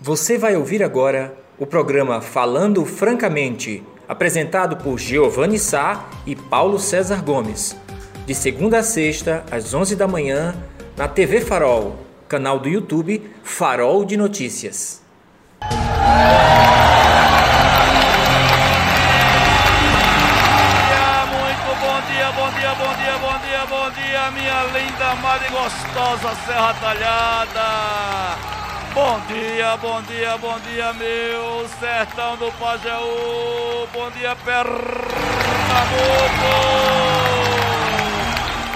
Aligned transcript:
Você 0.00 0.36
vai 0.36 0.54
ouvir 0.54 0.82
agora 0.82 1.34
o 1.58 1.64
programa 1.64 2.20
Falando 2.20 2.84
Francamente, 2.84 3.82
apresentado 4.06 4.76
por 4.76 4.98
Giovanni 4.98 5.58
Sá 5.58 6.10
e 6.26 6.36
Paulo 6.36 6.78
César 6.78 7.24
Gomes. 7.24 7.74
De 8.26 8.34
segunda 8.34 8.80
a 8.80 8.82
sexta, 8.82 9.42
às 9.50 9.72
11 9.72 9.96
da 9.96 10.06
manhã, 10.06 10.54
na 10.98 11.08
TV 11.08 11.40
Farol, 11.40 11.96
canal 12.28 12.58
do 12.58 12.68
YouTube 12.68 13.22
Farol 13.42 14.04
de 14.04 14.18
Notícias. 14.18 15.00
Bom 23.68 23.90
dia, 23.90 24.30
minha 24.30 24.62
linda, 24.64 25.10
amada 25.12 25.46
e 25.46 25.50
gostosa 25.50 26.34
Serra 26.46 26.74
Talhada. 26.74 28.45
Bom 28.96 29.20
dia, 29.28 29.76
bom 29.76 30.00
dia, 30.04 30.38
bom 30.38 30.58
dia, 30.60 30.90
meu 30.94 31.68
sertão 31.78 32.34
do 32.38 32.50
Pajeú. 32.52 33.86
Bom 33.92 34.10
dia, 34.12 34.34
Pernambuco. 34.36 34.86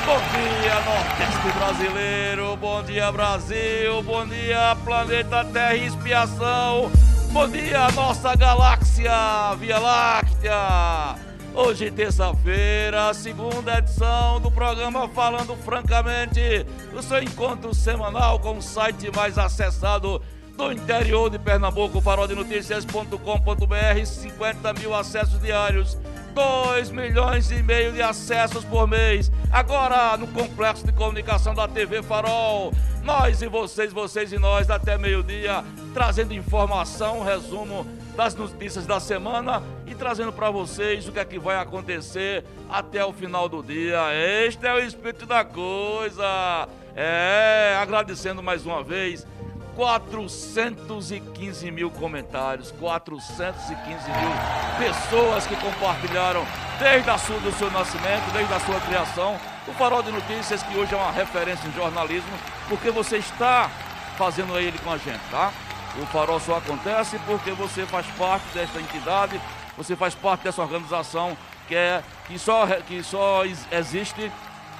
Bom 0.05 0.21
dia, 0.31 0.75
Nordeste 0.85 1.59
brasileiro. 1.59 2.55
Bom 2.59 2.83
dia, 2.83 3.11
Brasil. 3.11 4.03
Bom 4.03 4.27
dia, 4.27 4.77
planeta 4.85 5.43
Terra 5.43 5.75
e 5.75 5.87
Expiação. 5.87 6.91
Bom 7.33 7.49
dia, 7.49 7.91
nossa 7.93 8.37
galáxia 8.37 9.55
Via 9.59 9.79
Láctea. 9.79 11.30
Hoje, 11.55 11.91
terça-feira, 11.91 13.13
segunda 13.13 13.79
edição 13.79 14.41
do 14.41 14.53
programa 14.53 15.09
Falando 15.09 15.57
Francamente, 15.57 16.65
o 16.97 17.03
seu 17.03 17.21
encontro 17.21 17.75
semanal 17.75 18.39
com 18.39 18.57
o 18.57 18.63
site 18.63 19.11
mais 19.15 19.37
acessado 19.37 20.23
do 20.57 20.73
interior 20.73 21.29
de 21.29 21.41
Pernambuco, 21.41 22.01
faroldenoticias.com.br, 22.01 24.05
50 24.05 24.73
mil 24.75 24.95
acessos 24.95 25.41
diários, 25.41 25.99
2 26.35 26.93
milhões 26.93 27.51
e 27.51 27.61
meio 27.63 27.93
de 27.93 28.01
acessos 28.01 28.65
por 28.65 28.87
mês. 28.87 29.31
Agora, 29.51 30.17
no 30.17 30.29
complexo 30.29 30.87
de 30.87 30.93
comunicação 30.93 31.53
da 31.53 31.67
TV 31.67 32.01
Farol, 32.01 32.73
nós 33.03 33.43
e 33.43 33.49
vocês, 33.49 33.93
vocês 33.93 34.33
e 34.33 34.39
nós, 34.39 34.71
até 34.71 34.97
meio-dia, 34.97 35.65
trazendo 35.93 36.33
informação, 36.33 37.25
resumo 37.25 37.85
das 38.21 38.35
notícias 38.35 38.85
da 38.85 39.01
semana 39.01 39.63
e 39.87 39.95
trazendo 39.95 40.31
para 40.31 40.51
vocês 40.51 41.09
o 41.09 41.13
que 41.13 41.19
é 41.19 41.25
que 41.25 41.39
vai 41.39 41.57
acontecer 41.57 42.45
até 42.69 43.03
o 43.03 43.15
final 43.15 43.49
do 43.49 43.63
dia. 43.63 43.99
Este 44.45 44.67
é 44.67 44.75
o 44.75 44.79
espírito 44.79 45.25
da 45.25 45.43
coisa. 45.43 46.69
É, 46.95 47.79
agradecendo 47.81 48.43
mais 48.43 48.67
uma 48.67 48.83
vez 48.85 49.27
415 49.75 51.71
mil 51.71 51.91
comentários, 51.91 52.71
415 52.73 53.89
mil 53.89 54.33
pessoas 54.79 55.47
que 55.47 55.57
compartilharam 55.57 56.45
desde 56.79 57.09
a 57.09 57.17
sua, 57.17 57.39
do 57.39 57.51
seu 57.53 57.71
nascimento, 57.71 58.31
desde 58.35 58.53
a 58.53 58.61
sua 58.61 58.79
criação, 58.83 59.41
o 59.67 59.73
Farol 59.73 60.03
de 60.03 60.13
Notícias, 60.13 60.63
que 60.63 60.77
hoje 60.77 60.93
é 60.93 60.99
uma 60.99 61.11
referência 61.11 61.67
em 61.67 61.73
jornalismo, 61.73 62.39
porque 62.69 62.91
você 62.91 63.17
está 63.17 63.71
fazendo 64.19 64.59
ele 64.59 64.79
com 64.81 64.93
a 64.93 64.99
gente, 64.99 65.23
tá? 65.31 65.51
O 65.99 66.07
Farol 66.07 66.39
só 66.39 66.57
acontece 66.59 67.19
porque 67.27 67.51
você 67.53 67.85
faz 67.87 68.07
parte 68.19 68.47
desta 68.55 68.81
entidade, 68.81 69.41
você 69.77 69.97
faz 69.97 70.15
parte 70.15 70.45
dessa 70.45 70.63
organização 70.63 71.37
que, 71.67 71.75
é, 71.75 72.03
que, 72.27 72.39
só, 72.39 72.67
que 72.83 73.03
só 73.03 73.43
existe 73.73 74.31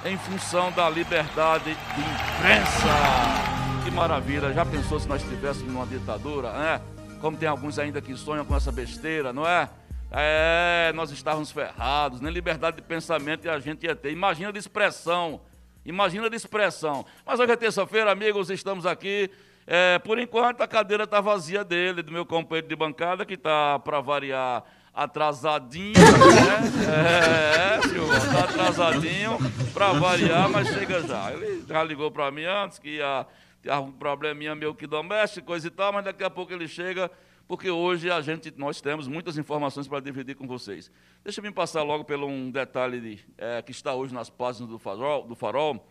em 0.05 0.17
função 0.17 0.71
da 0.71 0.89
liberdade 0.89 1.65
de 1.65 2.01
imprensa. 2.01 3.51
Que 3.83 3.91
maravilha, 3.91 4.53
já 4.53 4.65
pensou 4.65 4.99
se 4.99 5.07
nós 5.07 5.21
estivéssemos 5.21 5.71
numa 5.71 5.85
ditadura, 5.85 6.51
né? 6.53 6.81
Como 7.19 7.37
tem 7.37 7.47
alguns 7.47 7.77
ainda 7.77 8.01
que 8.01 8.15
sonham 8.15 8.45
com 8.45 8.55
essa 8.55 8.71
besteira, 8.71 9.31
não 9.33 9.47
é? 9.47 9.69
É, 10.11 10.91
nós 10.93 11.11
estávamos 11.11 11.51
ferrados, 11.51 12.19
nem 12.19 12.31
liberdade 12.31 12.77
de 12.77 12.83
pensamento 12.83 13.49
a 13.49 13.59
gente 13.59 13.85
ia 13.85 13.95
ter. 13.95 14.11
Imagina 14.11 14.51
de 14.51 14.59
expressão, 14.59 15.41
imagina 15.85 16.29
de 16.29 16.35
expressão. 16.35 17.05
Mas 17.25 17.39
hoje 17.39 17.51
é 17.51 17.55
terça-feira, 17.55 18.11
amigos, 18.11 18.49
estamos 18.49 18.85
aqui. 18.85 19.29
É, 19.73 19.97
por 19.99 20.19
enquanto 20.19 20.59
a 20.59 20.67
cadeira 20.67 21.05
está 21.05 21.21
vazia 21.21 21.63
dele, 21.63 22.03
do 22.03 22.11
meu 22.11 22.25
companheiro 22.25 22.67
de 22.67 22.75
bancada, 22.75 23.25
que 23.25 23.35
está, 23.35 23.79
para 23.79 24.01
variar, 24.01 24.65
atrasadinho, 24.93 25.93
né? 25.93 27.77
É, 27.79 27.81
Silvio, 27.87 28.13
está 28.13 28.43
atrasadinho, 28.43 29.37
para 29.73 29.93
variar, 29.93 30.49
mas 30.49 30.67
chega 30.67 31.01
já. 31.07 31.31
Ele 31.31 31.63
já 31.65 31.81
ligou 31.85 32.11
para 32.11 32.29
mim 32.31 32.43
antes 32.43 32.79
que 32.79 32.97
ia 32.97 33.25
ter 33.61 33.69
algum 33.69 33.93
probleminha 33.93 34.53
meu 34.53 34.75
que 34.75 34.85
doméstico, 34.85 35.47
coisa 35.47 35.67
e 35.67 35.71
tal, 35.71 35.93
mas 35.93 36.03
daqui 36.03 36.25
a 36.25 36.29
pouco 36.29 36.51
ele 36.51 36.67
chega, 36.67 37.09
porque 37.47 37.69
hoje 37.69 38.11
a 38.11 38.19
gente, 38.19 38.53
nós 38.57 38.81
temos 38.81 39.07
muitas 39.07 39.37
informações 39.37 39.87
para 39.87 40.01
dividir 40.01 40.35
com 40.35 40.45
vocês. 40.45 40.91
Deixa 41.23 41.39
eu 41.39 41.43
me 41.45 41.51
passar 41.51 41.81
logo 41.81 42.03
pelo 42.03 42.27
um 42.27 42.51
detalhe 42.51 42.99
de, 42.99 43.19
é, 43.37 43.61
que 43.61 43.71
está 43.71 43.93
hoje 43.93 44.13
nas 44.13 44.29
páginas 44.29 44.69
do 44.69 44.77
Farol. 44.77 45.25
Do 45.25 45.33
farol. 45.33 45.87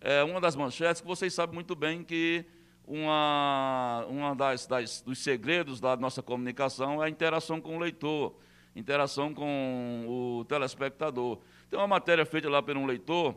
É, 0.00 0.22
uma 0.22 0.40
das 0.40 0.54
manchetes 0.54 1.00
que 1.00 1.08
vocês 1.08 1.34
sabem 1.34 1.56
muito 1.56 1.74
bem 1.74 2.04
que 2.04 2.46
uma, 2.86 4.04
uma 4.08 4.34
das, 4.34 4.66
das, 4.66 5.00
dos 5.00 5.18
segredos 5.18 5.80
da 5.80 5.96
nossa 5.96 6.22
comunicação 6.22 7.02
é 7.02 7.06
a 7.06 7.10
interação 7.10 7.60
com 7.60 7.76
o 7.76 7.78
leitor, 7.78 8.34
interação 8.74 9.34
com 9.34 10.04
o 10.08 10.44
telespectador. 10.44 11.38
Tem 11.68 11.78
uma 11.78 11.88
matéria 11.88 12.24
feita 12.24 12.48
lá 12.48 12.62
por 12.62 12.76
um 12.76 12.86
leitor, 12.86 13.34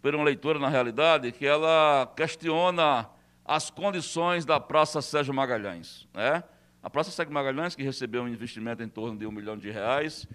por 0.00 0.14
uma 0.14 0.24
leitora, 0.24 0.58
na 0.58 0.68
realidade, 0.68 1.32
que 1.32 1.46
ela 1.46 2.12
questiona 2.16 3.08
as 3.44 3.68
condições 3.68 4.44
da 4.44 4.60
Praça 4.60 5.02
Sérgio 5.02 5.34
Magalhães. 5.34 6.06
Né? 6.14 6.44
A 6.82 6.88
Praça 6.88 7.10
Sérgio 7.10 7.34
Magalhães, 7.34 7.74
que 7.74 7.82
recebeu 7.82 8.22
um 8.22 8.28
investimento 8.28 8.82
em 8.82 8.88
torno 8.88 9.18
de 9.18 9.26
um 9.26 9.32
milhão 9.32 9.56
de 9.56 9.70
reais, 9.70 10.26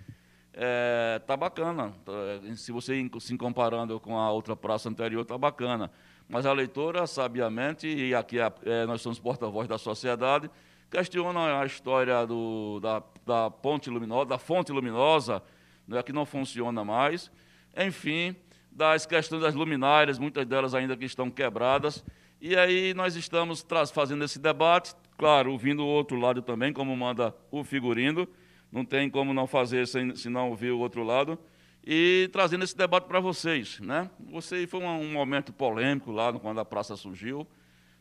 está 0.52 1.34
é, 1.34 1.38
bacana. 1.38 1.94
Tá, 2.04 2.12
se 2.56 2.72
você 2.72 3.10
se 3.20 3.38
comparando 3.38 4.00
com 4.00 4.18
a 4.18 4.32
outra 4.32 4.56
praça 4.56 4.90
anterior, 4.90 5.22
está 5.22 5.38
bacana. 5.38 5.90
Mas 6.30 6.46
a 6.46 6.54
leitora, 6.54 7.08
sabiamente, 7.08 7.88
e 7.88 8.14
aqui 8.14 8.40
é, 8.40 8.54
é, 8.64 8.86
nós 8.86 9.02
somos 9.02 9.18
porta-voz 9.18 9.68
da 9.68 9.80
sociedade, 9.80 10.48
questiona 10.92 11.60
a 11.60 11.66
história 11.66 12.24
do, 12.28 12.80
da, 12.80 13.02
da 13.26 13.50
ponte 13.50 13.90
luminosa, 13.90 14.26
da 14.28 14.38
fonte 14.38 14.72
luminosa, 14.72 15.42
né, 15.88 16.04
que 16.04 16.14
não 16.14 16.28
funciona 16.28 16.86
mais. 16.86 17.32
Enfim, 17.76 18.36
das 18.72 19.08
questões 19.08 19.42
das 19.42 19.56
luminárias, 19.56 20.20
muitas 20.20 20.46
delas 20.46 20.76
ainda 20.76 20.96
que 20.96 21.06
estão 21.06 21.32
quebradas. 21.32 22.06
E 22.40 22.56
aí 22.56 22.94
nós 22.94 23.16
estamos 23.16 23.66
fazendo 23.92 24.24
esse 24.24 24.38
debate, 24.38 24.94
claro, 25.18 25.52
ouvindo 25.52 25.84
o 25.84 25.88
outro 25.88 26.18
lado 26.20 26.44
também, 26.44 26.72
como 26.72 26.96
manda 26.96 27.36
o 27.50 27.64
figurino, 27.64 28.28
não 28.72 28.86
tem 28.86 29.10
como 29.10 29.34
não 29.34 29.48
fazer 29.48 29.88
sem, 29.88 30.16
se 30.16 30.30
não 30.30 30.50
ouvir 30.50 30.72
o 30.72 30.80
outro 30.80 31.04
lado, 31.04 31.40
e 31.86 32.30
trazendo 32.32 32.64
esse 32.64 32.76
debate 32.76 33.06
para 33.06 33.20
vocês. 33.20 33.80
Né? 33.80 34.10
Você 34.32 34.68
foi 34.68 34.80
um, 34.80 35.02
um, 35.02 35.12
momento 35.12 35.52
polêmico 35.54 36.12
lá 36.12 36.32
quando 36.34 36.60
a 36.60 36.66
praça 36.66 36.96
surgiu, 36.96 37.48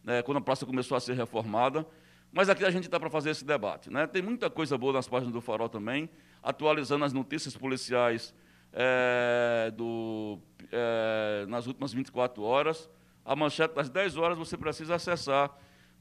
né, 0.05 0.22
quando 0.22 0.39
a 0.39 0.41
praça 0.41 0.66
começou 0.66 0.97
a 0.97 1.00
ser 1.00 1.15
reformada, 1.15 1.87
mas 2.33 2.49
aqui 2.49 2.65
a 2.65 2.71
gente 2.71 2.84
está 2.84 3.00
para 3.00 3.11
fazer 3.11 3.31
esse 3.31 3.44
debate. 3.44 3.91
Né? 3.91 4.06
Tem 4.06 4.22
muita 4.22 4.50
coisa 4.50 4.77
boa 4.77 4.93
nas 4.93 5.09
páginas 5.09 5.33
do 5.33 5.41
Farol 5.41 5.69
também, 5.69 6.09
atualizando 6.43 7.05
as 7.05 7.12
notícias 7.12 7.56
policiais 7.56 8.34
é, 8.72 9.72
do, 9.75 10.38
é, 10.71 11.47
nas 11.49 11.67
últimas 11.67 11.93
24 11.93 12.43
horas. 12.43 12.88
A 13.25 13.34
manchete 13.34 13.75
das 13.75 13.88
10 13.88 14.17
horas 14.17 14.38
você 14.38 14.56
precisa 14.56 14.94
acessar. 14.94 15.50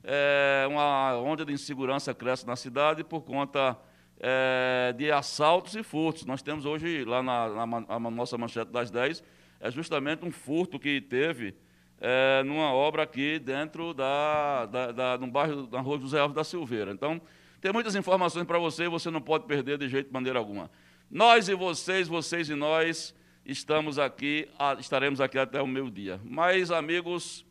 É, 0.04 0.66
uma 0.70 1.18
onda 1.18 1.44
de 1.44 1.52
insegurança 1.52 2.14
cresce 2.14 2.46
na 2.46 2.56
cidade 2.56 3.04
por 3.04 3.22
conta 3.22 3.78
é, 4.20 4.94
de 4.98 5.12
assaltos 5.12 5.76
e 5.76 5.84
furtos. 5.84 6.26
Nós 6.26 6.42
temos 6.42 6.66
hoje, 6.66 7.04
lá 7.06 7.22
na, 7.22 7.66
na, 7.66 8.00
na, 8.00 8.12
nossa 8.12 8.38
manchete 8.38 8.72
das 8.72 8.90
10, 8.90 9.24
é 9.60 9.72
justamente 9.72 10.26
um 10.26 10.32
furto 10.32 10.80
que 10.80 11.02
teve 11.02 11.56
é, 12.00 12.44
numa 12.44 12.72
obra 12.74 13.04
aqui 13.04 13.40
dentro 13.40 13.94
da, 13.94 14.66
da, 14.66 14.92
da, 14.92 15.18
no 15.18 15.28
bairro, 15.28 15.68
na 15.72 15.82
rua 15.82 16.00
José 16.00 16.20
Alves 16.20 16.36
da 16.36 16.44
Silveira. 16.44 16.92
Então, 16.92 17.22
tem 17.60 17.74
muitas 17.74 17.96
informações 17.96 18.46
para 18.46 18.60
você 18.60 18.84
e 18.84 18.90
você 18.90 19.10
não 19.10 19.22
pode 19.22 19.46
perder 19.46 19.78
de 19.78 19.88
jeito 19.88 20.08
de 20.08 20.14
maneira 20.14 20.38
alguma. 20.38 20.70
Nós 21.10 21.48
e 21.50 21.56
vocês, 21.56 22.08
vocês 22.08 22.50
e 22.50 22.56
nós, 22.56 23.16
estamos 23.46 23.98
aqui, 23.98 24.48
estaremos 24.80 25.22
aqui 25.22 25.40
até 25.40 25.62
o 25.62 25.68
meio-dia. 25.68 26.20
Mas, 26.24 26.70
amigos, 26.70 27.46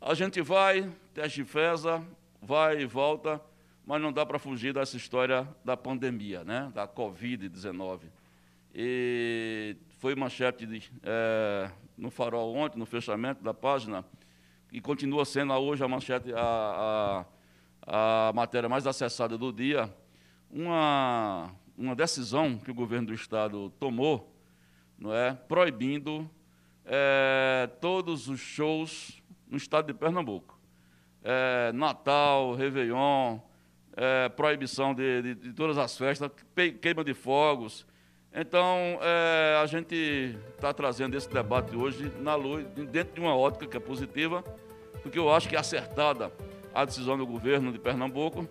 a 0.00 0.14
gente 0.14 0.40
vai, 0.40 0.90
teste 1.12 1.44
feza, 1.44 2.02
vai 2.40 2.80
e 2.80 2.86
volta, 2.86 3.40
mas 3.90 4.00
não 4.00 4.12
dá 4.12 4.24
para 4.24 4.38
fugir 4.38 4.72
dessa 4.72 4.96
história 4.96 5.48
da 5.64 5.76
pandemia, 5.76 6.44
né? 6.44 6.70
da 6.72 6.86
Covid-19. 6.86 8.02
E 8.72 9.76
foi 9.98 10.14
manchete 10.14 10.64
de, 10.64 10.92
é, 11.02 11.68
no 11.98 12.08
farol 12.08 12.54
ontem, 12.54 12.78
no 12.78 12.86
fechamento 12.86 13.42
da 13.42 13.52
página, 13.52 14.04
e 14.70 14.80
continua 14.80 15.24
sendo 15.24 15.52
hoje 15.54 15.82
a 15.82 15.88
manchete, 15.88 16.32
a, 16.32 17.26
a, 17.84 18.28
a 18.28 18.32
matéria 18.32 18.68
mais 18.68 18.86
acessada 18.86 19.36
do 19.36 19.52
dia, 19.52 19.92
uma 20.48 21.50
uma 21.76 21.96
decisão 21.96 22.58
que 22.58 22.70
o 22.70 22.74
governo 22.74 23.08
do 23.08 23.14
Estado 23.14 23.70
tomou, 23.70 24.32
não 24.96 25.12
é, 25.12 25.34
proibindo 25.34 26.30
é, 26.84 27.68
todos 27.80 28.28
os 28.28 28.38
shows 28.38 29.20
no 29.48 29.56
Estado 29.56 29.88
de 29.88 29.94
Pernambuco. 29.94 30.60
é, 31.24 31.72
Natal, 31.72 32.54
Réveillon, 32.54 33.40
é, 33.96 34.28
proibição 34.28 34.94
de, 34.94 35.22
de, 35.22 35.34
de, 35.34 35.52
todas 35.52 35.78
as 35.78 35.96
festas, 35.96 36.30
queima 36.80 37.04
de 37.04 37.14
fogos. 37.14 37.86
Então, 38.32 38.98
é, 39.02 39.58
a 39.60 39.66
gente 39.66 40.36
está 40.54 40.72
trazendo 40.72 41.16
esse 41.16 41.28
debate 41.28 41.76
hoje 41.76 42.12
na 42.20 42.34
luz, 42.36 42.64
dentro 42.90 43.14
de 43.14 43.20
uma 43.20 43.36
ótica 43.36 43.66
que 43.66 43.76
é 43.76 43.80
positiva, 43.80 44.42
porque 45.02 45.18
eu 45.18 45.32
acho 45.32 45.48
que 45.48 45.56
é 45.56 45.58
acertada 45.58 46.30
a 46.72 46.84
decisão 46.84 47.18
do 47.18 47.26
governo 47.26 47.72
de 47.72 47.78
Pernambuco. 47.78 48.48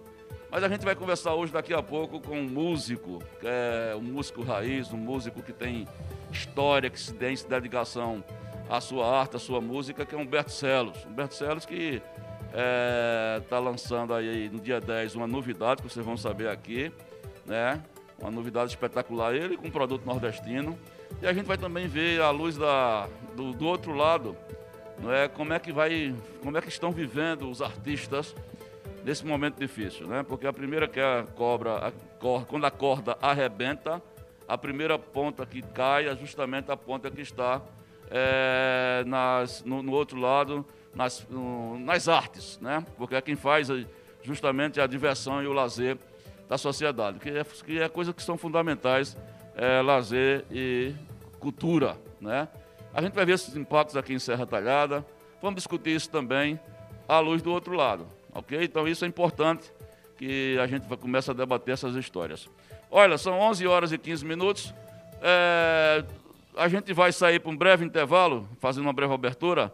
Mas 0.51 0.63
a 0.63 0.67
gente 0.67 0.83
vai 0.83 0.95
conversar 0.95 1.35
hoje, 1.35 1.53
daqui 1.53 1.73
a 1.73 1.81
pouco, 1.81 2.19
com 2.19 2.39
um 2.39 2.49
músico, 2.49 3.19
que 3.39 3.47
é 3.47 3.95
um 3.95 4.01
músico 4.01 4.41
raiz, 4.41 4.91
um 4.91 4.97
músico 4.97 5.43
que 5.43 5.53
tem 5.53 5.87
história, 6.31 6.89
que 6.89 6.99
se 6.99 7.13
tem 7.13 7.35
dedicação 7.47 8.23
à 8.67 8.81
sua 8.81 9.07
arte, 9.07 9.35
à 9.35 9.39
sua 9.39 9.61
música, 9.61 10.05
que 10.05 10.15
é 10.15 10.17
Humberto 10.17 10.51
Celos. 10.51 11.05
Humberto 11.05 11.35
Celos 11.35 11.65
que 11.65 12.01
está 12.49 12.57
é, 12.57 13.41
tá 13.49 13.59
lançando 13.59 14.13
aí 14.13 14.49
no 14.49 14.59
dia 14.59 14.81
10 14.81 15.15
uma 15.15 15.27
novidade 15.27 15.81
que 15.81 15.89
vocês 15.89 16.05
vão 16.05 16.17
saber 16.17 16.49
aqui, 16.49 16.91
né? 17.45 17.81
Uma 18.19 18.31
novidade 18.31 18.71
espetacular, 18.71 19.33
ele 19.33 19.55
com 19.55 19.67
um 19.67 19.71
produto 19.71 20.05
nordestino. 20.05 20.77
E 21.21 21.27
a 21.27 21.33
gente 21.33 21.45
vai 21.45 21.57
também 21.57 21.87
ver 21.87 22.21
a 22.21 22.29
luz 22.31 22.57
da, 22.57 23.07
do, 23.35 23.53
do 23.53 23.65
outro 23.65 23.93
lado, 23.93 24.35
não 25.01 25.11
é? 25.13 25.27
Como 25.27 25.53
é 25.53 25.59
que 25.59 25.71
vai, 25.71 26.13
como 26.43 26.57
é 26.57 26.61
que 26.61 26.69
estão 26.69 26.91
vivendo 26.91 27.49
os 27.49 27.61
artistas 27.61 28.35
nesse 29.03 29.25
momento 29.25 29.57
difícil, 29.59 30.07
né? 30.07 30.23
Porque 30.23 30.45
a 30.45 30.53
primeira 30.53 30.87
que 30.87 30.99
a 30.99 31.25
cobra, 31.35 31.87
a 31.87 31.91
quando 32.45 32.65
a 32.65 32.71
corda 32.71 33.17
arrebenta, 33.21 34.01
a 34.47 34.57
primeira 34.57 34.99
ponta 34.99 35.45
que 35.45 35.61
cai 35.61 36.07
é 36.07 36.15
justamente 36.15 36.69
a 36.69 36.75
ponta 36.75 37.09
que 37.09 37.21
está 37.21 37.61
é, 38.11 39.03
nas, 39.05 39.63
no, 39.63 39.81
no, 39.81 39.93
outro 39.93 40.19
lado, 40.19 40.65
nas, 40.93 41.25
nas 41.79 42.07
artes, 42.07 42.59
né? 42.59 42.85
Porque 42.97 43.15
é 43.15 43.21
quem 43.21 43.35
faz 43.35 43.67
justamente 44.23 44.81
a 44.81 44.87
diversão 44.87 45.41
e 45.41 45.47
o 45.47 45.53
lazer 45.53 45.97
da 46.47 46.57
sociedade, 46.57 47.19
que 47.19 47.29
é, 47.29 47.43
que 47.43 47.79
é 47.79 47.87
coisas 47.87 48.13
que 48.13 48.23
são 48.23 48.37
fundamentais, 48.37 49.15
é, 49.55 49.81
lazer 49.81 50.45
e 50.51 50.93
cultura, 51.39 51.95
né? 52.19 52.47
A 52.93 53.01
gente 53.01 53.13
vai 53.13 53.25
ver 53.25 53.33
esses 53.33 53.55
impactos 53.55 53.95
aqui 53.95 54.13
em 54.13 54.19
Serra 54.19 54.45
Talhada, 54.45 55.05
vamos 55.41 55.57
discutir 55.57 55.91
isso 55.91 56.09
também 56.09 56.59
à 57.07 57.19
luz 57.19 57.41
do 57.41 57.51
outro 57.51 57.75
lado, 57.75 58.07
ok? 58.33 58.63
Então 58.63 58.87
isso 58.87 59.05
é 59.05 59.07
importante 59.07 59.71
que 60.17 60.57
a 60.59 60.67
gente 60.67 60.85
começa 60.97 61.31
a 61.31 61.35
debater 61.35 61.73
essas 61.73 61.95
histórias. 61.95 62.49
Olha, 62.91 63.17
são 63.17 63.39
11 63.39 63.67
horas 63.67 63.91
e 63.91 63.97
15 63.97 64.25
minutos. 64.25 64.73
É, 65.21 66.03
a 66.57 66.67
gente 66.67 66.91
vai 66.93 67.11
sair 67.11 67.39
para 67.39 67.51
um 67.51 67.55
breve 67.55 67.85
intervalo, 67.85 68.49
fazendo 68.59 68.83
uma 68.83 68.93
breve 68.93 69.13
abertura. 69.13 69.73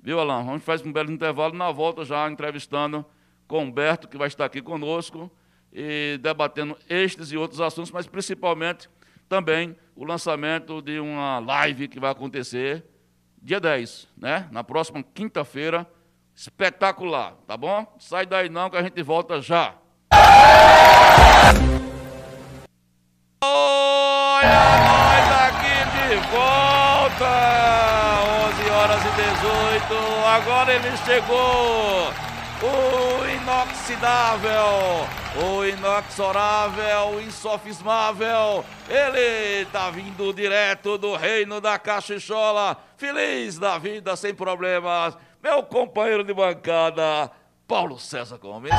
Viu, 0.00 0.20
Alain? 0.20 0.48
A 0.48 0.52
gente 0.52 0.62
faz 0.62 0.80
um 0.84 0.92
breve 0.92 1.12
intervalo 1.12 1.54
na 1.54 1.70
volta 1.72 2.04
já 2.04 2.28
entrevistando 2.30 3.04
com 3.48 3.64
Humberto, 3.64 4.08
que 4.08 4.16
vai 4.16 4.28
estar 4.28 4.44
aqui 4.44 4.60
conosco, 4.62 5.30
e 5.72 6.18
debatendo 6.22 6.76
estes 6.88 7.32
e 7.32 7.36
outros 7.36 7.60
assuntos, 7.60 7.90
mas 7.90 8.06
principalmente 8.06 8.88
também 9.28 9.76
o 9.94 10.04
lançamento 10.04 10.80
de 10.80 11.00
uma 11.00 11.38
live 11.40 11.88
que 11.88 11.98
vai 11.98 12.10
acontecer 12.10 12.84
dia 13.42 13.60
10, 13.60 14.08
né? 14.16 14.48
Na 14.50 14.64
próxima 14.64 15.02
quinta-feira. 15.02 15.86
Espetacular, 16.34 17.32
tá 17.46 17.56
bom? 17.56 17.86
Sai 17.98 18.26
daí 18.26 18.50
não 18.50 18.68
que 18.68 18.76
a 18.76 18.82
gente 18.82 19.02
volta 19.02 19.40
já. 19.40 19.74
Olha 23.42 24.60
nós 24.84 25.26
aqui 25.48 25.76
de 25.96 26.16
volta! 26.30 28.05
11 28.86 28.92
horas 28.92 29.04
e 29.04 29.08
18. 29.10 29.94
Agora 30.26 30.72
ele 30.72 30.96
chegou. 30.98 32.12
O 32.58 33.28
inoxidável, 33.28 35.06
o 35.44 35.64
inexorável, 35.64 37.16
o 37.16 37.20
insofismável. 37.20 38.64
Ele 38.88 39.66
tá 39.66 39.90
vindo 39.90 40.32
direto 40.32 40.96
do 40.96 41.14
reino 41.14 41.60
da 41.60 41.78
cachichola, 41.78 42.78
feliz 42.96 43.58
da 43.58 43.76
vida, 43.76 44.16
sem 44.16 44.34
problemas. 44.34 45.18
Meu 45.42 45.62
companheiro 45.64 46.24
de 46.24 46.32
bancada, 46.32 47.30
Paulo 47.68 47.98
César 47.98 48.38
Gomes. 48.38 48.72
É 48.72 48.76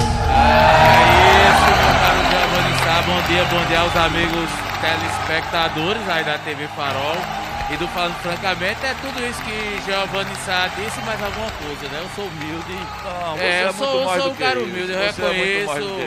isso, 1.54 1.70
meu 1.78 1.94
caro 2.00 2.20
Giovanni. 2.32 2.78
Bom 3.06 3.22
dia, 3.28 3.46
bom 3.46 3.66
dia 3.68 3.80
aos 3.82 3.96
amigos 3.96 4.50
telespectadores 4.82 6.10
aí 6.10 6.24
da 6.24 6.40
TV 6.40 6.68
Farol. 6.70 7.47
E 7.70 7.76
do 7.76 7.88
Falando 7.90 8.16
Francamente, 8.22 8.86
é 8.86 8.96
tudo 9.02 9.20
isso 9.28 9.42
que 9.44 9.82
Giovanni 9.86 10.34
Sá 10.46 10.68
disse, 10.70 11.02
mais 11.02 11.22
alguma 11.22 11.52
coisa, 11.52 11.90
né? 11.90 12.00
Eu 12.02 12.10
sou 12.16 12.26
humilde. 12.26 12.74
Não, 13.04 13.38
é, 13.38 13.64
eu 13.64 13.68
é 13.68 13.74
sou, 13.74 14.02
eu 14.02 14.22
sou 14.22 14.32
um 14.32 14.36
cara 14.36 14.60
humilde, 14.60 14.92
eu 14.94 14.98
você 14.98 15.22
reconheço. 15.22 16.00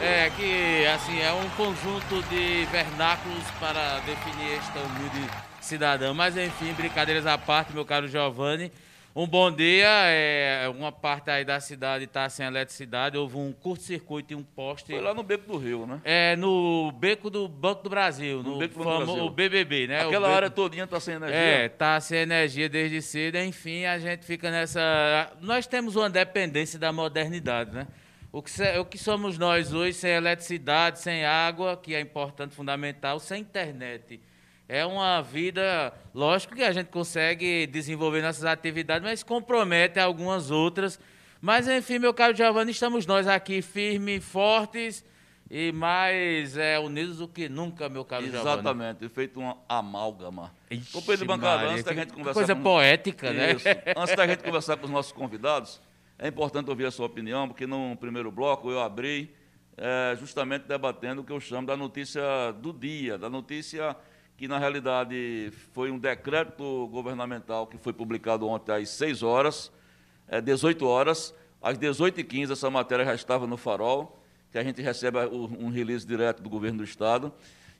É, 0.00 0.30
que, 0.36 0.44
é 0.44 0.82
que, 0.82 0.86
assim, 0.86 1.18
é 1.20 1.32
um 1.32 1.48
conjunto 1.56 2.22
de 2.28 2.66
vernáculos 2.70 3.42
para 3.58 4.00
definir 4.00 4.58
esta 4.58 4.80
humilde 4.80 5.30
cidadão. 5.62 6.12
Mas, 6.12 6.36
enfim, 6.36 6.74
brincadeiras 6.74 7.26
à 7.26 7.38
parte, 7.38 7.72
meu 7.72 7.86
caro 7.86 8.06
Giovanni. 8.06 8.70
Um 9.18 9.26
bom 9.26 9.50
dia, 9.50 9.88
é, 10.06 10.68
uma 10.68 10.92
parte 10.92 11.28
aí 11.28 11.44
da 11.44 11.58
cidade 11.58 12.04
está 12.04 12.28
sem 12.28 12.46
eletricidade, 12.46 13.18
houve 13.18 13.36
um 13.36 13.52
curto-circuito 13.52 14.32
e 14.32 14.36
um 14.36 14.44
poste. 14.44 14.92
Foi 14.92 15.00
lá 15.00 15.12
no 15.12 15.24
Beco 15.24 15.44
do 15.44 15.58
Rio, 15.58 15.88
né? 15.88 16.00
É, 16.04 16.36
no 16.36 16.92
Beco 16.92 17.28
do 17.28 17.48
Banco 17.48 17.82
do 17.82 17.90
Brasil, 17.90 18.44
no, 18.44 18.52
no 18.52 18.58
Beco 18.58 18.78
do 18.78 18.84
famo, 18.84 19.06
Brasil. 19.06 19.24
o 19.24 19.28
BBB, 19.28 19.88
né? 19.88 20.02
Aquela 20.02 20.28
o 20.28 20.32
área 20.32 20.48
todinha 20.48 20.84
está 20.84 21.00
sem 21.00 21.16
energia. 21.16 21.36
É, 21.36 21.66
está 21.66 22.00
sem 22.00 22.20
energia 22.20 22.68
desde 22.68 23.02
cedo, 23.02 23.38
enfim, 23.38 23.86
a 23.86 23.98
gente 23.98 24.24
fica 24.24 24.52
nessa... 24.52 25.32
Nós 25.40 25.66
temos 25.66 25.96
uma 25.96 26.08
dependência 26.08 26.78
da 26.78 26.92
modernidade, 26.92 27.72
né? 27.72 27.88
O 28.30 28.40
que, 28.40 28.52
o 28.78 28.84
que 28.84 28.98
somos 28.98 29.36
nós 29.36 29.72
hoje 29.72 29.94
sem 29.94 30.12
eletricidade, 30.12 31.00
sem 31.00 31.24
água, 31.24 31.76
que 31.76 31.92
é 31.92 32.00
importante, 32.00 32.54
fundamental, 32.54 33.18
sem 33.18 33.40
internet 33.40 34.20
é 34.68 34.84
uma 34.84 35.22
vida, 35.22 35.94
lógico 36.14 36.54
que 36.54 36.62
a 36.62 36.72
gente 36.72 36.88
consegue 36.88 37.66
desenvolver 37.66 38.20
nossas 38.20 38.44
atividades, 38.44 39.02
mas 39.02 39.22
compromete 39.22 39.98
algumas 39.98 40.50
outras. 40.50 41.00
Mas, 41.40 41.66
enfim, 41.66 41.98
meu 41.98 42.12
caro 42.12 42.36
Giovanni, 42.36 42.72
estamos 42.72 43.06
nós 43.06 43.26
aqui 43.26 43.62
firmes, 43.62 44.22
fortes 44.22 45.02
e 45.50 45.72
mais 45.72 46.58
é, 46.58 46.78
unidos 46.78 47.16
do 47.16 47.26
que 47.26 47.48
nunca, 47.48 47.88
meu 47.88 48.04
caro 48.04 48.24
Exatamente, 48.24 48.44
Giovanni. 48.44 48.80
Exatamente, 48.82 49.08
feito 49.08 49.40
uma 49.40 49.56
amálgama. 49.66 50.52
Companheiro 50.92 51.22
de 51.22 51.24
bancada, 51.24 51.68
antes 51.68 51.84
da 51.84 51.94
gente 51.94 52.12
conversar 52.12 52.34
Coisa 52.34 52.54
com... 52.54 52.62
poética, 52.62 53.32
né? 53.32 53.52
Isso. 53.52 53.66
Antes 53.96 54.14
da 54.14 54.26
gente 54.26 54.42
conversar 54.44 54.76
com 54.76 54.84
os 54.84 54.90
nossos 54.90 55.12
convidados, 55.12 55.80
é 56.18 56.28
importante 56.28 56.68
ouvir 56.68 56.84
a 56.84 56.90
sua 56.90 57.06
opinião, 57.06 57.48
porque 57.48 57.66
no 57.66 57.96
primeiro 57.96 58.30
bloco 58.30 58.70
eu 58.70 58.82
abri 58.82 59.34
é, 59.78 60.14
justamente 60.16 60.66
debatendo 60.66 61.22
o 61.22 61.24
que 61.24 61.32
eu 61.32 61.40
chamo 61.40 61.66
da 61.66 61.76
notícia 61.76 62.52
do 62.60 62.70
dia, 62.70 63.16
da 63.16 63.30
notícia 63.30 63.96
que 64.38 64.46
na 64.46 64.56
realidade 64.56 65.52
foi 65.74 65.90
um 65.90 65.98
decreto 65.98 66.86
governamental 66.92 67.66
que 67.66 67.76
foi 67.76 67.92
publicado 67.92 68.46
ontem 68.46 68.72
às 68.72 68.88
6 68.90 69.24
horas, 69.24 69.72
é, 70.28 70.40
18 70.40 70.86
horas. 70.86 71.34
Às 71.60 71.76
18h15 71.76 72.52
essa 72.52 72.70
matéria 72.70 73.04
já 73.04 73.14
estava 73.16 73.48
no 73.48 73.56
farol, 73.56 74.22
que 74.52 74.56
a 74.56 74.62
gente 74.62 74.80
recebe 74.80 75.18
um 75.26 75.68
release 75.70 76.06
direto 76.06 76.40
do 76.40 76.48
governo 76.48 76.78
do 76.78 76.84
Estado. 76.84 77.32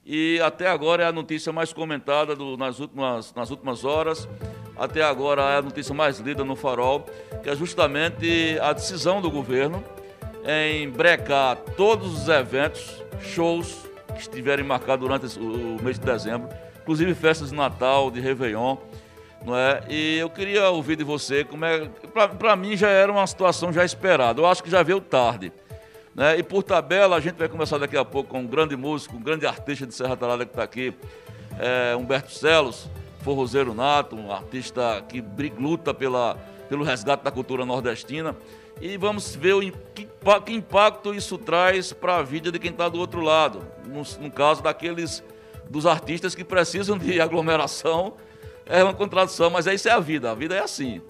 E 0.04 0.40
até 0.40 0.66
agora 0.66 1.04
é 1.04 1.06
a 1.06 1.12
notícia 1.12 1.52
mais 1.52 1.72
comentada 1.72 2.34
do, 2.34 2.56
nas, 2.56 2.80
últimas, 2.80 3.32
nas 3.34 3.50
últimas 3.50 3.84
horas. 3.84 4.28
Até 4.76 5.00
agora 5.00 5.42
é 5.42 5.58
a 5.58 5.62
notícia 5.62 5.94
mais 5.94 6.18
lida 6.18 6.44
no 6.44 6.56
farol, 6.56 7.06
que 7.40 7.48
é 7.48 7.54
justamente 7.54 8.58
a 8.60 8.72
decisão 8.72 9.20
do 9.20 9.30
governo 9.30 9.84
em 10.44 10.90
brecar 10.90 11.56
todos 11.76 12.22
os 12.22 12.28
eventos, 12.28 13.00
shows, 13.20 13.87
que 14.18 14.22
estiverem 14.22 14.64
marcados 14.64 15.08
durante 15.08 15.38
o 15.38 15.82
mês 15.82 15.98
de 15.98 16.04
dezembro, 16.04 16.48
inclusive 16.82 17.14
festas 17.14 17.50
de 17.50 17.56
Natal, 17.56 18.10
de 18.10 18.20
Réveillon, 18.20 18.76
não 19.44 19.56
é? 19.56 19.82
E 19.88 20.18
eu 20.18 20.28
queria 20.28 20.68
ouvir 20.70 20.96
de 20.96 21.04
você 21.04 21.44
como 21.44 21.64
é. 21.64 21.88
Para 22.38 22.56
mim 22.56 22.76
já 22.76 22.88
era 22.88 23.10
uma 23.10 23.26
situação 23.26 23.72
já 23.72 23.84
esperada. 23.84 24.40
Eu 24.40 24.46
acho 24.46 24.62
que 24.62 24.70
já 24.70 24.82
veio 24.82 25.00
tarde. 25.00 25.52
Né? 26.14 26.38
E 26.38 26.42
por 26.42 26.64
tabela, 26.64 27.16
a 27.16 27.20
gente 27.20 27.36
vai 27.36 27.48
começar 27.48 27.78
daqui 27.78 27.96
a 27.96 28.04
pouco 28.04 28.30
com 28.30 28.40
um 28.40 28.46
grande 28.46 28.76
músico, 28.76 29.16
um 29.16 29.22
grande 29.22 29.46
artista 29.46 29.86
de 29.86 29.94
Serra 29.94 30.16
Talada 30.16 30.44
que 30.44 30.50
está 30.50 30.64
aqui, 30.64 30.92
é, 31.58 31.94
Humberto 31.94 32.32
Celos, 32.32 32.88
forrozeiro 33.20 33.72
nato, 33.72 34.16
um 34.16 34.32
artista 34.32 35.04
que 35.08 35.22
luta 35.56 35.94
pela, 35.94 36.36
pelo 36.68 36.82
resgate 36.82 37.22
da 37.22 37.30
cultura 37.30 37.64
nordestina 37.64 38.34
e 38.80 38.96
vamos 38.96 39.34
ver 39.34 39.54
o, 39.54 39.60
que, 39.94 40.08
que 40.44 40.52
impacto 40.52 41.14
isso 41.14 41.36
traz 41.36 41.92
para 41.92 42.16
a 42.16 42.22
vida 42.22 42.52
de 42.52 42.58
quem 42.58 42.70
está 42.70 42.88
do 42.88 42.98
outro 42.98 43.20
lado. 43.20 43.66
No, 43.86 44.02
no, 44.20 44.30
caso 44.30 44.62
daqueles 44.62 45.22
dos 45.68 45.86
artistas 45.86 46.34
que 46.34 46.44
precisam 46.44 46.96
de 46.96 47.18
aglomeração, 47.20 48.14
é 48.66 48.82
uma 48.82 48.94
contradição, 48.94 49.50
mas 49.50 49.66
isso 49.66 49.88
é 49.88 49.92
a 49.92 50.00
vida. 50.00 50.30
A 50.30 50.34
vida 50.34 50.54
é 50.54 50.60
assim, 50.60 51.00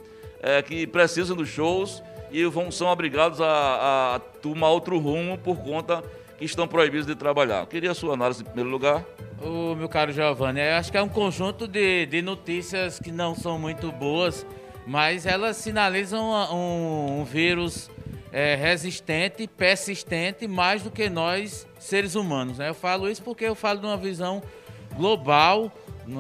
é 0.41 0.63
que 0.63 0.87
precisam 0.87 1.37
dos 1.37 1.49
shows 1.49 2.03
e 2.31 2.45
vão, 2.47 2.71
são 2.71 2.89
obrigados 2.89 3.41
a, 3.41 4.15
a 4.17 4.21
tomar 4.41 4.71
outro 4.71 4.99
rumo 4.99 5.37
por 5.37 5.57
conta 5.59 6.03
que 6.39 6.45
estão 6.45 6.69
proibidos 6.69 7.07
de 7.07 7.15
trabalhar. 7.15 7.67
Queria 7.67 7.91
a 7.91 7.95
sua 7.95 8.15
análise 8.15 8.43
em 8.43 8.45
primeiro 8.45 8.71
lugar. 8.71 9.05
O 9.43 9.75
meu 9.75 9.89
caro 9.89 10.13
Giovanni, 10.13 10.61
acho 10.61 10.91
que 10.91 10.97
é 10.97 11.03
um 11.03 11.09
conjunto 11.09 11.67
de, 11.67 12.07
de 12.07 12.23
notícias 12.23 12.99
que 12.99 13.11
não 13.11 13.35
são 13.35 13.59
muito 13.59 13.91
boas 13.93 14.47
mas 14.89 15.27
elas 15.27 15.59
sinalizam 15.59 16.25
um, 16.51 17.21
um 17.21 17.25
vírus 17.25 17.91
é, 18.33 18.55
resistente, 18.55 19.47
persistente, 19.47 20.49
mais 20.49 20.83
do 20.83 20.91
que 20.91 21.11
nós, 21.11 21.67
seres 21.79 22.15
humanos. 22.15 22.57
Né? 22.57 22.71
Eu 22.71 22.75
falo 22.75 23.11
isso 23.11 23.23
porque 23.23 23.45
eu 23.45 23.55
falo 23.55 23.81
de 23.81 23.87
uma 23.87 23.99
visão 23.99 24.43
global. 24.97 25.71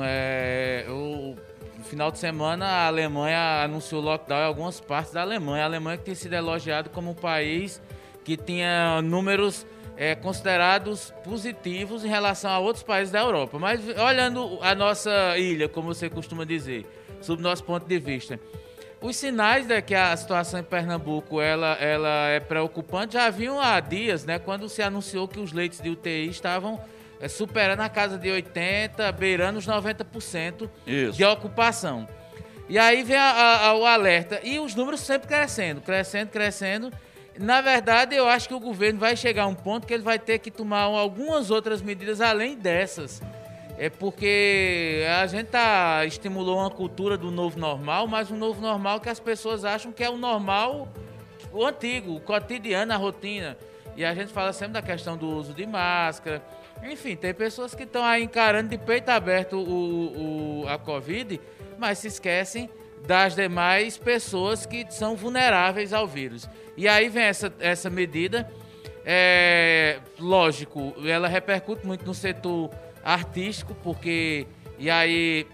É, 0.02 0.84
no 0.86 1.84
final 1.84 2.10
de 2.10 2.18
semana, 2.18 2.66
a 2.66 2.86
Alemanha 2.88 3.64
anunciou 3.64 4.02
lockdown 4.02 4.40
em 4.40 4.44
algumas 4.44 4.80
partes 4.80 5.14
da 5.14 5.22
Alemanha. 5.22 5.62
A 5.62 5.66
Alemanha 5.66 5.96
que 5.96 6.04
tem 6.04 6.14
sido 6.14 6.34
elogiado 6.34 6.90
como 6.90 7.12
um 7.12 7.14
país 7.14 7.80
que 8.22 8.36
tinha 8.36 9.00
números 9.00 9.66
é, 9.96 10.14
considerados 10.14 11.10
positivos 11.24 12.04
em 12.04 12.08
relação 12.08 12.50
a 12.50 12.58
outros 12.58 12.82
países 12.82 13.10
da 13.10 13.20
Europa. 13.20 13.58
Mas 13.58 13.80
olhando 13.96 14.58
a 14.60 14.74
nossa 14.74 15.38
ilha, 15.38 15.70
como 15.70 15.94
você 15.94 16.10
costuma 16.10 16.44
dizer, 16.44 16.84
sob 17.20 17.42
nosso 17.42 17.64
ponto 17.64 17.86
de 17.86 17.98
vista, 17.98 18.38
os 19.00 19.16
sinais 19.16 19.66
de 19.66 19.80
que 19.80 19.94
a 19.94 20.16
situação 20.16 20.58
em 20.58 20.64
Pernambuco 20.64 21.40
ela, 21.40 21.74
ela 21.74 22.28
é 22.28 22.40
preocupante 22.40 23.14
já 23.14 23.26
haviam 23.26 23.60
há 23.60 23.78
dias, 23.78 24.24
né, 24.24 24.38
quando 24.38 24.68
se 24.68 24.82
anunciou 24.82 25.28
que 25.28 25.38
os 25.38 25.52
leitos 25.52 25.80
de 25.80 25.88
UTI 25.88 26.28
estavam 26.28 26.80
é, 27.20 27.28
superando 27.28 27.80
a 27.80 27.88
casa 27.88 28.18
de 28.18 28.28
80%, 28.28 29.12
beirando 29.12 29.58
os 29.58 29.66
90% 29.66 30.68
Isso. 30.86 31.16
de 31.16 31.24
ocupação. 31.24 32.08
E 32.68 32.78
aí 32.78 33.02
vem 33.02 33.16
a, 33.16 33.66
a, 33.66 33.74
o 33.74 33.86
alerta. 33.86 34.40
E 34.42 34.58
os 34.58 34.74
números 34.74 35.00
sempre 35.00 35.26
crescendo, 35.26 35.80
crescendo, 35.80 36.28
crescendo. 36.28 36.92
Na 37.38 37.60
verdade, 37.60 38.14
eu 38.14 38.28
acho 38.28 38.46
que 38.46 38.54
o 38.54 38.60
governo 38.60 38.98
vai 38.98 39.16
chegar 39.16 39.44
a 39.44 39.46
um 39.46 39.54
ponto 39.54 39.86
que 39.86 39.94
ele 39.94 40.02
vai 40.02 40.18
ter 40.18 40.38
que 40.38 40.50
tomar 40.50 40.82
algumas 40.82 41.50
outras 41.50 41.80
medidas 41.80 42.20
além 42.20 42.56
dessas 42.56 43.22
é 43.78 43.88
porque 43.88 45.04
a 45.22 45.26
gente 45.28 45.46
tá, 45.46 46.04
estimulou 46.04 46.58
uma 46.58 46.70
cultura 46.70 47.16
do 47.16 47.30
novo 47.30 47.60
normal, 47.60 48.08
mas 48.08 48.28
um 48.28 48.36
novo 48.36 48.60
normal 48.60 49.00
que 49.00 49.08
as 49.08 49.20
pessoas 49.20 49.64
acham 49.64 49.92
que 49.92 50.02
é 50.02 50.10
o 50.10 50.16
normal, 50.16 50.88
o 51.52 51.64
antigo, 51.64 52.16
o 52.16 52.20
cotidiano, 52.20 52.92
a 52.92 52.96
rotina. 52.96 53.56
E 53.96 54.04
a 54.04 54.12
gente 54.12 54.32
fala 54.32 54.52
sempre 54.52 54.74
da 54.74 54.82
questão 54.82 55.16
do 55.16 55.28
uso 55.28 55.54
de 55.54 55.64
máscara. 55.64 56.42
Enfim, 56.82 57.14
tem 57.14 57.32
pessoas 57.32 57.72
que 57.72 57.84
estão 57.84 58.04
aí 58.04 58.24
encarando 58.24 58.68
de 58.70 58.78
peito 58.78 59.10
aberto 59.10 59.56
o, 59.56 60.62
o, 60.62 60.68
a 60.68 60.76
Covid, 60.76 61.40
mas 61.78 61.98
se 61.98 62.08
esquecem 62.08 62.68
das 63.06 63.36
demais 63.36 63.96
pessoas 63.96 64.66
que 64.66 64.86
são 64.90 65.14
vulneráveis 65.14 65.92
ao 65.92 66.06
vírus. 66.06 66.48
E 66.76 66.88
aí 66.88 67.08
vem 67.08 67.24
essa, 67.24 67.52
essa 67.60 67.88
medida. 67.88 68.50
É, 69.04 70.00
lógico, 70.18 70.94
ela 71.06 71.28
repercute 71.28 71.86
muito 71.86 72.04
no 72.04 72.12
setor 72.12 72.70
artístico, 73.04 73.74
porque 73.82 74.46
e 74.78 74.90
aí 74.90 75.46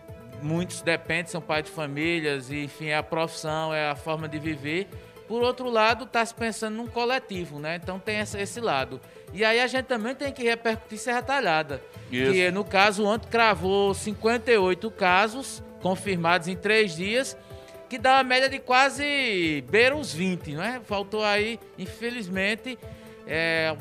muitos 0.42 0.82
dependem, 0.82 1.26
são 1.26 1.40
pais 1.40 1.64
de 1.64 1.70
famílias, 1.70 2.50
e 2.50 2.64
enfim, 2.64 2.86
é 2.86 2.96
a 2.96 3.02
profissão, 3.02 3.72
é 3.72 3.88
a 3.88 3.96
forma 3.96 4.28
de 4.28 4.38
viver. 4.38 4.88
Por 5.26 5.42
outro 5.42 5.70
lado, 5.70 6.04
está 6.04 6.24
se 6.24 6.34
pensando 6.34 6.76
num 6.76 6.86
coletivo, 6.86 7.58
né? 7.58 7.80
Então 7.82 7.98
tem 7.98 8.18
esse 8.18 8.60
lado. 8.60 9.00
E 9.32 9.42
aí 9.42 9.58
a 9.58 9.66
gente 9.66 9.86
também 9.86 10.14
tem 10.14 10.30
que 10.30 10.42
repercutir 10.42 10.98
Serra 10.98 11.22
Talhada. 11.22 11.80
Isso. 12.12 12.32
Que 12.32 12.50
no 12.50 12.62
caso, 12.62 13.06
ontem 13.06 13.28
cravou 13.28 13.94
58 13.94 14.90
casos 14.90 15.62
confirmados 15.80 16.46
em 16.46 16.56
três 16.56 16.94
dias, 16.94 17.36
que 17.88 17.98
dá 17.98 18.16
uma 18.16 18.24
média 18.24 18.48
de 18.48 18.58
quase 18.58 19.64
beira 19.70 19.96
os 19.96 20.12
20, 20.12 20.52
né? 20.52 20.80
Faltou 20.84 21.24
aí, 21.24 21.58
infelizmente, 21.78 22.78
é, 23.26 23.74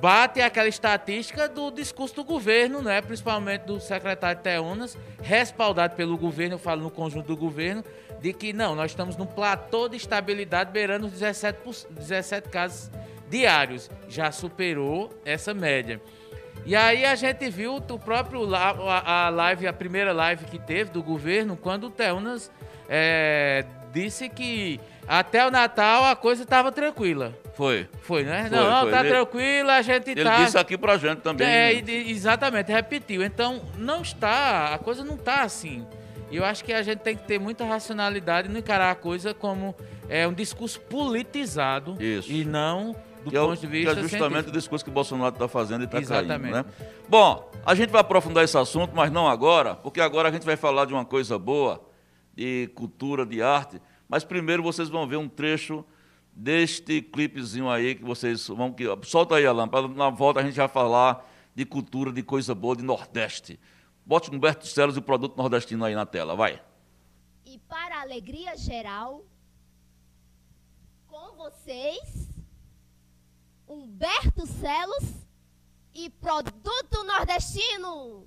bate 0.00 0.40
aquela 0.40 0.68
estatística 0.68 1.48
do 1.48 1.70
discurso 1.70 2.14
do 2.16 2.24
governo, 2.24 2.82
né? 2.82 3.00
principalmente 3.00 3.62
do 3.62 3.80
secretário 3.80 4.40
Teunas, 4.42 4.98
respaldado 5.22 5.96
pelo 5.96 6.16
governo, 6.16 6.54
eu 6.54 6.58
falo 6.58 6.82
no 6.82 6.90
conjunto 6.90 7.26
do 7.26 7.36
governo, 7.36 7.84
de 8.20 8.32
que 8.32 8.52
não, 8.52 8.74
nós 8.74 8.90
estamos 8.90 9.16
num 9.16 9.26
platô 9.26 9.88
de 9.88 9.96
estabilidade 9.96 10.70
beirando 10.70 11.06
os 11.06 11.12
17, 11.12 11.86
17 11.90 12.48
casos 12.48 12.90
diários. 13.28 13.90
Já 14.08 14.30
superou 14.30 15.10
essa 15.24 15.52
média. 15.52 16.00
E 16.66 16.74
aí 16.74 17.04
a 17.04 17.14
gente 17.14 17.50
viu 17.50 17.76
o 17.76 17.98
próprio 17.98 18.42
a, 18.54 19.28
live, 19.28 19.66
a 19.66 19.72
primeira 19.72 20.12
live 20.12 20.46
que 20.46 20.58
teve 20.58 20.90
do 20.90 21.02
governo, 21.02 21.56
quando 21.56 21.88
o 21.88 21.90
Teunas 21.90 22.50
é, 22.88 23.64
disse 23.92 24.28
que 24.28 24.80
até 25.06 25.46
o 25.46 25.50
Natal 25.50 26.04
a 26.04 26.16
coisa 26.16 26.42
estava 26.42 26.72
tranquila. 26.72 27.36
Foi. 27.54 27.88
Foi, 28.00 28.24
né? 28.24 28.48
Foi, 28.48 28.58
não, 28.58 28.70
não, 28.70 28.80
foi. 28.82 28.90
tá 28.90 29.00
ele, 29.00 29.08
tranquilo, 29.08 29.70
a 29.70 29.82
gente 29.82 30.10
ele 30.10 30.24
tá. 30.24 30.36
Ele 30.36 30.44
disse 30.44 30.58
aqui 30.58 30.76
pra 30.76 30.96
gente 30.96 31.20
também. 31.20 31.46
É, 31.46 31.80
né? 31.80 31.92
exatamente, 32.08 32.72
repetiu. 32.72 33.22
Então, 33.22 33.62
não 33.76 34.02
está, 34.02 34.74
a 34.74 34.78
coisa 34.78 35.04
não 35.04 35.16
tá 35.16 35.42
assim. 35.42 35.86
E 36.30 36.36
eu 36.36 36.44
acho 36.44 36.64
que 36.64 36.72
a 36.72 36.82
gente 36.82 36.98
tem 36.98 37.16
que 37.16 37.22
ter 37.22 37.38
muita 37.38 37.64
racionalidade 37.64 38.48
e 38.48 38.50
não 38.50 38.58
encarar 38.58 38.90
a 38.90 38.94
coisa 38.94 39.32
como 39.32 39.74
é, 40.08 40.26
um 40.26 40.32
discurso 40.32 40.80
politizado 40.80 41.96
Isso. 42.00 42.30
e 42.30 42.44
não 42.44 42.96
do 43.22 43.30
que 43.30 43.36
ponto 43.36 43.52
é, 43.52 43.56
de 43.56 43.66
vista. 43.66 43.92
Que 43.94 43.98
é 43.98 44.02
justamente 44.02 44.30
científico. 44.30 44.50
o 44.50 44.52
discurso 44.52 44.84
que 44.84 44.90
o 44.90 44.92
Bolsonaro 44.92 45.34
está 45.34 45.48
fazendo 45.48 45.82
e 45.82 45.84
está 45.84 46.02
caindo. 46.02 46.38
Né? 46.38 46.64
Bom, 47.08 47.50
a 47.64 47.74
gente 47.74 47.90
vai 47.90 48.00
aprofundar 48.00 48.44
esse 48.44 48.56
assunto, 48.58 48.92
mas 48.94 49.10
não 49.10 49.28
agora, 49.28 49.74
porque 49.74 50.00
agora 50.00 50.28
a 50.28 50.32
gente 50.32 50.44
vai 50.44 50.56
falar 50.56 50.84
de 50.86 50.92
uma 50.92 51.04
coisa 51.04 51.38
boa, 51.38 51.80
de 52.34 52.70
cultura, 52.74 53.24
de 53.24 53.40
arte. 53.40 53.80
Mas 54.08 54.24
primeiro 54.24 54.62
vocês 54.62 54.88
vão 54.88 55.06
ver 55.06 55.16
um 55.16 55.28
trecho 55.28 55.84
deste 56.32 57.00
clipezinho 57.00 57.70
aí 57.70 57.94
que 57.94 58.04
vocês 58.04 58.48
vão. 58.48 58.72
Que, 58.72 58.84
solta 59.04 59.36
aí, 59.36 59.46
Alan, 59.46 59.68
para 59.68 59.86
na 59.88 60.10
volta 60.10 60.40
a 60.40 60.42
gente 60.42 60.54
já 60.54 60.68
falar 60.68 61.30
de 61.54 61.64
cultura, 61.64 62.12
de 62.12 62.22
coisa 62.22 62.54
boa, 62.54 62.76
de 62.76 62.82
Nordeste. 62.82 63.58
Bote 64.04 64.30
Humberto 64.30 64.66
Celos 64.66 64.96
e 64.96 64.98
o 64.98 65.02
produto 65.02 65.36
nordestino 65.36 65.84
aí 65.84 65.94
na 65.94 66.04
tela, 66.04 66.36
vai. 66.36 66.62
E 67.44 67.58
para 67.58 67.98
a 67.98 68.02
alegria 68.02 68.54
geral, 68.56 69.24
com 71.06 71.36
vocês, 71.36 72.28
Humberto 73.66 74.46
Celos 74.46 75.14
e 75.94 76.10
produto 76.10 77.04
nordestino. 77.04 78.26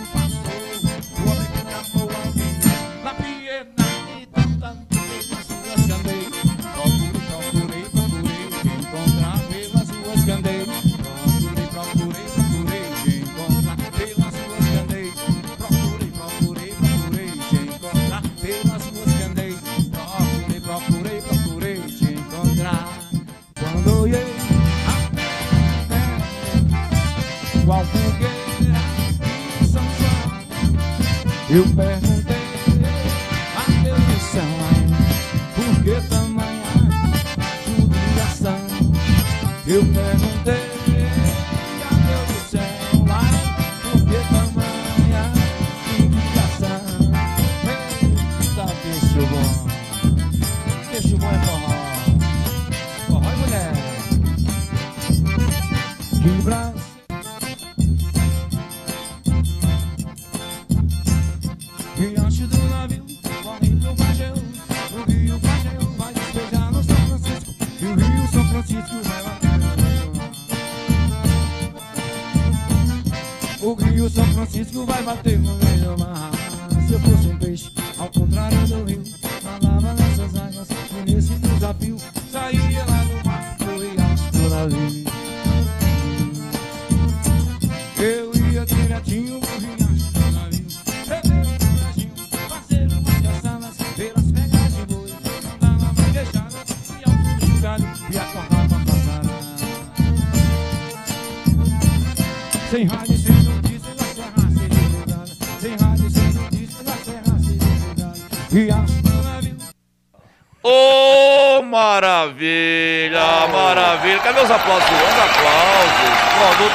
perguntei 31.51 31.85
a 31.85 32.10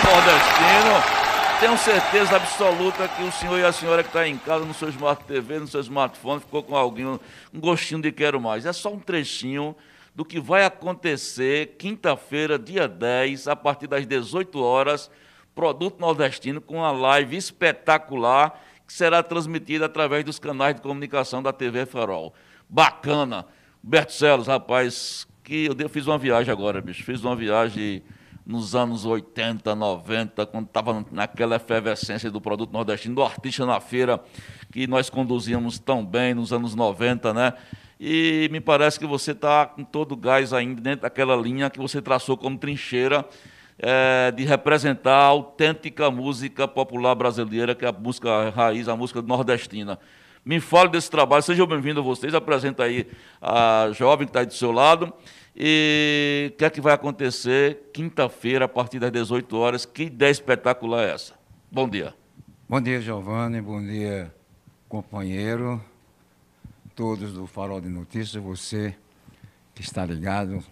nordestino. 0.04 1.26
Tenho 1.60 1.78
certeza 1.78 2.36
absoluta 2.36 3.08
que 3.08 3.22
o 3.22 3.32
senhor 3.32 3.58
e 3.58 3.64
a 3.64 3.72
senhora 3.72 4.02
que 4.02 4.10
está 4.10 4.28
em 4.28 4.36
casa, 4.36 4.64
no 4.64 4.74
seu 4.74 4.88
Smart 4.90 5.24
TV, 5.24 5.58
no 5.58 5.66
seu 5.66 5.80
smartphone, 5.80 6.40
ficou 6.40 6.62
com 6.62 6.76
alguém, 6.76 7.06
um 7.06 7.18
gostinho 7.54 8.02
de 8.02 8.12
quero 8.12 8.40
mais. 8.40 8.66
É 8.66 8.72
só 8.72 8.92
um 8.92 8.98
trechinho 8.98 9.74
do 10.14 10.24
que 10.24 10.38
vai 10.38 10.64
acontecer 10.64 11.76
quinta-feira, 11.78 12.58
dia 12.58 12.86
10, 12.86 13.48
a 13.48 13.56
partir 13.56 13.86
das 13.86 14.06
18 14.06 14.62
horas, 14.62 15.10
Produto 15.54 15.98
Nordestino, 15.98 16.60
com 16.60 16.76
uma 16.76 16.92
live 16.92 17.36
espetacular 17.36 18.62
que 18.86 18.92
será 18.92 19.22
transmitida 19.22 19.86
através 19.86 20.24
dos 20.24 20.38
canais 20.38 20.74
de 20.74 20.82
comunicação 20.82 21.42
da 21.42 21.52
TV 21.52 21.86
Farol. 21.86 22.34
Bacana. 22.68 23.46
Bercelos, 23.82 24.46
rapaz, 24.46 25.26
que 25.42 25.66
eu 25.78 25.88
fiz 25.88 26.06
uma 26.06 26.18
viagem 26.18 26.52
agora, 26.52 26.80
bicho. 26.80 27.02
Fiz 27.02 27.22
uma 27.22 27.34
viagem 27.36 28.02
nos 28.46 28.76
anos 28.76 29.04
80, 29.04 29.74
90, 29.74 30.46
quando 30.46 30.66
estava 30.66 31.04
naquela 31.10 31.56
efervescência 31.56 32.30
do 32.30 32.40
produto 32.40 32.72
nordestino, 32.72 33.16
do 33.16 33.22
artista 33.22 33.66
na 33.66 33.80
feira, 33.80 34.22
que 34.70 34.86
nós 34.86 35.10
conduzíamos 35.10 35.80
tão 35.80 36.06
bem 36.06 36.32
nos 36.32 36.52
anos 36.52 36.74
90, 36.74 37.34
né? 37.34 37.52
E 37.98 38.48
me 38.52 38.60
parece 38.60 39.00
que 39.00 39.06
você 39.06 39.32
está 39.32 39.66
com 39.66 39.82
todo 39.82 40.12
o 40.12 40.16
gás 40.16 40.52
ainda 40.52 40.80
dentro 40.80 41.02
daquela 41.02 41.34
linha 41.34 41.68
que 41.68 41.80
você 41.80 42.00
traçou 42.00 42.36
como 42.36 42.56
trincheira 42.56 43.24
é, 43.78 44.30
de 44.30 44.44
representar 44.44 45.14
a 45.14 45.24
autêntica 45.24 46.10
música 46.10 46.68
popular 46.68 47.14
brasileira, 47.14 47.74
que 47.74 47.84
é 47.84 47.88
a 47.88 47.92
música 47.92 48.50
raiz, 48.50 48.88
a 48.88 48.96
música 48.96 49.20
nordestina. 49.22 49.98
Me 50.46 50.60
fale 50.60 50.88
desse 50.88 51.10
trabalho, 51.10 51.42
sejam 51.42 51.66
bem-vindos 51.66 51.98
a 51.98 52.06
vocês, 52.06 52.32
apresenta 52.32 52.84
aí 52.84 53.08
a 53.42 53.90
jovem 53.92 54.28
que 54.28 54.30
está 54.30 54.38
aí 54.38 54.46
do 54.46 54.54
seu 54.54 54.70
lado. 54.70 55.12
E 55.56 56.52
o 56.52 56.56
que 56.56 56.64
é 56.64 56.70
que 56.70 56.80
vai 56.80 56.94
acontecer 56.94 57.90
quinta-feira, 57.92 58.66
a 58.66 58.68
partir 58.68 59.00
das 59.00 59.10
18 59.10 59.56
horas? 59.56 59.84
Que 59.84 60.04
ideia 60.04 60.30
espetacular 60.30 61.02
é 61.02 61.14
essa? 61.14 61.34
Bom 61.68 61.88
dia. 61.88 62.14
Bom 62.68 62.80
dia, 62.80 63.00
Giovanni. 63.00 63.60
Bom 63.60 63.82
dia, 63.82 64.32
companheiro. 64.88 65.82
Todos 66.94 67.32
do 67.32 67.44
Farol 67.48 67.80
de 67.80 67.88
Notícias. 67.88 68.40
Você 68.40 68.94
que 69.74 69.82
está 69.82 70.06
ligado 70.06 70.62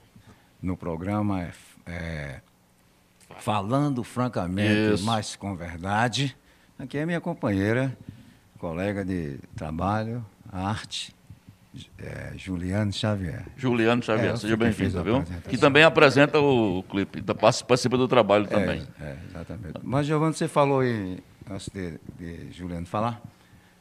no 0.62 0.76
programa 0.76 1.42
é, 1.42 1.52
é, 1.84 2.40
Falando 3.40 4.04
Francamente, 4.04 4.94
Isso. 4.94 5.04
mas 5.04 5.34
com 5.34 5.56
verdade. 5.56 6.36
Aqui 6.78 6.96
é 6.96 7.04
minha 7.04 7.20
companheira, 7.20 7.96
colega 8.64 9.04
de 9.04 9.38
trabalho, 9.54 10.24
arte, 10.50 11.14
é, 11.98 12.32
Juliane 12.34 12.90
Xavier. 12.94 13.44
Juliano 13.58 14.02
Xavier, 14.02 14.32
É, 14.32 14.36
seja 14.38 14.56
bem-vindo, 14.56 15.04
viu? 15.04 15.22
Que 15.50 15.58
também 15.58 15.82
apresenta 15.82 16.40
o 16.40 16.82
clipe, 16.84 17.22
participa 17.68 17.98
do 17.98 18.08
trabalho 18.08 18.46
também. 18.46 18.82
É, 18.98 19.04
é, 19.04 19.18
exatamente. 19.28 19.74
Mas, 19.82 20.06
Giovanni, 20.06 20.32
você 20.32 20.48
falou 20.48 20.80
aí, 20.80 21.18
antes 21.50 21.68
de, 21.68 22.00
de 22.18 22.52
Juliano 22.52 22.86
falar, 22.86 23.20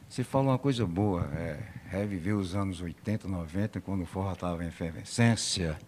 você 0.06 0.22
falou 0.22 0.48
uma 0.48 0.58
coisa 0.58 0.84
boa, 0.84 1.30
é, 1.34 1.56
reviver 1.88 2.36
os 2.36 2.54
anos 2.54 2.82
80, 2.82 3.26
90, 3.26 3.80
quando 3.80 4.02
o 4.02 4.06
forró 4.06 4.32
estava 4.32 4.62
em 4.62 4.68
efervescência, 4.68 5.78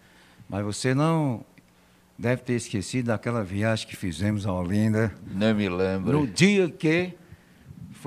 mas 0.49 0.65
você 0.65 0.95
não 0.95 1.45
deve 2.17 2.41
ter 2.41 2.53
esquecido 2.53 3.07
daquela 3.07 3.43
viagem 3.43 3.87
que 3.87 3.95
fizemos 3.95 4.47
a 4.47 4.51
Olinda, 4.51 5.13
Nem 5.27 5.53
me 5.53 5.69
lembro. 5.69 6.21
no 6.21 6.25
dia 6.25 6.67
que 6.67 7.13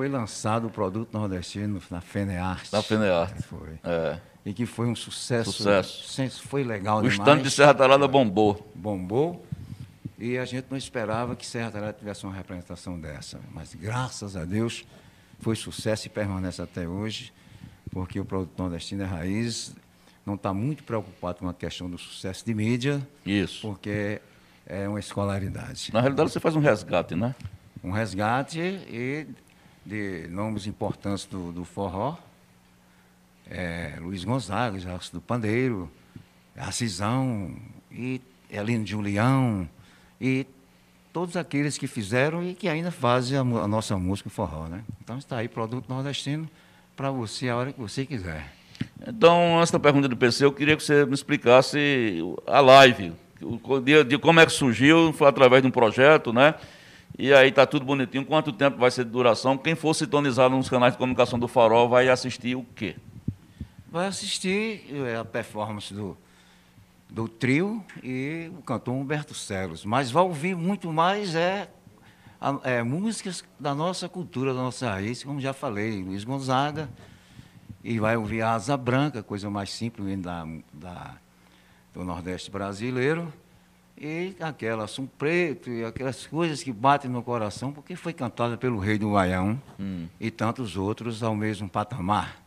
foi 0.00 0.08
lançado 0.08 0.66
o 0.68 0.70
produto 0.70 1.12
nordestino 1.12 1.78
na 1.90 2.00
Fenearte. 2.00 2.72
Na 2.72 2.82
Fenearte. 2.82 3.42
Foi. 3.42 3.78
É. 3.84 4.18
E 4.46 4.54
que 4.54 4.64
foi 4.64 4.86
um 4.86 4.96
sucesso. 4.96 5.52
Sucesso. 5.52 6.42
Foi 6.48 6.64
legal 6.64 7.00
O 7.00 7.02
demais 7.02 7.18
estande 7.18 7.42
de 7.42 7.50
Serra 7.50 7.74
Talhada 7.74 8.08
bombou. 8.08 8.66
bombou 8.74 9.44
e 10.18 10.38
a 10.38 10.46
gente 10.46 10.68
não 10.70 10.78
esperava 10.78 11.36
que 11.36 11.44
Serra 11.44 11.70
Talhada 11.70 11.92
tivesse 11.92 12.24
uma 12.24 12.32
representação 12.32 12.98
dessa. 12.98 13.38
Mas 13.52 13.74
graças 13.74 14.38
a 14.38 14.46
Deus 14.46 14.86
foi 15.38 15.54
sucesso 15.54 16.06
e 16.06 16.08
permanece 16.08 16.62
até 16.62 16.88
hoje, 16.88 17.30
porque 17.90 18.18
o 18.18 18.24
produto 18.24 18.58
nordestino 18.58 19.02
é 19.02 19.06
raiz, 19.06 19.76
não 20.24 20.34
está 20.34 20.54
muito 20.54 20.82
preocupado 20.82 21.40
com 21.40 21.48
a 21.50 21.52
questão 21.52 21.90
do 21.90 21.98
sucesso 21.98 22.42
de 22.46 22.54
mídia, 22.54 23.06
Isso. 23.26 23.60
porque 23.60 24.18
é 24.64 24.88
uma 24.88 24.98
escolaridade. 24.98 25.90
Na 25.92 26.00
realidade, 26.00 26.30
você 26.30 26.40
faz 26.40 26.56
um 26.56 26.60
resgate, 26.60 27.14
né? 27.14 27.34
Um 27.84 27.90
resgate 27.90 28.58
e 28.58 29.26
de 29.84 30.26
nomes 30.28 30.66
importantes 30.66 31.24
do, 31.24 31.52
do 31.52 31.64
forró, 31.64 32.16
é, 33.50 33.94
Luiz 34.00 34.24
Gonzaga, 34.24 34.78
Jacques 34.78 35.10
do 35.10 35.20
Pandeiro, 35.20 35.90
Assisão, 36.56 37.54
e 37.90 38.20
Elino 38.50 38.86
Julião, 38.86 39.68
e 40.20 40.46
todos 41.12 41.36
aqueles 41.36 41.76
que 41.76 41.86
fizeram 41.86 42.42
e 42.42 42.54
que 42.54 42.68
ainda 42.68 42.90
fazem 42.90 43.36
a, 43.36 43.40
a 43.40 43.68
nossa 43.68 43.96
música 43.96 44.30
forró. 44.30 44.66
Né? 44.68 44.82
Então 45.02 45.18
está 45.18 45.38
aí, 45.38 45.48
produto 45.48 45.88
nordestino, 45.88 46.48
para 46.96 47.10
você 47.10 47.48
a 47.48 47.56
hora 47.56 47.72
que 47.72 47.80
você 47.80 48.06
quiser. 48.06 48.52
Então, 49.06 49.58
antes 49.58 49.70
da 49.70 49.78
pergunta 49.78 50.08
do 50.08 50.16
PC, 50.16 50.44
eu 50.44 50.52
queria 50.52 50.76
que 50.76 50.82
você 50.82 51.04
me 51.04 51.14
explicasse 51.14 52.18
a 52.46 52.60
live. 52.60 53.12
de 54.06 54.18
como 54.18 54.40
é 54.40 54.46
que 54.46 54.52
surgiu, 54.52 55.12
foi 55.12 55.26
através 55.26 55.62
de 55.62 55.68
um 55.68 55.70
projeto, 55.70 56.32
né? 56.32 56.54
E 57.18 57.32
aí 57.32 57.52
tá 57.52 57.66
tudo 57.66 57.84
bonitinho. 57.84 58.24
Quanto 58.24 58.52
tempo 58.52 58.78
vai 58.78 58.90
ser 58.90 59.04
de 59.04 59.10
duração? 59.10 59.58
Quem 59.58 59.74
for 59.74 59.94
sintonizado 59.94 60.56
nos 60.56 60.68
canais 60.68 60.94
de 60.94 60.98
comunicação 60.98 61.38
do 61.38 61.46
Farol 61.46 61.88
vai 61.88 62.08
assistir 62.08 62.56
o 62.56 62.64
quê? 62.74 62.96
Vai 63.90 64.06
assistir 64.06 64.84
é, 65.06 65.16
a 65.16 65.24
performance 65.24 65.92
do, 65.92 66.16
do 67.08 67.28
trio 67.28 67.84
e 68.02 68.50
o 68.58 68.62
cantor 68.62 68.94
Humberto 68.94 69.34
Celos. 69.34 69.84
Mas 69.84 70.10
vai 70.10 70.22
ouvir 70.22 70.54
muito 70.54 70.92
mais 70.92 71.34
é, 71.34 71.68
é, 72.64 72.82
músicas 72.82 73.44
da 73.58 73.74
nossa 73.74 74.08
cultura, 74.08 74.54
da 74.54 74.60
nossa 74.60 74.90
raiz, 74.90 75.22
como 75.22 75.40
já 75.40 75.52
falei, 75.52 76.02
Luiz 76.02 76.24
Gonzaga. 76.24 76.88
E 77.82 77.98
vai 77.98 78.16
ouvir 78.16 78.42
a 78.42 78.52
Asa 78.52 78.76
Branca, 78.76 79.22
coisa 79.22 79.50
mais 79.50 79.70
simples 79.70 80.18
da, 80.20 80.46
da, 80.72 81.16
do 81.92 82.04
Nordeste 82.04 82.50
brasileiro. 82.50 83.32
E 84.00 84.34
aquela 84.40 84.84
Assum 84.84 85.06
Preto 85.06 85.68
e 85.68 85.84
aquelas 85.84 86.26
coisas 86.26 86.62
que 86.62 86.72
batem 86.72 87.10
no 87.10 87.22
coração, 87.22 87.70
porque 87.70 87.94
foi 87.94 88.14
cantada 88.14 88.56
pelo 88.56 88.78
Rei 88.78 88.96
do 88.96 89.12
Baião 89.12 89.60
e 90.18 90.30
tantos 90.30 90.74
outros 90.74 91.22
ao 91.22 91.36
mesmo 91.36 91.68
patamar. 91.68 92.40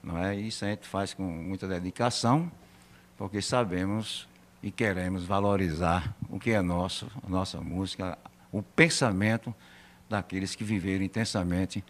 Não 0.00 0.16
é? 0.16 0.36
Isso 0.36 0.64
a 0.64 0.68
gente 0.68 0.86
faz 0.86 1.12
com 1.14 1.24
muita 1.24 1.66
dedicação, 1.66 2.50
porque 3.18 3.42
sabemos 3.42 4.28
e 4.62 4.70
queremos 4.70 5.24
valorizar 5.24 6.14
o 6.30 6.38
que 6.38 6.52
é 6.52 6.62
nosso, 6.62 7.10
a 7.26 7.28
nossa 7.28 7.60
música, 7.60 8.16
o 8.52 8.62
pensamento 8.62 9.52
daqueles 10.08 10.54
que 10.54 10.62
viveram 10.62 11.04
intensamente 11.04 11.84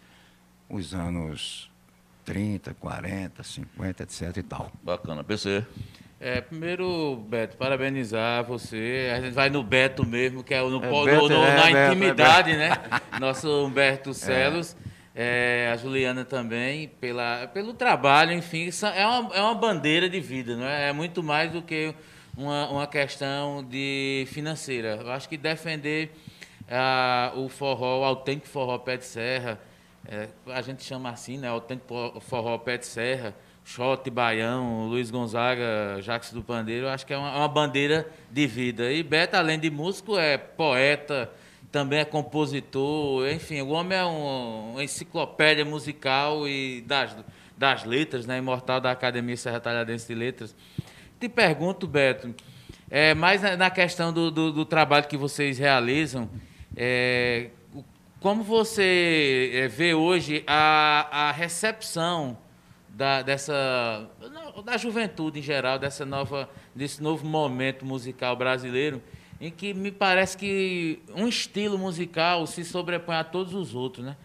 os 0.67 0.95
anos 0.95 1.71
30, 2.25 2.73
40, 2.73 3.43
50, 3.43 4.03
etc. 4.03 4.37
e 4.37 4.43
tal. 4.43 4.71
Bacana. 4.81 5.23
PC. 5.23 5.63
É, 6.25 6.39
primeiro, 6.39 7.17
Beto, 7.27 7.57
parabenizar 7.57 8.45
você. 8.45 9.11
A 9.13 9.19
gente 9.19 9.33
vai 9.33 9.49
no 9.49 9.61
Beto 9.61 10.05
mesmo, 10.07 10.41
que 10.41 10.53
é 10.53 10.61
no, 10.61 10.77
É, 10.77 10.89
Beto, 11.05 11.27
no- 11.27 11.43
é, 11.43 11.55
na 11.57 11.63
Beto, 11.65 11.75
é, 11.77 11.87
intimidade, 11.89 12.55
né? 12.55 12.69
Nosso 13.19 13.65
Humberto 13.65 14.13
Celos. 14.13 14.73
é, 15.13 15.69
a 15.73 15.75
Juliana 15.75 16.23
também, 16.23 16.87
pela, 16.87 17.47
pelo 17.47 17.73
trabalho, 17.73 18.31
enfim, 18.31 18.69
é 18.95 19.05
uma, 19.05 19.35
é 19.35 19.41
uma 19.41 19.53
bandeira 19.53 20.09
de 20.09 20.19
vida, 20.21 20.55
não 20.55 20.65
é? 20.65 20.89
É 20.89 20.93
muito 20.93 21.21
mais 21.21 21.51
do 21.51 21.61
que 21.61 21.93
uma, 22.37 22.69
uma 22.69 22.87
questão 22.87 23.61
de 23.61 24.25
financeira. 24.31 24.99
Eu 25.01 25.11
acho 25.11 25.27
que 25.27 25.35
defender 25.37 26.09
ah, 26.71 27.33
o 27.35 27.49
forró, 27.49 27.99
o 27.99 28.03
autêntico 28.05 28.47
forró 28.47 28.77
pé 28.79 28.95
de 28.95 29.05
serra, 29.05 29.59
é, 30.07 30.29
a 30.47 30.61
gente 30.61 30.83
chama 30.83 31.09
assim, 31.09 31.37
né? 31.37 31.49
Autêntico 31.49 32.19
forró 32.21 32.57
pé 32.59 32.77
de 32.77 32.85
serra, 32.85 33.35
Xote, 33.65 34.09
Baião, 34.09 34.87
Luiz 34.87 35.09
Gonzaga, 35.09 36.01
Jacques 36.01 36.33
do 36.33 36.43
Pandeiro, 36.43 36.87
acho 36.87 37.05
que 37.05 37.13
é 37.13 37.17
uma, 37.17 37.29
é 37.29 37.37
uma 37.37 37.47
bandeira 37.47 38.07
de 38.29 38.45
vida. 38.45 38.91
E 38.91 39.01
Beto, 39.01 39.35
além 39.37 39.57
de 39.59 39.69
músico, 39.69 40.17
é 40.17 40.37
poeta, 40.37 41.31
também 41.71 41.99
é 41.99 42.05
compositor, 42.05 43.27
enfim, 43.29 43.61
o 43.61 43.69
homem 43.69 43.97
é 43.97 44.05
um, 44.05 44.71
uma 44.73 44.83
enciclopédia 44.83 45.65
musical 45.65 46.47
e 46.47 46.81
das, 46.81 47.15
das 47.57 47.83
letras, 47.83 48.25
né? 48.25 48.37
Imortal 48.37 48.79
da 48.79 48.91
Academia 48.91 49.35
Serra 49.37 49.59
Talhadense 49.59 50.07
de 50.07 50.13
Letras. 50.13 50.55
Te 51.19 51.27
pergunto, 51.29 51.87
Beto, 51.87 52.35
é, 52.91 53.13
mais 53.15 53.41
na- 53.41 53.69
questão 53.71 54.11
do, 54.13 54.29
do, 54.29 54.51
do 54.51 54.65
trabalho 54.65 55.07
que 55.07 55.17
vocês 55.17 55.57
realizam, 55.57 56.29
é, 56.75 57.49
como 58.19 58.43
você 58.43 59.51
é, 59.53 59.67
vê 59.67 59.93
hoje 59.93 60.43
a, 60.45 61.29
a 61.29 61.31
recepção 61.31 62.37
da, 62.93 63.23
dessa 63.23 64.07
da 64.63 64.77
juventude 64.77 65.39
em 65.39 65.41
geral, 65.41 65.79
dessa 65.79 66.05
nova, 66.05 66.49
desse 66.75 67.01
novo 67.01 67.25
momento 67.25 67.83
musical 67.83 68.35
brasileiro 68.35 69.01
em 69.41 69.51
que 69.51 69.73
me 69.73 69.91
parece 69.91 70.37
que 70.37 71.01
um 71.13 71.27
estilo 71.27 71.77
musical 71.77 72.47
se 72.47 72.63
sobrepõe 72.63 73.17
a 73.17 73.25
todos 73.25 73.53
os 73.53 73.75
outros, 73.75 74.05
né? 74.05 74.15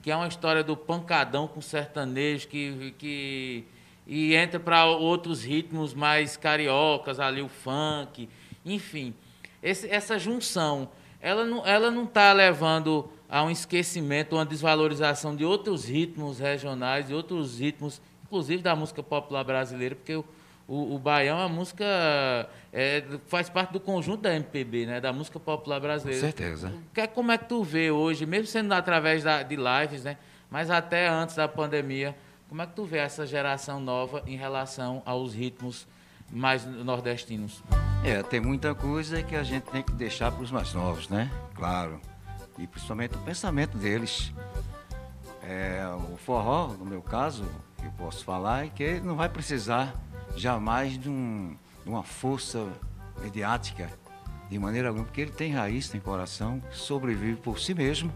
Que 0.00 0.10
é 0.10 0.16
uma 0.16 0.26
história 0.26 0.64
do 0.64 0.74
pancadão 0.74 1.46
com 1.46 1.60
sertanejo 1.60 2.48
que, 2.48 2.94
que 2.96 3.64
e 4.06 4.34
entra 4.34 4.58
para 4.58 4.86
outros 4.86 5.44
ritmos 5.44 5.92
mais 5.92 6.38
cariocas, 6.38 7.20
ali 7.20 7.42
o 7.42 7.48
funk, 7.48 8.30
enfim. 8.64 9.14
Esse, 9.62 9.88
essa 9.90 10.18
junção, 10.18 10.88
ela 11.20 11.44
não 11.44 11.66
ela 11.66 11.90
não 11.90 12.04
está 12.04 12.32
levando 12.32 13.12
a 13.28 13.42
um 13.44 13.50
esquecimento, 13.50 14.36
uma 14.36 14.46
desvalorização 14.46 15.36
de 15.36 15.44
outros 15.44 15.84
ritmos 15.84 16.38
regionais, 16.38 17.08
de 17.08 17.14
outros 17.14 17.58
ritmos, 17.58 18.00
inclusive 18.32 18.62
da 18.62 18.74
música 18.74 19.02
popular 19.02 19.44
brasileira, 19.44 19.94
porque 19.94 20.16
o, 20.16 20.24
o, 20.66 20.94
o 20.94 20.98
baião 20.98 21.38
é 21.38 21.42
uma 21.42 21.48
música 21.50 21.84
é, 22.72 23.04
faz 23.26 23.50
parte 23.50 23.74
do 23.74 23.80
conjunto 23.80 24.22
da 24.22 24.34
MPB, 24.34 24.86
né, 24.86 25.00
da 25.02 25.12
música 25.12 25.38
popular 25.38 25.78
brasileira. 25.78 26.20
Com 26.20 26.26
certeza. 26.26 26.72
Que, 26.94 27.06
como 27.08 27.30
é 27.30 27.36
que 27.36 27.44
tu 27.44 27.62
vê 27.62 27.90
hoje, 27.90 28.24
mesmo 28.24 28.46
sendo 28.46 28.72
através 28.72 29.22
da, 29.22 29.42
de 29.42 29.56
lives, 29.56 30.02
né, 30.02 30.16
mas 30.50 30.70
até 30.70 31.08
antes 31.08 31.36
da 31.36 31.46
pandemia, 31.46 32.16
como 32.48 32.62
é 32.62 32.66
que 32.66 32.72
tu 32.72 32.86
vê 32.86 32.98
essa 32.98 33.26
geração 33.26 33.78
nova 33.78 34.22
em 34.26 34.36
relação 34.36 35.02
aos 35.04 35.34
ritmos 35.34 35.86
mais 36.30 36.64
nordestinos? 36.64 37.62
É, 38.02 38.22
tem 38.22 38.40
muita 38.40 38.74
coisa 38.74 39.22
que 39.22 39.36
a 39.36 39.42
gente 39.42 39.64
tem 39.64 39.82
que 39.82 39.92
deixar 39.92 40.32
para 40.32 40.42
os 40.42 40.50
mais 40.50 40.72
novos, 40.72 41.08
né? 41.10 41.30
Claro. 41.54 42.00
E 42.58 42.66
principalmente 42.66 43.14
o 43.14 43.18
pensamento 43.18 43.76
deles. 43.76 44.32
É, 45.42 45.84
o 46.12 46.16
forró, 46.16 46.68
no 46.68 46.84
meu 46.84 47.02
caso, 47.02 47.44
eu 47.86 47.92
posso 47.92 48.24
falar, 48.24 48.66
é 48.66 48.68
que 48.68 48.82
ele 48.82 49.00
não 49.00 49.16
vai 49.16 49.28
precisar 49.28 49.94
jamais 50.36 50.98
de, 50.98 51.08
um, 51.08 51.56
de 51.82 51.88
uma 51.88 52.02
força 52.02 52.66
mediática 53.20 53.90
de 54.48 54.58
maneira 54.58 54.88
alguma, 54.88 55.04
porque 55.04 55.22
ele 55.22 55.32
tem 55.32 55.52
raiz, 55.52 55.88
tem 55.88 56.00
coração, 56.00 56.62
sobrevive 56.70 57.36
por 57.36 57.58
si 57.58 57.74
mesmo, 57.74 58.12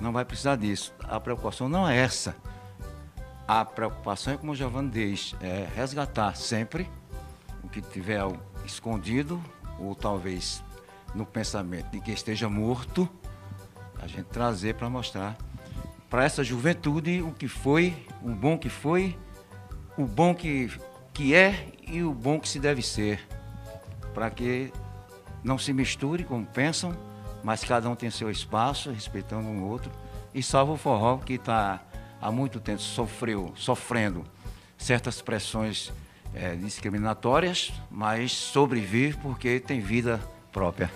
não 0.00 0.12
vai 0.12 0.24
precisar 0.24 0.56
disso. 0.56 0.94
A 1.00 1.20
preocupação 1.20 1.68
não 1.68 1.86
é 1.86 1.96
essa. 1.96 2.34
A 3.46 3.64
preocupação 3.64 4.32
é, 4.32 4.36
como 4.36 4.52
o 4.52 4.54
Giovanni 4.54 4.90
diz, 4.90 5.34
é 5.40 5.68
resgatar 5.74 6.34
sempre 6.36 6.88
o 7.62 7.68
que 7.68 7.82
tiver 7.82 8.22
escondido, 8.64 9.42
ou 9.78 9.94
talvez 9.94 10.62
no 11.14 11.26
pensamento 11.26 11.90
de 11.90 12.00
que 12.00 12.12
esteja 12.12 12.48
morto, 12.48 13.08
a 14.00 14.06
gente 14.06 14.24
trazer 14.24 14.74
para 14.74 14.88
mostrar 14.88 15.36
para 16.12 16.24
essa 16.24 16.44
juventude 16.44 17.22
o 17.22 17.32
que 17.32 17.48
foi, 17.48 17.96
o 18.22 18.28
bom 18.28 18.58
que 18.58 18.68
foi, 18.68 19.16
o 19.96 20.04
bom 20.04 20.34
que 20.34 20.70
que 21.14 21.34
é 21.34 21.68
e 21.88 22.02
o 22.02 22.12
bom 22.12 22.38
que 22.38 22.46
se 22.46 22.60
deve 22.60 22.82
ser, 22.82 23.26
para 24.12 24.28
que 24.28 24.70
não 25.42 25.56
se 25.56 25.72
misture 25.72 26.22
como 26.24 26.44
pensam, 26.44 26.94
mas 27.42 27.64
cada 27.64 27.88
um 27.88 27.94
tem 27.94 28.10
seu 28.10 28.30
espaço, 28.30 28.90
respeitando 28.90 29.48
um 29.48 29.64
outro, 29.64 29.90
e 30.34 30.42
salvo 30.42 30.74
o 30.74 30.76
forró 30.76 31.16
que 31.16 31.34
está 31.34 31.80
há 32.20 32.30
muito 32.30 32.60
tempo 32.60 32.82
sofreu, 32.82 33.50
sofrendo 33.56 34.22
certas 34.76 35.22
pressões 35.22 35.90
é, 36.34 36.54
discriminatórias, 36.56 37.72
mas 37.90 38.32
sobrevive 38.32 39.16
porque 39.16 39.58
tem 39.58 39.80
vida 39.80 40.20
própria. 40.52 40.90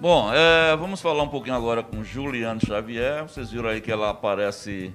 Bom, 0.00 0.32
é, 0.32 0.74
vamos 0.78 1.02
falar 1.02 1.22
um 1.22 1.28
pouquinho 1.28 1.54
agora 1.54 1.82
com 1.82 2.02
Juliane 2.02 2.58
Xavier. 2.58 3.22
Vocês 3.24 3.50
viram 3.50 3.68
aí 3.68 3.82
que 3.82 3.92
ela 3.92 4.08
aparece 4.08 4.94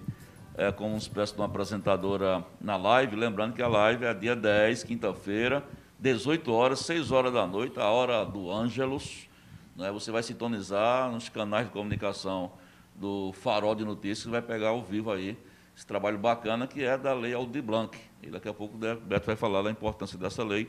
é, 0.58 0.72
como 0.72 0.90
uma 0.90 0.98
espécie 0.98 1.32
de 1.32 1.40
uma 1.40 1.46
apresentadora 1.46 2.44
na 2.60 2.76
live. 2.76 3.16
Lembrando 3.16 3.54
que 3.54 3.62
a 3.62 3.68
live 3.68 4.04
é 4.04 4.16
dia 4.16 4.36
10, 4.36 4.84
quinta-feira, 4.84 5.64
18 6.00 6.52
horas, 6.52 6.80
6 6.80 7.12
horas 7.12 7.32
da 7.32 7.46
noite, 7.46 7.80
a 7.80 7.86
hora 7.86 8.26
do 8.26 8.50
Ângelos. 8.50 9.30
Né? 9.76 9.92
Você 9.92 10.10
vai 10.10 10.24
sintonizar 10.24 11.12
nos 11.12 11.30
canais 11.30 11.68
de 11.68 11.72
comunicação 11.72 12.54
do 12.96 13.32
Farol 13.32 13.76
de 13.76 13.86
Notícias, 13.86 14.26
vai 14.26 14.42
pegar 14.42 14.70
ao 14.70 14.82
vivo 14.82 15.12
aí 15.12 15.38
esse 15.78 15.86
trabalho 15.86 16.18
bacana 16.18 16.66
que 16.66 16.84
é 16.84 16.98
da 16.98 17.14
Lei 17.14 17.36
Aldir 17.36 17.62
Blanc. 17.62 17.96
E 18.24 18.32
daqui 18.32 18.50
a 18.50 18.54
pouco 18.56 18.76
o 18.76 18.80
Beto 18.80 19.28
vai 19.28 19.36
falar 19.36 19.62
da 19.62 19.70
importância 19.70 20.18
dessa 20.18 20.44
lei 20.44 20.68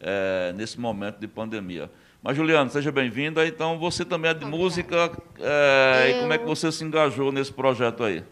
é, 0.00 0.52
nesse 0.54 0.78
momento 0.78 1.18
de 1.18 1.26
pandemia. 1.26 1.90
Mas, 2.22 2.36
Juliano, 2.36 2.70
seja 2.70 2.92
bem-vinda. 2.92 3.46
Então, 3.46 3.78
você 3.78 4.04
também 4.04 4.30
é 4.30 4.34
de 4.34 4.44
música. 4.44 5.10
É, 5.38 6.10
eu... 6.10 6.16
E 6.16 6.20
como 6.20 6.32
é 6.32 6.38
que 6.38 6.44
você 6.44 6.70
se 6.70 6.84
engajou 6.84 7.32
nesse 7.32 7.52
projeto 7.52 8.04
aí? 8.04 8.22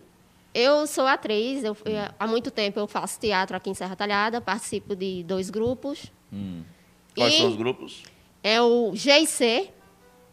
Eu 0.55 0.87
sou 0.87 1.07
atriz, 1.07 1.63
eu, 1.63 1.77
há 2.19 2.27
muito 2.27 2.51
tempo 2.51 2.81
eu 2.81 2.87
faço 2.87 3.21
teatro 3.21 3.57
aqui 3.57 3.71
em 3.71 3.75
Serra 3.75 3.95
Talhada, 3.95 4.41
participo 4.41 4.97
de 4.97 5.23
dois 5.23 5.51
grupos. 5.51 6.11
Hum. 6.33 6.63
Quais 7.15 7.35
e 7.35 7.37
são 7.37 7.49
os 7.49 7.57
grupos? 7.57 8.03
É 8.43 8.61
o 8.61 8.93
GIC, 8.95 9.71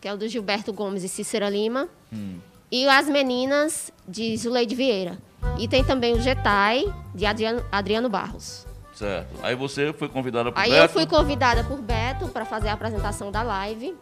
que 0.02 0.08
é 0.08 0.14
o 0.14 0.18
do 0.18 0.28
Gilberto 0.28 0.72
Gomes 0.74 1.04
e 1.04 1.10
Cícera 1.10 1.50
Lima, 1.50 1.90
hum. 2.12 2.40
e 2.72 2.88
As 2.88 3.08
Meninas, 3.08 3.92
de 4.08 4.36
Zuleide 4.38 4.74
Vieira. 4.74 5.18
E 5.60 5.68
tem 5.68 5.84
também 5.84 6.14
o 6.14 6.22
Getai, 6.22 6.86
de 7.14 7.26
Adriano, 7.26 7.64
Adriano 7.72 8.10
Barros. 8.10 8.66
Certo. 8.96 9.28
Aí 9.44 9.56
você 9.56 9.92
foi 9.92 10.08
convidada 10.08 10.52
por 10.52 10.60
Aí 10.60 10.70
Beto? 10.70 10.82
Aí 10.82 10.86
eu 10.86 10.90
fui 10.90 11.06
convidada 11.06 11.64
por 11.66 11.82
Beto 11.82 12.30
para 12.30 12.46
fazer 12.46 12.70
a 12.70 12.74
apresentação 12.74 13.30
da 13.30 13.44
live, 13.44 13.96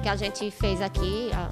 que 0.00 0.08
a 0.08 0.14
gente 0.14 0.48
fez 0.52 0.80
aqui, 0.80 1.30
a, 1.34 1.50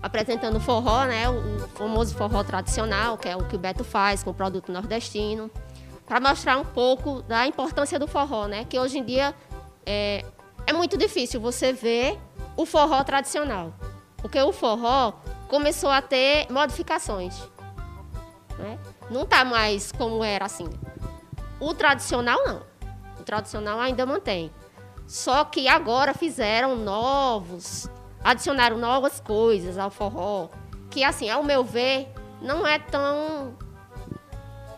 apresentando 0.00 0.56
o 0.56 0.60
forró, 0.60 1.04
né? 1.04 1.28
O 1.28 1.68
famoso 1.74 2.14
forró 2.14 2.44
tradicional, 2.44 3.18
que 3.18 3.28
é 3.28 3.36
o 3.36 3.44
que 3.44 3.56
o 3.56 3.58
Beto 3.58 3.82
faz 3.82 4.22
com 4.22 4.30
o 4.30 4.34
produto 4.34 4.70
nordestino, 4.70 5.50
para 6.06 6.20
mostrar 6.20 6.56
um 6.58 6.64
pouco 6.64 7.22
da 7.22 7.44
importância 7.44 7.98
do 7.98 8.06
forró, 8.06 8.46
né? 8.46 8.64
Que 8.64 8.78
hoje 8.78 8.98
em 8.98 9.04
dia 9.04 9.34
é, 9.84 10.24
é 10.64 10.72
muito 10.72 10.96
difícil 10.96 11.40
você 11.40 11.72
ver 11.72 12.16
o 12.56 12.64
forró 12.64 13.02
tradicional, 13.02 13.74
porque 14.18 14.40
o 14.40 14.52
forró 14.52 15.14
começou 15.48 15.90
a 15.90 16.00
ter 16.00 16.46
modificações, 16.48 17.36
né? 18.56 18.78
Não 19.10 19.22
está 19.22 19.44
mais 19.44 19.90
como 19.90 20.22
era 20.22 20.44
assim. 20.44 20.68
O 21.60 21.74
tradicional 21.74 22.38
não. 22.44 22.62
O 23.18 23.22
tradicional 23.22 23.78
ainda 23.78 24.06
mantém. 24.06 24.50
Só 25.06 25.44
que 25.44 25.68
agora 25.68 26.14
fizeram 26.14 26.76
novos 26.76 27.88
adicionaram 28.22 28.78
novas 28.78 29.20
coisas 29.20 29.78
ao 29.78 29.90
forró, 29.90 30.48
que 30.90 31.02
assim, 31.02 31.28
ao 31.28 31.42
meu 31.42 31.64
ver, 31.64 32.08
não 32.40 32.66
é 32.66 32.78
tão 32.78 33.56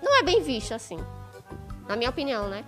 não 0.02 0.18
é 0.18 0.22
bem 0.22 0.42
visto 0.42 0.72
assim. 0.72 0.98
Na 1.88 1.96
minha 1.96 2.10
opinião, 2.10 2.48
né? 2.48 2.64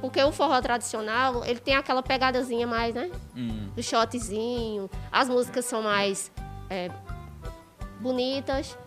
Porque 0.00 0.22
o 0.22 0.30
forró 0.30 0.60
tradicional, 0.60 1.44
ele 1.44 1.58
tem 1.58 1.74
aquela 1.74 2.02
pegadazinha 2.02 2.66
mais, 2.66 2.94
né? 2.94 3.10
Hum. 3.36 3.70
Do 3.74 3.82
shotzinho. 3.82 4.88
As 5.10 5.28
músicas 5.28 5.64
são 5.64 5.82
mais 5.82 6.30
é, 6.70 6.88
bonitas. 8.00 8.78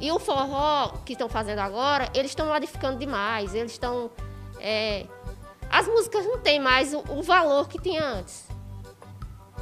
E 0.00 0.10
o 0.10 0.18
forró 0.18 0.94
que 1.04 1.12
estão 1.12 1.28
fazendo 1.28 1.58
agora, 1.58 2.10
eles 2.14 2.30
estão 2.30 2.46
modificando 2.46 2.98
demais. 2.98 3.54
Eles 3.54 3.72
estão. 3.72 4.10
É, 4.58 5.06
as 5.70 5.86
músicas 5.86 6.24
não 6.24 6.38
têm 6.38 6.58
mais 6.58 6.94
o, 6.94 7.04
o 7.10 7.22
valor 7.22 7.68
que 7.68 7.78
tinha 7.80 8.02
antes. 8.02 8.48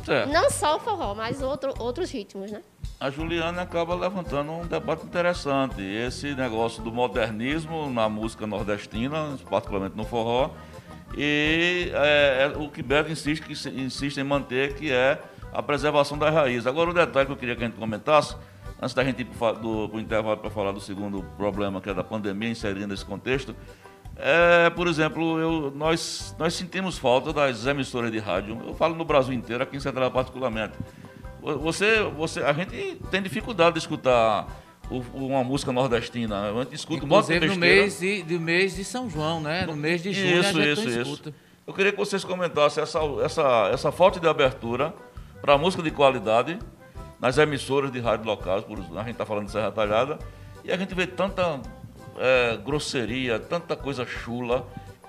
É. 0.07 0.24
Não 0.27 0.48
só 0.48 0.77
o 0.77 0.81
forró, 0.81 1.14
mas 1.14 1.42
outro, 1.42 1.74
outros 1.79 2.11
ritmos, 2.11 2.51
né? 2.51 2.62
A 3.01 3.11
Juliana 3.11 3.62
acaba 3.62 3.94
levantando 3.94 4.51
um 4.53 4.66
debate 4.66 5.05
interessante. 5.05 5.83
Esse 5.83 6.35
negócio 6.35 6.83
do 6.83 6.90
modernismo 6.90 7.90
na 7.90 8.09
música 8.09 8.46
nordestina, 8.46 9.37
particularmente 9.48 9.96
no 9.96 10.05
forró, 10.05 10.51
e 11.16 11.90
é, 11.94 12.53
é, 12.55 12.59
o 12.59 12.68
que 12.68 12.83
Beto 12.83 13.11
insiste, 13.11 13.42
que 13.42 13.53
insiste 13.53 14.18
em 14.18 14.24
manter, 14.24 14.74
que 14.74 14.90
é 14.90 15.20
a 15.53 15.62
preservação 15.62 16.18
das 16.18 16.33
raízes. 16.33 16.66
Agora, 16.66 16.90
um 16.90 16.94
detalhe 16.94 17.27
que 17.27 17.33
eu 17.33 17.37
queria 17.37 17.57
que 17.57 17.64
a 17.64 17.66
gente 17.66 17.79
comentasse, 17.79 18.37
antes 18.80 18.94
da 18.94 19.04
gente 19.04 19.22
ir 19.22 19.24
para 19.24 19.58
o 19.66 20.00
intervalo 20.00 20.36
para 20.36 20.50
falar 20.50 20.72
do 20.72 20.80
segundo 20.80 21.22
problema, 21.36 21.80
que 21.80 21.90
é 21.90 21.94
da 21.94 22.04
pandemia, 22.04 22.50
inserindo 22.50 22.94
esse 22.94 23.04
contexto, 23.04 23.54
é, 24.16 24.68
por 24.70 24.88
exemplo, 24.88 25.38
eu, 25.38 25.72
nós, 25.76 26.34
nós 26.38 26.54
sentimos 26.54 26.98
falta 26.98 27.32
das 27.32 27.66
emissoras 27.66 28.10
de 28.10 28.18
rádio. 28.18 28.60
Eu 28.66 28.74
falo 28.74 28.96
no 28.96 29.04
Brasil 29.04 29.32
inteiro, 29.32 29.62
aqui 29.62 29.76
em 29.76 29.80
Central 29.80 30.10
particularmente. 30.10 30.74
Você, 31.40 32.02
você, 32.16 32.42
a 32.42 32.52
gente 32.52 32.96
tem 33.10 33.22
dificuldade 33.22 33.74
de 33.74 33.78
escutar 33.78 34.48
o, 34.90 34.98
uma 35.14 35.44
música 35.44 35.70
nordestina. 35.70 36.50
A 36.50 36.64
gente 36.64 36.74
escuta 36.74 37.04
Inclusive 37.04 37.48
um 37.48 37.54
no 37.54 37.56
mês 37.56 38.00
de, 38.00 38.22
do 38.24 38.40
mês 38.40 38.74
de 38.74 38.84
São 38.84 39.08
João, 39.08 39.40
né? 39.40 39.64
No 39.66 39.76
mês 39.76 40.02
de 40.02 40.12
junho 40.12 40.40
isso, 40.40 40.48
a 40.48 40.52
gente 40.52 40.80
isso, 40.80 41.00
escuta. 41.00 41.28
Isso. 41.28 41.38
Eu 41.64 41.72
queria 41.72 41.92
que 41.92 41.98
vocês 41.98 42.24
comentassem 42.24 42.82
essa, 42.82 42.98
essa, 43.22 43.70
essa 43.72 43.92
falta 43.92 44.18
de 44.18 44.26
abertura 44.26 44.92
para 45.40 45.56
música 45.56 45.82
de 45.82 45.92
qualidade 45.92 46.58
nas 47.20 47.38
emissoras 47.38 47.90
de 47.90 48.00
rádio 48.00 48.26
locais. 48.26 48.64
Por, 48.64 48.78
a 48.78 49.02
gente 49.02 49.11
está 49.12 49.26
falando 49.26 49.46
de 49.46 49.52
Serra 49.52 49.70
Talhada. 49.70 50.18
E 50.64 50.72
a 50.72 50.76
gente 50.76 50.94
vê 50.94 51.07
tanta 51.07 51.61
é, 52.16 52.57
grosseria, 52.57 53.38
tanta 53.38 53.76
coisa 53.76 54.07
chula 54.07 54.66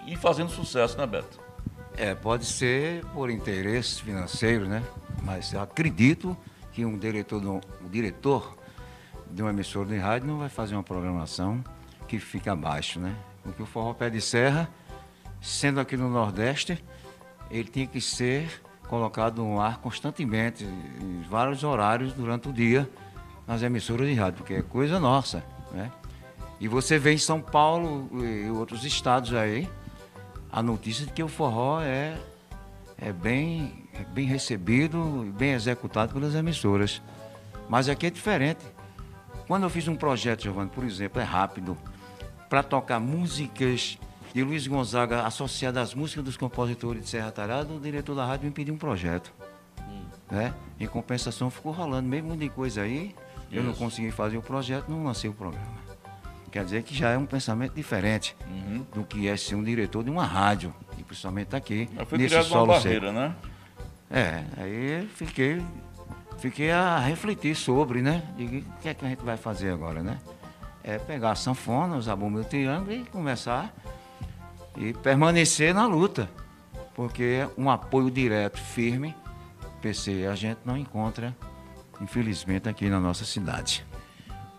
e 0.08 0.16
fazendo 0.16 0.50
sucesso, 0.50 0.98
né, 0.98 1.06
Beto? 1.06 1.40
É, 1.98 2.16
pode 2.16 2.46
ser 2.46 3.04
por 3.08 3.30
interesse 3.30 4.02
financeiro, 4.02 4.68
né? 4.68 4.84
Mas 5.24 5.54
acredito 5.54 6.36
que 6.72 6.86
um 6.86 6.98
diretor, 6.98 7.44
um 7.44 7.90
diretor 7.90 8.58
de 9.30 9.42
uma 9.42 9.52
emissora 9.52 9.90
de 9.90 9.98
rádio 9.98 10.28
não 10.28 10.40
vai 10.40 10.50
fazer 10.50 10.76
uma 10.76 10.84
programação 10.84 11.64
que 12.08 12.20
fica 12.20 12.54
abaixo, 12.54 13.00
né? 13.00 13.16
Porque 13.44 13.62
o 13.62 13.66
forró 13.66 13.94
pé 13.94 14.10
de 14.10 14.22
serra, 14.22 14.70
sendo 15.42 15.80
aqui 15.80 15.98
no 15.98 16.10
Nordeste, 16.10 16.84
ele 17.52 17.70
tinha 17.70 17.88
que 17.88 18.00
ser 18.00 18.62
colocado 18.90 19.44
no 19.44 19.62
ar 19.62 19.78
constantemente, 19.78 20.66
em 20.66 21.22
vários 21.30 21.64
horários 21.64 22.12
durante 22.14 22.50
o 22.50 22.54
dia, 22.54 22.90
nas 23.48 23.62
emissoras 23.62 24.08
de 24.08 24.16
rádio, 24.16 24.40
porque 24.40 24.56
é 24.56 24.62
coisa 24.62 25.00
nossa, 25.00 25.44
né? 25.72 25.92
E 26.60 26.68
você 26.68 27.00
vê 27.00 27.14
em 27.14 27.18
São 27.18 27.40
Paulo 27.40 28.10
e 28.22 28.50
outros 28.50 28.84
estados 28.84 29.34
aí 29.34 29.70
a 30.52 30.62
notícia 30.62 31.06
de 31.06 31.14
que 31.14 31.24
o 31.24 31.28
forró 31.28 31.80
é, 31.82 32.18
é, 32.98 33.14
bem, 33.14 33.88
é 33.94 34.04
bem 34.04 34.26
recebido 34.26 35.24
e 35.26 35.32
bem 35.32 35.52
executado 35.52 36.14
pelas 36.14 36.36
emissoras. 36.36 37.02
Mas 37.70 37.88
aqui 37.88 38.08
é 38.08 38.10
diferente. 38.10 38.66
Quando 39.48 39.64
eu 39.64 39.70
fiz 39.70 39.88
um 39.88 39.96
projeto, 39.96 40.44
Giovanni, 40.44 40.70
por 40.70 40.84
exemplo, 40.84 41.22
é 41.22 41.24
rápido, 41.24 41.78
para 42.50 42.64
tocar 42.64 43.00
músicas 43.00 43.98
de 44.34 44.44
Luiz 44.44 44.68
Gonzaga 44.68 45.24
associadas 45.26 45.90
às 45.90 45.96
músicas 45.96 46.24
dos 46.24 46.38
compositores 46.38 47.04
de 47.04 47.10
Serra 47.10 47.32
Talhada, 47.32 47.74
o 47.74 47.80
diretor 47.80 48.16
da 48.16 48.26
rádio 48.26 48.46
me 48.46 48.52
pediu 48.52 48.74
um 48.74 48.78
projeto. 48.78 49.32
Né? 50.30 50.54
Em 50.80 50.86
compensação 50.88 51.50
ficou 51.50 51.72
rolando 51.72 52.08
mesmo 52.08 52.38
de 52.38 52.50
coisa 52.50 52.82
aí. 52.82 53.16
Eu 53.52 53.64
não 53.64 53.74
consegui 53.74 54.12
fazer 54.12 54.38
o 54.38 54.42
projeto, 54.44 54.90
não 54.90 55.04
lancei 55.04 55.28
o 55.30 55.34
programa. 55.34 55.66
Quer 56.52 56.64
dizer 56.64 56.84
que 56.84 56.96
já 56.96 57.10
é 57.10 57.18
um 57.18 57.26
pensamento 57.26 57.74
diferente 57.74 58.36
Uhum. 58.48 58.86
do 58.94 59.04
que 59.04 59.28
é 59.28 59.36
ser 59.36 59.56
um 59.56 59.64
diretor 59.64 60.04
de 60.04 60.10
uma 60.12 60.24
rádio, 60.26 60.74
e 60.98 61.04
principalmente 61.04 61.56
aqui, 61.56 61.90
Mas 61.96 62.08
foi 62.08 62.18
nesse 62.20 62.30
criado 62.30 62.46
uma 62.46 62.52
solo 62.52 62.68
barreira, 62.74 63.08
seco. 63.08 63.20
né? 63.20 63.36
É, 64.12 64.44
aí 64.58 65.08
fiquei, 65.16 65.64
fiquei 66.40 66.72
a 66.72 66.98
refletir 67.00 67.56
sobre, 67.56 68.02
né? 68.02 68.24
E 68.38 68.46
o 68.46 68.64
que 68.82 68.90
é 68.90 68.94
que 68.94 69.06
a 69.06 69.10
gente 69.10 69.24
vai 69.24 69.38
fazer 69.38 69.72
agora, 69.72 70.02
né? 70.04 70.20
É 70.84 70.98
pegar 71.00 71.32
a 71.32 71.36
sanfona, 71.36 71.96
usar 71.98 72.16
bomba 72.16 72.40
do 72.40 72.46
triângulo 72.46 72.92
e 72.94 73.04
começar 73.06 73.72
e 74.80 74.94
permanecer 74.94 75.74
na 75.74 75.86
luta. 75.86 76.30
Porque 76.96 77.48
um 77.58 77.70
apoio 77.70 78.10
direto, 78.10 78.58
firme, 78.58 79.16
PC, 79.82 80.26
a 80.26 80.36
gente 80.36 80.60
não 80.66 80.76
encontra, 80.76 81.36
infelizmente, 82.02 82.68
aqui 82.68 82.90
na 82.90 83.00
nossa 83.00 83.26
cidade. 83.26 83.86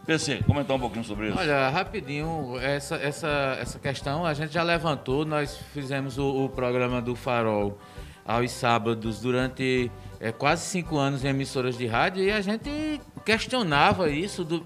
PC, 0.07 0.43
comentar 0.47 0.77
um 0.77 0.81
pouquinho 0.81 1.05
sobre 1.05 1.29
isso. 1.29 1.39
Olha, 1.39 1.69
rapidinho, 1.69 2.59
essa, 2.59 2.97
essa, 2.97 3.59
essa 3.61 3.79
questão 3.79 4.25
a 4.25 4.33
gente 4.33 4.53
já 4.53 4.63
levantou, 4.63 5.25
nós 5.25 5.59
fizemos 5.75 6.19
o, 6.19 6.45
o 6.45 6.49
programa 6.49 7.03
do 7.03 7.15
Farol 7.15 7.79
aos 8.25 8.51
sábados 8.51 9.21
durante 9.21 9.91
é, 10.19 10.33
quase 10.33 10.65
cinco 10.65 10.97
anos 10.97 11.25
em 11.25 11.29
emissoras 11.29 11.77
de 11.77 11.87
rádio 11.87 12.23
e 12.23 12.31
a 12.31 12.41
gente 12.41 13.01
questionava 13.25 14.09
isso. 14.11 14.45
Do, 14.45 14.65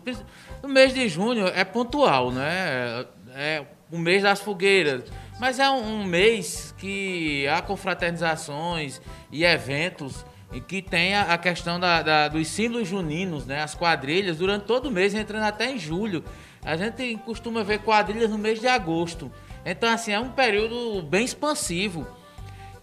no 0.62 0.68
mês 0.68 0.94
de 0.94 1.08
junho 1.08 1.46
é 1.48 1.64
pontual, 1.64 2.30
né? 2.30 3.06
É 3.34 3.64
o 3.90 3.98
mês 3.98 4.22
das 4.22 4.40
fogueiras, 4.40 5.04
mas 5.40 5.58
é 5.58 5.68
um, 5.68 6.04
mês 6.04 6.74
que 6.78 7.46
há 7.48 7.60
confraternizações 7.62 9.00
e 9.30 9.44
eventos 9.44 10.24
e 10.52 10.60
que 10.60 10.80
tem 10.80 11.14
a, 11.14 11.34
a 11.34 11.38
questão 11.38 11.80
da, 11.80 12.02
da- 12.02 12.28
dos 12.28 12.46
símbolos 12.48 12.86
juninos, 12.88 13.44
né? 13.44 13.62
As 13.62 13.74
quadrilhas 13.74 14.36
durante 14.38 14.64
todo 14.66 14.86
o 14.86 14.90
mês, 14.90 15.14
entrando 15.14 15.42
até 15.44 15.70
em 15.70 15.78
julho. 15.78 16.24
A 16.64 16.76
gente 16.76 17.16
costuma 17.24 17.62
ver 17.64 17.80
quadrilhas 17.80 18.30
no 18.30 18.38
mês 18.38 18.60
de 18.60 18.66
agosto. 18.68 19.30
Então, 19.66 19.88
assim, 19.90 20.12
é 20.12 20.20
um 20.20 20.30
período 20.30 21.02
bem 21.02 21.24
expansivo. 21.24 22.06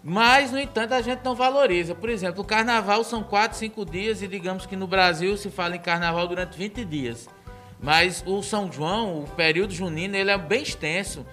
Mas, 0.04 0.50
no 0.52 0.58
entanto, 0.58 0.92
a 0.94 1.00
gente 1.00 1.20
não 1.24 1.34
valoriza. 1.34 1.94
Por 1.94 2.10
exemplo, 2.10 2.42
o 2.42 2.44
carnaval 2.44 3.02
são 3.04 3.22
quatro, 3.22 3.56
cinco 3.56 3.84
dias 3.84 4.20
e 4.20 4.28
digamos 4.28 4.66
que 4.66 4.76
no 4.76 4.86
Brasil 4.86 5.36
se 5.36 5.48
fala 5.48 5.76
em 5.76 5.80
carnaval 5.80 6.26
durante 6.28 6.58
20 6.58 6.84
dias. 6.84 7.28
Mas 7.80 8.22
o 8.26 8.42
São 8.42 8.70
João, 8.70 9.20
o 9.22 9.28
período 9.28 9.72
junino, 9.72 10.14
ele 10.16 10.30
é 10.30 10.38
bem 10.38 10.62
extenso. 10.62 11.24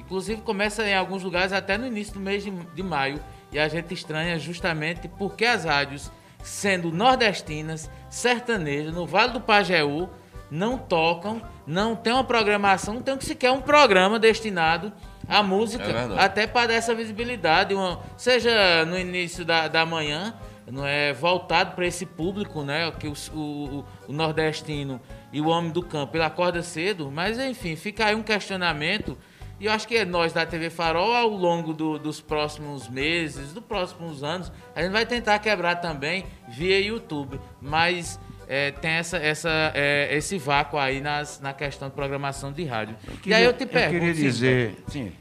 Inclusive 0.00 0.40
começa 0.42 0.86
em 0.88 0.94
alguns 0.94 1.22
lugares 1.22 1.52
até 1.52 1.76
no 1.78 1.86
início 1.86 2.14
do 2.14 2.20
mês 2.20 2.42
de, 2.44 2.50
de 2.50 2.82
maio. 2.82 3.20
E 3.52 3.58
a 3.58 3.68
gente 3.68 3.92
estranha 3.94 4.38
justamente 4.38 5.08
porque 5.08 5.44
as 5.44 5.64
rádios, 5.64 6.10
sendo 6.42 6.90
nordestinas, 6.92 7.90
sertanejas, 8.10 8.92
no 8.94 9.06
Vale 9.06 9.32
do 9.32 9.40
Pajeú, 9.40 10.08
não 10.50 10.78
tocam, 10.78 11.42
não 11.66 11.96
tem 11.96 12.12
uma 12.12 12.22
programação, 12.24 12.94
não 12.94 13.02
tem 13.02 13.20
sequer 13.20 13.50
um 13.50 13.60
programa 13.60 14.18
destinado 14.18 14.92
à 15.28 15.42
música, 15.42 15.84
É 16.18 16.24
até 16.24 16.46
para 16.46 16.68
dar 16.68 16.74
essa 16.74 16.94
visibilidade, 16.94 17.74
uma- 17.74 18.00
seja 18.16 18.84
no 18.84 18.96
início 18.98 19.44
da, 19.44 19.66
da 19.66 19.84
manhã, 19.84 20.34
não 20.70 20.86
é 20.86 21.12
voltado 21.12 21.74
para 21.74 21.84
esse 21.86 22.06
público, 22.06 22.62
né, 22.62 22.92
que 22.92 23.08
o, 23.08 23.14
o- 23.34 23.84
o 24.08 24.12
nordestino 24.12 25.00
e 25.32 25.40
o 25.40 25.48
homem 25.48 25.70
do 25.72 25.82
campo 25.82 26.16
ele 26.16 26.24
acorda 26.24 26.62
cedo, 26.62 27.10
mas 27.10 27.38
enfim, 27.40 27.74
fica 27.74 28.06
aí 28.06 28.14
um 28.14 28.22
questionamento 28.22 29.18
e 29.60 29.66
eu 29.66 29.72
acho 29.72 29.86
que 29.88 30.04
nós 30.04 30.32
da 30.32 30.44
TV 30.46 30.68
Farol 30.70 31.14
ao 31.14 31.28
longo 31.28 31.72
do- 31.72 31.98
dos 31.98 32.20
próximos 32.20 32.88
meses, 32.88 33.52
dos 33.52 33.64
próximos 33.64 34.22
anos, 34.22 34.52
a 34.74 34.82
gente 34.82 34.92
vai 34.92 35.06
tentar 35.06 35.38
quebrar 35.38 35.76
também 35.76 36.24
via 36.48 36.78
YouTube, 36.80 37.40
mas 37.60 38.20
é, 38.48 38.70
tem 38.70 38.90
essa, 38.92 39.16
essa, 39.16 39.72
é, 39.74 40.14
esse 40.16 40.38
vácuo 40.38 40.78
aí 40.78 41.00
nas, 41.00 41.40
na 41.40 41.52
questão 41.52 41.88
de 41.88 41.94
programação 41.94 42.52
de 42.52 42.64
rádio. 42.64 42.96
e 43.24 43.32
aí 43.34 43.42
eu 43.44 43.52
te 43.52 43.66
pergunto, 43.66 43.94
Eu 43.96 44.00
queria 44.00 44.14
dizer. 44.14 44.76
Sim. 44.88 45.12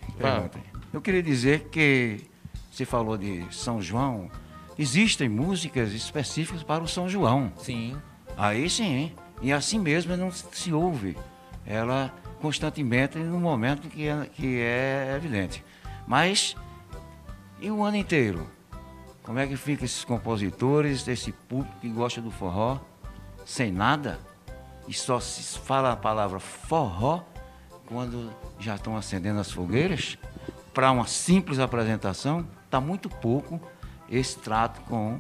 Eu 0.94 1.02
queria 1.02 1.24
dizer 1.24 1.68
que 1.72 2.20
você 2.72 2.86
falou 2.86 3.18
de 3.18 3.44
São 3.52 3.82
João. 3.82 4.30
Existem 4.78 5.28
músicas 5.30 5.92
específicas 5.94 6.62
para 6.62 6.84
o 6.84 6.88
São 6.88 7.08
João. 7.08 7.52
Sim. 7.58 7.96
Aí 8.38 8.70
sim. 8.70 9.12
E 9.42 9.52
assim 9.52 9.80
mesmo 9.80 10.16
não 10.18 10.32
se 10.32 10.72
ouve. 10.74 11.18
Ela 11.66 12.14
constantemente 12.46 13.18
no 13.18 13.40
momento 13.40 13.90
que 13.90 14.08
é, 14.08 14.30
que 14.32 14.60
é 14.60 15.16
evidente. 15.18 15.66
Mas 16.08 16.56
e 17.60 17.72
o 17.72 17.84
ano 17.84 17.98
inteiro? 17.98 18.48
Como 19.24 19.40
é 19.40 19.48
que 19.48 19.58
fica 19.58 19.84
esses 19.84 20.04
compositores, 20.04 21.08
esse 21.08 21.32
público 21.32 21.74
que 21.82 21.90
gosta 21.90 22.22
do 22.22 22.30
forró, 22.30 22.78
sem 23.44 23.72
nada? 23.72 24.20
E 24.88 24.94
só 24.94 25.20
se 25.20 25.58
fala 25.58 25.94
a 25.94 25.96
palavra 25.96 26.40
forró 26.40 27.24
quando 27.88 28.32
já 28.60 28.76
estão 28.76 28.96
acendendo 28.96 29.40
as 29.40 29.52
fogueiras? 29.52 30.16
Para 30.72 30.92
uma 30.92 31.08
simples 31.08 31.58
apresentação, 31.58 32.48
está 32.64 32.80
muito 32.80 33.10
pouco 33.10 33.60
esse 34.08 34.38
trato 34.38 34.82
com 34.82 35.20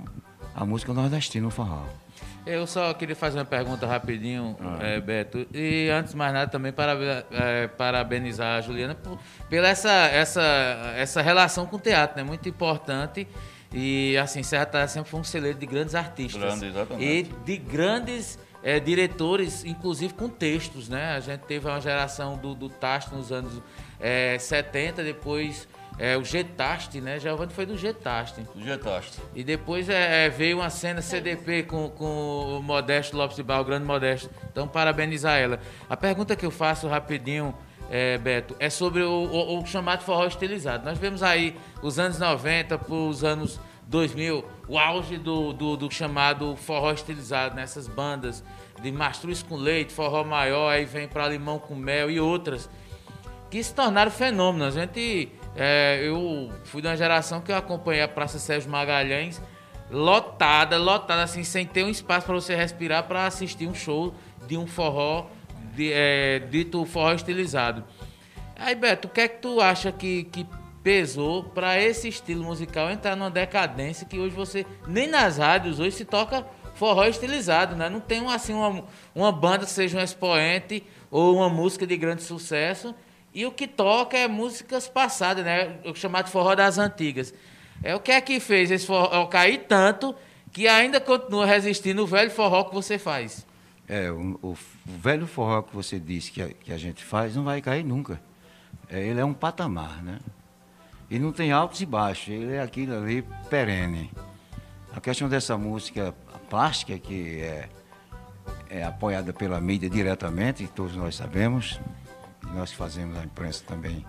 a 0.53 0.63
música 0.63 0.93
nordestina, 0.93 1.47
o 1.47 1.49
forró. 1.49 1.85
Eu 2.45 2.67
só 2.67 2.93
queria 2.93 3.15
fazer 3.15 3.39
uma 3.39 3.45
pergunta 3.45 3.87
rapidinho, 3.87 4.55
Ah. 4.61 4.77
eh, 4.81 4.99
Beto. 5.01 5.47
E 5.53 5.89
antes 5.89 6.11
de 6.11 6.17
mais 6.17 6.31
nada, 6.33 6.49
também 6.51 6.71
para, 6.71 7.25
eh, 7.31 7.67
parabenizar 7.75 8.57
a 8.59 8.61
Juliana 8.61 8.93
por, 8.93 9.17
pela 9.49 9.67
essa, 9.67 9.89
essa, 9.91 10.41
essa 10.95 11.21
relação 11.21 11.65
com 11.65 11.77
o 11.77 11.79
teatro, 11.79 12.17
né? 12.17 12.23
Muito 12.23 12.47
importante. 12.47 13.27
E 13.73 14.15
assim, 14.17 14.43
Serra 14.43 14.87
sempre 14.87 15.09
foi 15.09 15.19
um 15.19 15.23
celeiro 15.23 15.57
de 15.57 15.65
grandes 15.65 15.95
artistas. 15.95 16.41
Grande, 16.41 16.67
exatamente. 16.67 17.03
E 17.03 17.23
de 17.23 17.57
grandes 17.57 18.37
eh, 18.63 18.79
diretores, 18.79 19.65
inclusive 19.65 20.13
com 20.13 20.29
textos, 20.29 20.87
né? 20.87 21.15
A 21.15 21.19
gente 21.19 21.41
teve 21.41 21.67
uma 21.67 21.81
geração 21.81 22.37
do, 22.37 22.53
do 22.53 22.69
Tasto 22.69 23.15
nos 23.15 23.31
anos 23.31 23.61
eh, 23.99 24.37
70, 24.39 25.03
depois 25.03 25.67
eh, 25.97 26.17
o 26.17 26.23
Getaste, 26.23 26.99
né? 27.01 27.19
Giovanni 27.19 27.53
foi 27.53 27.65
do 27.65 27.77
Getaste. 27.77 28.45
Jetaste. 28.57 29.19
E 29.33 29.43
depois 29.43 29.87
é, 29.89 30.25
é, 30.25 30.29
veio 30.29 30.57
uma 30.59 30.69
cena 30.69 31.01
CDP 31.01 31.63
com, 31.63 31.89
com 31.89 32.57
o 32.57 32.63
Modesto 32.63 33.15
Lopes 33.15 33.35
de 33.35 33.43
Barro, 33.43 33.61
o 33.61 33.65
grande 33.65 33.85
Modesto. 33.85 34.29
Então, 34.51 34.67
parabenizar 34.67 35.37
ela. 35.39 35.59
A 35.89 35.95
pergunta 35.97 36.35
que 36.35 36.45
eu 36.45 36.51
faço 36.51 36.87
rapidinho, 36.87 37.55
é, 37.89 38.17
Beto, 38.17 38.55
é 38.59 38.69
sobre 38.69 39.03
o, 39.03 39.09
o- 39.11 39.59
o 39.61 39.65
chamado 39.65 40.01
forró 40.03 40.25
estilizado. 40.27 40.83
Nós 40.85 40.97
vemos 40.97 41.21
aí 41.23 41.55
os 41.81 41.97
anos 41.99 42.17
90 42.19 42.77
para 42.77 42.93
os 42.93 43.23
anos 43.23 43.59
2000, 43.87 44.43
o 44.67 44.79
auge 44.79 45.15
do, 45.17 45.53
do, 45.53 45.77
do 45.77 45.91
chamado 45.91 46.55
forró 46.55 46.91
estilizado, 46.91 47.55
nessas 47.55 47.87
bandas 47.87 48.43
de 48.81 48.91
mastruz 48.91 49.43
com 49.43 49.55
leite, 49.55 49.93
forró 49.93 50.23
maior, 50.23 50.69
aí 50.71 50.83
vem 50.85 51.07
para 51.07 51.27
limão 51.29 51.59
com 51.59 51.75
mel 51.75 52.09
e 52.09 52.19
outras 52.19 52.67
que 53.51 53.63
se 53.63 53.73
tornaram 53.73 54.09
fenômenos. 54.09 54.75
A 54.75 54.79
gente, 54.81 55.29
é, 55.55 56.01
eu 56.03 56.51
fui 56.65 56.81
de 56.81 56.87
uma 56.87 56.97
geração 56.97 57.41
que 57.41 57.51
eu 57.51 57.55
acompanhei 57.55 58.01
a 58.01 58.07
Praça 58.07 58.37
Sérgio 58.39 58.69
Magalhães 58.69 59.41
lotada, 59.89 60.77
lotada, 60.77 61.23
assim, 61.23 61.43
sem 61.43 61.65
ter 61.65 61.83
um 61.83 61.89
espaço 61.89 62.25
para 62.25 62.35
você 62.35 62.55
respirar 62.55 63.03
para 63.03 63.25
assistir 63.25 63.67
um 63.67 63.73
show 63.73 64.13
de 64.47 64.57
um 64.57 64.65
forró, 64.65 65.27
de, 65.73 65.91
é, 65.93 66.39
dito 66.39 66.83
forró 66.85 67.13
estilizado. 67.13 67.83
Aí, 68.55 68.73
Beto, 68.75 69.07
o 69.07 69.11
que 69.11 69.21
é 69.21 69.27
que 69.27 69.39
tu 69.39 69.61
acha 69.61 69.91
que, 69.91 70.23
que 70.25 70.45
pesou 70.83 71.43
para 71.43 71.81
esse 71.81 72.07
estilo 72.07 72.43
musical 72.43 72.89
entrar 72.89 73.15
numa 73.15 73.31
decadência 73.31 74.05
que 74.05 74.19
hoje 74.19 74.35
você, 74.35 74.65
nem 74.87 75.07
nas 75.07 75.37
rádios 75.37 75.79
hoje 75.79 75.91
se 75.91 76.05
toca 76.05 76.45
forró 76.75 77.05
estilizado, 77.05 77.75
né? 77.75 77.89
Não 77.89 77.99
tem 77.99 78.25
assim 78.27 78.53
uma, 78.53 78.83
uma 79.13 79.31
banda, 79.31 79.65
seja 79.65 79.97
um 79.97 80.01
expoente 80.01 80.83
ou 81.09 81.35
uma 81.37 81.49
música 81.49 81.87
de 81.87 81.95
grande 81.97 82.21
sucesso, 82.21 82.93
e 83.35 83.45
o 83.45 83.51
que 83.51 83.67
toca 83.67 84.17
é 84.17 84.27
músicas 84.27 84.87
passadas, 84.87 85.43
né? 85.45 85.75
O 85.85 85.93
chamado 85.93 86.29
forró 86.29 86.55
das 86.55 86.77
antigas. 86.77 87.33
É 87.83 87.93
o 87.93 87.99
que 87.99 88.11
é 88.11 88.21
que 88.21 88.39
fez 88.39 88.71
esse 88.71 88.87
forró 88.87 89.25
cair 89.27 89.65
tanto 89.67 90.15
que 90.51 90.67
ainda 90.67 91.01
continua 91.01 91.45
resistindo 91.45 92.01
o 92.03 92.07
velho 92.07 92.31
forró 92.31 92.63
que 92.63 92.73
você 92.73 92.97
faz. 92.97 93.45
É, 93.87 94.09
o, 94.09 94.39
o- 94.41 94.57
velho 94.85 95.27
forró 95.27 95.61
que 95.61 95.75
você 95.75 95.99
disse 95.99 96.31
que 96.31 96.41
a, 96.41 96.47
que 96.47 96.71
a 96.71 96.77
gente 96.77 97.03
faz 97.03 97.35
não 97.35 97.43
vai 97.43 97.61
cair 97.61 97.83
nunca. 97.83 98.19
É, 98.89 98.99
ele 99.05 99.19
é 99.19 99.25
um 99.25 99.33
patamar, 99.33 100.01
né? 100.01 100.17
E 101.11 101.19
não 101.19 101.31
tem 101.31 101.51
altos 101.51 101.81
e 101.81 101.85
baixos, 101.85 102.29
ele 102.29 102.53
é 102.53 102.61
aquilo 102.61 102.97
ali 102.97 103.21
perene. 103.49 104.09
A 104.95 105.01
questão 105.01 105.27
dessa 105.29 105.57
música 105.57 106.15
plástica, 106.49 106.97
que 106.97 107.41
é, 107.41 107.69
é 108.69 108.83
apoiada 108.83 109.33
pela 109.33 109.59
mídia 109.59 109.89
diretamente, 109.89 110.65
todos 110.67 110.95
nós 110.95 111.15
sabemos, 111.15 111.79
nós 112.53 112.71
que 112.71 112.77
fazemos 112.77 113.17
a 113.17 113.23
imprensa 113.23 113.63
também 113.65 114.05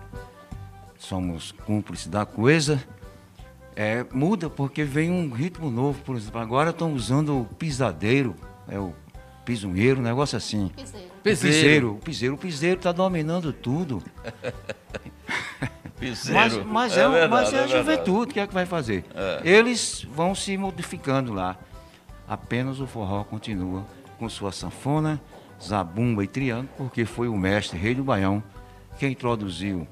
somos 0.97 1.51
cúmplices 1.51 2.07
da 2.07 2.25
coisa, 2.25 2.83
é, 3.75 4.05
muda 4.11 4.49
porque 4.49 4.83
vem 4.83 5.11
um 5.11 5.31
ritmo 5.31 5.69
novo, 5.69 6.01
por 6.01 6.15
exemplo. 6.15 6.41
Agora 6.41 6.71
estão 6.71 6.93
usando 6.93 7.41
o 7.41 7.45
pisadeiro, 7.45 8.35
é 8.67 8.79
o 8.79 8.93
pisunheiro, 9.45 9.99
um 9.99 10.03
negócio 10.03 10.35
assim. 10.35 10.71
Piseiro. 10.75 11.07
O 11.07 11.21
piseiro, 11.21 11.91
o 11.91 11.97
piseiro, 11.97 12.35
o 12.35 12.37
piseiro 12.37 12.77
está 12.77 12.91
dominando 12.91 13.53
tudo. 13.53 14.03
Piseiro. 15.99 16.39
Mas, 16.39 16.65
mas 16.65 16.97
é, 16.97 17.09
verdade, 17.09 17.29
mas 17.29 17.53
é 17.53 17.57
a 17.57 17.65
verdade. 17.65 17.77
juventude, 17.77 18.31
o 18.31 18.33
que 18.33 18.39
é 18.39 18.47
que 18.47 18.53
vai 18.53 18.65
fazer? 18.65 19.03
É. 19.15 19.41
Eles 19.43 20.05
vão 20.11 20.35
se 20.35 20.55
modificando 20.57 21.33
lá. 21.33 21.57
Apenas 22.27 22.79
o 22.79 22.85
forró 22.85 23.23
continua 23.23 23.85
com 24.19 24.27
sua 24.29 24.51
sanfona, 24.51 25.21
zabumba 25.61 26.23
e 26.23 26.27
triângulo, 26.27 26.69
porque 26.77 27.05
foi 27.05 27.27
o 27.27 27.35
mestre 27.37 27.77
Rei 27.77 27.95
do 27.95 28.03
Baião 28.03 28.43
que 28.97 29.07
introduziu. 29.07 29.87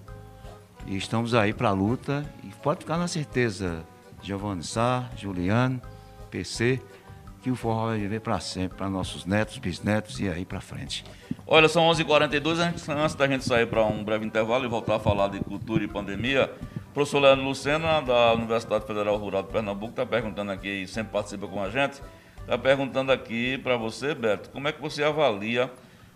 E 0.88 0.95
estamos 0.97 1.34
aí 1.34 1.54
para 1.54 1.69
a 1.69 1.73
luta. 1.73 2.25
E 2.43 2.47
pode 2.62 2.82
ficar 2.82 2.97
na 2.97 3.08
certeza, 3.08 3.84
Giovanni 4.21 4.63
Sá, 4.63 5.10
Juliano, 5.17 5.82
PC, 6.30 6.80
que 7.41 7.51
o 7.51 7.56
forró 7.56 7.88
vai 7.88 7.99
viver 7.99 8.21
para 8.21 8.39
sempre, 8.39 8.78
para 8.78 8.89
nossos 8.89 9.25
netos, 9.25 9.58
bisnetos 9.60 10.19
e 10.19 10.28
aí 10.28 10.43
para 10.45 10.60
frente. 10.60 11.04
Olha, 11.45 11.67
são 11.69 11.84
11h42, 11.88 12.60
a 12.60 12.69
gente- 12.69 12.91
antes 12.91 13.15
da 13.15 13.28
gente 13.28 13.45
sair 13.45 13.67
para 13.67 13.84
um 13.86 14.04
breve 14.04 14.25
intervalo 14.25 14.65
e 14.65 14.67
voltar 14.67 14.95
a 14.95 14.99
falar 14.99 15.28
de 15.28 15.39
cultura 15.39 15.84
e 15.84 15.88
pandemia, 15.88 16.51
o 16.89 16.93
professor 16.93 17.19
Leandro 17.19 17.45
Lucena, 17.45 18.01
da 18.01 18.34
Universidade 18.34 18.86
Federal 18.88 19.15
Rural 19.17 19.43
de 19.43 19.49
Pernambuco, 19.49 19.91
está 19.91 20.06
perguntando 20.06 20.51
aqui, 20.51 20.67
e 20.84 20.88
sempre 20.88 21.13
participa 21.13 21.47
com 21.47 21.62
a 21.62 21.69
gente, 21.69 22.01
está 22.46 22.58
perguntando 22.58 23.12
aqui 23.12 23.58
para 23.58 23.76
você, 23.76 24.14
Beto, 24.14 24.50
como 24.52 24.68
é 24.68 24.72
que 24.72 24.80
você 24.80 25.04
avalia 25.04 25.72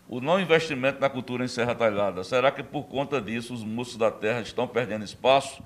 o 0.08 0.22
não 0.22 0.40
investimento 0.40 1.02
na 1.02 1.10
cultura 1.10 1.44
em 1.44 1.48
Serra 1.48 1.74
Talhada? 1.74 2.24
Será 2.24 2.52
que 2.52 2.62
por 2.62 2.84
conta 2.84 3.20
disso 3.20 3.54
os 3.54 3.64
músicos 3.64 3.98
da 3.98 4.12
terra 4.12 4.42
estão 4.42 4.68
perdendo 4.68 5.04
espaço 5.04 5.62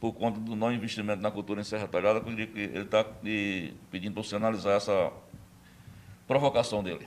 por 0.00 0.12
conta 0.14 0.40
do 0.40 0.56
não 0.56 0.72
investimento 0.72 1.22
na 1.22 1.30
cultura 1.30 1.60
em 1.60 1.64
Serra 1.64 1.86
Talhada? 1.86 2.22
Ele 2.26 2.80
está 2.80 3.04
pedindo 3.90 4.14
para 4.14 4.22
você 4.22 4.36
analisar 4.36 4.72
essa 4.72 5.12
provocação 6.26 6.82
dele. 6.82 7.06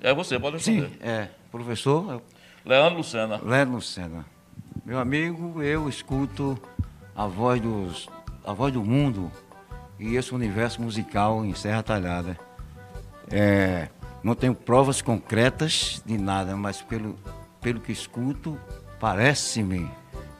É 0.00 0.12
você, 0.12 0.38
pode 0.38 0.56
responder. 0.58 0.90
Sim, 0.90 0.96
é, 1.00 1.30
professor, 1.50 2.22
Leandro 2.66 2.98
Lucena. 2.98 3.40
Leandro 3.42 3.76
Lucena. 3.76 4.26
Meu 4.84 4.98
amigo, 4.98 5.62
eu 5.62 5.88
escuto 5.88 6.60
a 7.16 7.26
voz, 7.26 7.58
dos, 7.58 8.10
a 8.44 8.52
voz 8.52 8.70
do 8.70 8.84
mundo 8.84 9.32
e 9.98 10.16
esse 10.16 10.34
universo 10.34 10.82
musical 10.82 11.44
em 11.44 11.54
Serra 11.54 11.82
Talhada. 11.82 12.38
É, 13.30 13.88
não 14.22 14.34
tenho 14.34 14.54
provas 14.54 15.00
concretas 15.00 16.02
de 16.04 16.18
nada, 16.18 16.56
mas 16.56 16.82
pelo, 16.82 17.18
pelo 17.60 17.80
que 17.80 17.92
escuto, 17.92 18.58
parece-me 18.98 19.90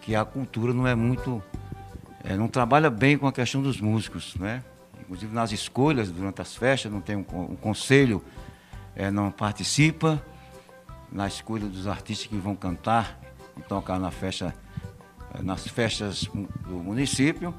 que 0.01 0.15
a 0.15 0.25
cultura 0.25 0.73
não 0.73 0.87
é 0.87 0.95
muito. 0.95 1.43
é, 2.23 2.37
não 2.37 2.49
trabalha 2.49 2.91
bem 2.91 3.17
com 3.17 3.27
a 3.27 3.33
questão 3.33 3.63
dos 3.63 3.81
músicos, 3.81 4.35
né? 4.37 4.63
Inclusive 5.01 5.35
nas 5.35 5.53
escolhas 5.53 6.11
durante 6.11 6.41
as 6.41 6.57
festas, 6.57 6.91
não 6.91 7.01
tem 7.01 7.17
um, 7.17 7.25
um 7.33 7.57
conselho, 7.57 8.23
é, 8.97 9.11
não 9.11 9.31
participa 9.31 10.23
na 11.13 11.29
escolha 11.29 11.67
dos 11.67 11.87
artistas 11.87 12.27
que 12.27 12.37
vão 12.37 12.57
cantar 12.57 13.21
e 13.57 13.63
tocar 13.63 14.01
na 14.01 14.11
festa, 14.11 14.55
eh, 15.33 15.43
nas 15.43 15.67
festas 15.69 16.25
do 16.25 16.77
município 16.83 17.55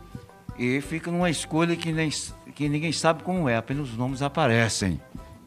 e 0.58 0.80
fica 0.82 1.12
numa 1.12 1.30
escolha 1.30 1.76
que, 1.76 1.92
nem, 1.92 2.10
que 2.54 2.70
ninguém 2.70 2.92
sabe 2.92 3.24
como 3.24 3.48
é, 3.50 3.58
apenas 3.58 3.90
os 3.90 3.98
nomes 3.98 4.22
aparecem. 4.22 5.00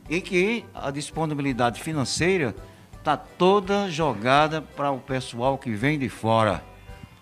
E 0.09 0.21
que 0.21 0.65
a 0.75 0.91
disponibilidade 0.91 1.81
financeira 1.83 2.55
está 2.97 3.17
toda 3.17 3.91
jogada 3.91 4.61
para 4.63 4.91
o 4.91 4.99
pessoal 4.99 5.59
que 5.59 5.71
vem 5.73 5.99
de 5.99 6.09
fora. 6.09 6.63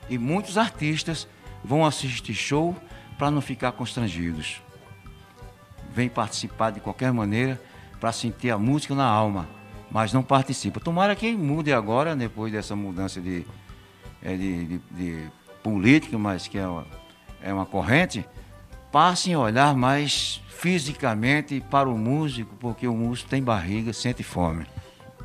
E 0.08 0.16
muitos 0.18 0.56
artistas 0.56 1.26
vão 1.64 1.84
assistir 1.84 2.34
show 2.34 2.76
para 3.18 3.30
não 3.30 3.40
ficar 3.40 3.72
constrangidos 3.72 4.60
vem 5.92 6.10
participar 6.10 6.70
de 6.72 6.78
qualquer 6.80 7.10
maneira 7.10 7.58
para 7.98 8.12
sentir 8.12 8.50
a 8.50 8.58
música 8.58 8.94
na 8.94 9.06
alma, 9.06 9.48
mas 9.90 10.12
não 10.12 10.22
participa. 10.22 10.78
Tomara 10.78 11.16
que 11.16 11.32
mude 11.34 11.72
agora, 11.72 12.14
depois 12.14 12.52
dessa 12.52 12.76
mudança 12.76 13.18
de, 13.18 13.46
eh, 14.22 14.36
de, 14.36 14.64
de- 14.66 14.78
de 14.90 15.26
política, 15.62 16.18
mas 16.18 16.46
que 16.46 16.58
é 16.58 16.68
uma, 16.68 16.86
é 17.46 17.52
uma 17.52 17.64
corrente, 17.64 18.26
passem 18.90 19.34
a 19.34 19.38
olhar 19.38 19.74
mais 19.74 20.42
fisicamente 20.48 21.60
para 21.70 21.88
o 21.88 21.96
músico, 21.96 22.56
porque 22.56 22.88
o 22.88 22.94
músico 22.94 23.30
tem 23.30 23.40
barriga, 23.40 23.92
sente 23.92 24.24
fome. 24.24 24.66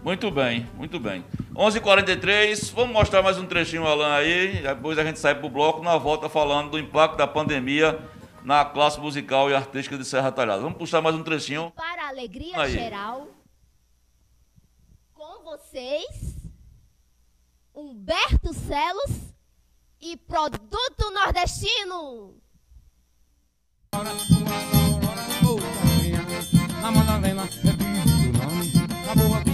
Muito 0.03 0.29
bem, 0.29 0.67
muito 0.75 0.99
bem. 0.99 1.25
11h43, 1.55 2.73
vamos 2.73 2.93
mostrar 2.93 3.23
mais 3.23 3.39
um 3.39 3.45
trechinho, 3.45 3.87
Alan, 3.87 4.13
aí. 4.13 4.61
Depois 4.61 4.99
a 4.99 5.03
gente 5.03 5.19
sai 5.19 5.33
pro 5.33 5.49
bloco, 5.49 5.83
na 5.83 5.97
volta 5.97 6.29
falando 6.29 6.71
do 6.71 6.79
impacto 6.79 7.17
da 7.17 7.27
pandemia 7.27 7.99
na 8.43 8.65
classe 8.65 8.99
musical 8.99 9.49
e 9.49 9.55
artística 9.55 9.97
de 9.97 10.05
Serra 10.05 10.31
Talhada. 10.31 10.61
Vamos 10.61 10.77
puxar 10.77 11.01
mais 11.01 11.15
um 11.15 11.23
trechinho. 11.23 11.71
Para 11.75 12.05
a 12.05 12.09
alegria 12.09 12.59
Aí. 12.59 12.71
geral, 12.71 13.27
com 15.13 15.43
vocês, 15.43 16.35
Humberto 17.73 18.53
Celos 18.53 19.30
e 20.01 20.17
Produto 20.17 21.11
Nordestino. 21.13 22.35
É 29.07 29.50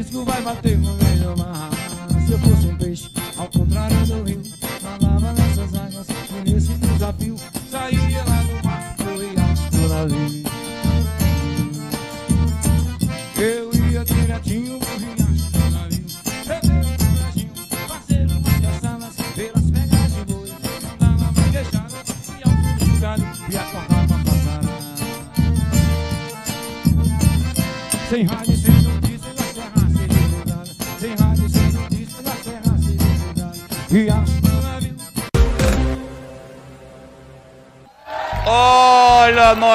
Francisco 0.00 0.24
vai 0.24 0.40
bater 0.40 0.99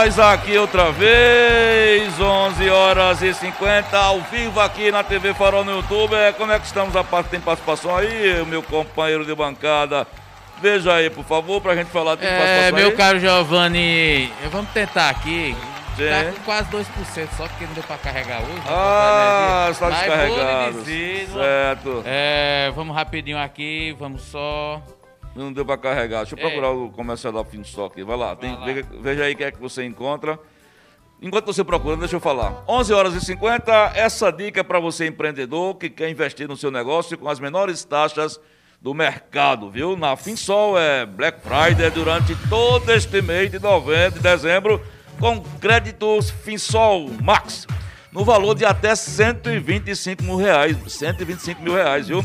nós 0.05 0.19
aqui 0.19 0.55
outra 0.55 0.91
vez, 0.91 2.19
11 2.19 2.69
horas 2.69 3.23
e 3.23 3.33
50, 3.33 3.97
ao 3.97 4.21
vivo 4.21 4.59
aqui 4.59 4.91
na 4.91 5.03
TV 5.03 5.33
Farol 5.33 5.65
no 5.65 5.77
YouTube. 5.77 6.13
É, 6.13 6.31
Como 6.31 6.51
é 6.51 6.59
que 6.59 6.65
estamos? 6.67 6.95
A 6.95 7.03
parte 7.03 7.29
tem 7.31 7.39
participação 7.39 7.95
aí, 7.95 8.45
meu 8.45 8.61
companheiro 8.61 9.25
de 9.25 9.33
bancada. 9.33 10.05
Veja 10.61 10.93
aí, 10.93 11.09
por 11.09 11.25
favor, 11.25 11.59
pra 11.59 11.75
gente 11.75 11.89
falar. 11.89 12.17
Tem 12.17 12.27
É, 12.29 12.71
meu 12.71 12.89
aí? 12.89 12.95
caro 12.95 13.19
Giovanni, 13.19 14.31
vamos 14.51 14.69
tentar 14.71 15.09
aqui. 15.09 15.55
Sim. 15.97 16.09
Tá 16.09 16.31
com 16.31 16.43
quase 16.43 16.69
2%, 16.69 17.29
só 17.35 17.47
porque 17.47 17.65
não 17.65 17.73
deu 17.73 17.83
pra 17.83 17.97
carregar 17.97 18.41
hoje. 18.41 18.51
né, 18.51 18.61
Ah, 18.67 19.67
está 19.71 19.85
vou 19.87 19.95
lhe 19.95 20.01
descarregado. 20.03 20.71
dizer, 20.83 21.29
não- 21.29 21.41
Certo. 21.41 22.03
É, 22.05 22.71
vamos 22.75 22.95
rapidinho 22.95 23.39
aqui, 23.39 23.95
vamos 23.97 24.21
só. 24.23 24.81
Não 25.35 25.51
deu 25.51 25.65
pra 25.65 25.77
carregar. 25.77 26.19
Deixa 26.19 26.35
eu 26.35 26.39
É. 26.39 26.41
procurar 26.41 26.71
o 26.71 26.89
comercial 26.89 27.33
da 27.33 27.43
Finstock 27.43 27.93
aqui. 27.93 28.03
Vai 28.03 28.17
lá. 28.17 28.35
Tem- 28.35 28.51
Vai 28.55 28.59
lá. 28.59 28.65
Veja, 28.65 28.87
veja 29.01 29.23
aí 29.23 29.33
o 29.33 29.37
que 29.37 29.43
é 29.43 29.51
que 29.51 29.59
você 29.59 29.83
encontra. 29.83 30.39
Enquanto 31.21 31.45
você 31.47 31.63
procura, 31.63 31.95
deixa 31.97 32.15
eu 32.15 32.19
falar. 32.19 32.63
11 32.67 32.93
horas 32.93 33.13
e 33.15 33.21
50, 33.21 33.91
essa 33.95 34.31
dica 34.31 34.59
é 34.59 34.63
para 34.63 34.79
você 34.79 35.07
empreendedor 35.07 35.75
que 35.75 35.89
quer 35.89 36.09
investir 36.09 36.47
no 36.47 36.55
seu 36.57 36.69
negócio 36.71 37.17
com 37.17 37.27
as 37.29 37.39
menores 37.39 37.83
taxas 37.83 38.39
do 38.81 38.93
mercado, 38.93 39.69
viu? 39.71 39.95
Na 39.97 40.15
Finsol 40.15 40.77
é 40.77 41.05
Black 41.05 41.39
Friday 41.41 41.89
durante 41.89 42.35
todo 42.49 42.91
este 42.91 43.21
mês 43.21 43.49
de 43.49 43.59
novembro 43.59 44.19
e 44.19 44.21
dezembro 44.21 44.81
com 45.19 45.39
créditos 45.59 46.29
Finsol 46.29 47.09
Max 47.23 47.65
no 48.11 48.23
valor 48.23 48.53
de 48.53 48.65
até 48.65 48.93
125 48.95 50.21
mil 50.23 50.35
reais, 50.35 50.77
125 50.87 51.61
mil 51.61 51.73
reais, 51.73 52.07
viu? 52.09 52.23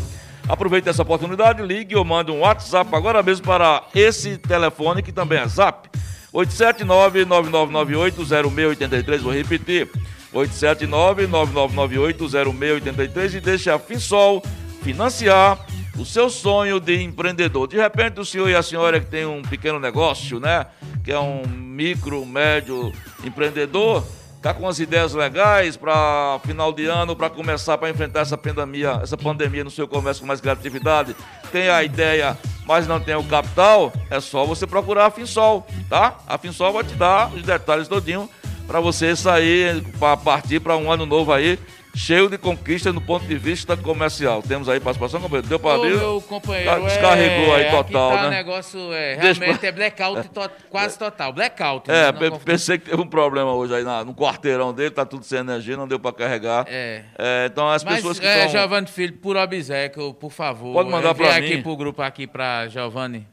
Aproveite 0.48 0.88
essa 0.88 1.02
oportunidade, 1.02 1.62
ligue 1.62 1.94
ou 1.94 2.02
mande 2.04 2.30
um 2.30 2.40
WhatsApp 2.40 2.88
agora 2.94 3.22
mesmo 3.22 3.44
para 3.46 3.84
esse 3.94 4.38
telefone 4.38 5.02
que 5.02 5.12
também 5.12 5.38
é 5.38 5.46
Zap. 5.46 5.90
879-9998-0683, 6.32 9.18
vou 9.18 9.32
repetir. 9.32 9.88
879-9998-0683 10.34 13.34
e 13.34 13.40
deixe 13.40 13.70
a 13.70 13.78
Finsol 13.78 14.42
financiar 14.82 15.64
o 15.98 16.04
seu 16.04 16.28
sonho 16.30 16.78
de 16.80 17.02
empreendedor. 17.02 17.68
De 17.68 17.76
repente, 17.76 18.20
o 18.20 18.24
senhor 18.24 18.48
e 18.48 18.54
a 18.54 18.62
senhora 18.62 19.00
que 19.00 19.06
tem 19.06 19.26
um 19.26 19.42
pequeno 19.42 19.80
negócio, 19.80 20.40
né? 20.40 20.64
Que 21.04 21.12
é 21.12 21.18
um 21.18 21.46
micro, 21.46 22.24
médio 22.24 22.90
empreendedor, 23.24 24.02
tá 24.40 24.54
com 24.54 24.66
as 24.66 24.78
ideias 24.78 25.12
legais 25.12 25.76
para 25.76 26.40
final 26.44 26.72
de 26.72 26.86
ano, 26.86 27.14
para 27.14 27.28
começar 27.28 27.76
para 27.76 27.90
enfrentar 27.90 28.20
essa 28.20 28.38
pandemia, 28.38 29.00
essa 29.02 29.16
pandemia 29.16 29.64
no 29.64 29.70
seu 29.70 29.86
comércio 29.86 30.22
com 30.22 30.26
mais 30.26 30.40
criatividade. 30.40 31.14
Tem 31.52 31.68
a 31.68 31.82
ideia, 31.82 32.36
mas 32.66 32.86
não 32.86 32.98
tem 32.98 33.14
o 33.14 33.24
capital, 33.24 33.92
é 34.08 34.18
só 34.20 34.44
você 34.44 34.66
procurar 34.66 35.06
a 35.06 35.10
Finsol, 35.10 35.66
tá? 35.88 36.18
A 36.26 36.38
Finsol 36.38 36.72
vai 36.72 36.84
te 36.84 36.94
dar 36.94 37.32
os 37.34 37.42
detalhes 37.42 37.88
todinho 37.88 38.28
para 38.66 38.80
você 38.80 39.14
sair 39.14 39.82
para 39.98 40.16
partir 40.16 40.60
para 40.60 40.76
um 40.76 40.90
ano 40.90 41.04
novo 41.04 41.32
aí 41.32 41.58
cheio 41.94 42.28
de 42.28 42.38
conquistas 42.38 42.94
no 42.94 43.00
ponto 43.00 43.26
de 43.26 43.36
vista 43.36 43.76
comercial. 43.76 44.42
Temos 44.42 44.68
aí 44.68 44.78
participação, 44.80 45.20
companheiro? 45.20 45.48
Deu 45.48 45.58
para 45.58 45.76
abrir? 45.76 45.96
meu 45.96 46.20
companheiro, 46.22 46.70
Tá- 46.70 46.78
descarregou 46.78 47.54
aí 47.54 47.64
é, 47.64 47.70
total, 47.70 48.08
aqui 48.10 48.16
tá 48.16 48.22
né? 48.22 48.26
o 48.26 48.30
negócio, 48.30 48.92
é, 48.92 49.14
realmente 49.16 49.66
é 49.66 49.72
blackout 49.72 50.28
to- 50.28 50.50
quase 50.68 50.96
total, 50.98 51.32
blackout. 51.32 51.90
É, 51.90 52.12
né? 52.12 52.30
pensei 52.44 52.78
que 52.78 52.90
teve 52.90 53.02
um 53.02 53.06
problema 53.06 53.52
hoje 53.52 53.74
aí 53.74 53.82
na- 53.84 54.04
no 54.04 54.14
quarteirão 54.14 54.72
dele, 54.72 54.90
tá 54.90 55.04
tudo 55.04 55.24
sem 55.24 55.38
energia, 55.40 55.76
não 55.76 55.88
deu 55.88 55.98
para 55.98 56.12
carregar. 56.12 56.64
É. 56.68 57.04
É, 57.18 57.46
então 57.50 57.68
as 57.68 57.82
Mas, 57.84 57.96
pessoas 57.96 58.18
que 58.18 58.26
é, 58.26 58.46
estão... 58.46 58.60
Giovanni 58.60 58.86
Filho, 58.86 59.14
por 59.18 59.36
obséquio, 59.36 60.14
por 60.14 60.30
favor. 60.30 60.72
Pode 60.72 60.88
mandar 60.90 61.10
envie 61.10 61.24
pra 61.24 61.36
aqui 61.36 61.56
mim. 61.56 61.62
pro 61.62 61.76
grupo 61.76 62.02
aqui 62.02 62.26
pra 62.26 62.68
Giovanni. 62.68 63.26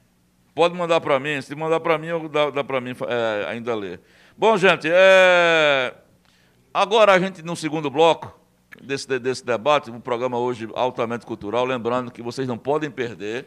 Pode 0.53 0.73
mandar 0.73 0.99
para 0.99 1.19
mim. 1.19 1.39
Se 1.41 1.53
mandar 1.55 1.79
para 1.79 1.97
mim, 1.99 2.07
eu 2.07 2.27
dá, 2.27 2.49
dá 2.49 2.63
para 2.63 2.81
mim 2.81 2.95
é, 3.07 3.45
ainda 3.49 3.75
ler. 3.75 3.99
Bom, 4.35 4.57
gente, 4.57 4.87
é... 4.91 5.93
agora 6.73 7.13
a 7.13 7.19
gente, 7.19 7.43
no 7.43 7.55
segundo 7.55 7.89
bloco 7.89 8.36
desse, 8.82 9.07
desse 9.19 9.45
debate, 9.45 9.89
um 9.91 9.99
programa 9.99 10.38
hoje 10.38 10.67
altamente 10.75 11.25
cultural, 11.25 11.65
lembrando 11.65 12.11
que 12.11 12.21
vocês 12.21 12.47
não 12.47 12.57
podem 12.57 12.89
perder 12.91 13.45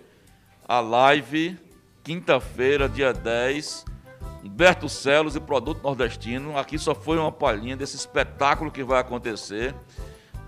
a 0.68 0.80
live, 0.80 1.56
quinta-feira, 2.02 2.88
dia 2.88 3.12
10, 3.12 3.84
Humberto 4.44 4.88
Celos 4.88 5.36
e 5.36 5.40
Produto 5.40 5.82
Nordestino. 5.82 6.56
Aqui 6.56 6.78
só 6.78 6.94
foi 6.94 7.18
uma 7.18 7.30
palhinha 7.32 7.76
desse 7.76 7.96
espetáculo 7.96 8.70
que 8.70 8.82
vai 8.82 9.00
acontecer, 9.00 9.74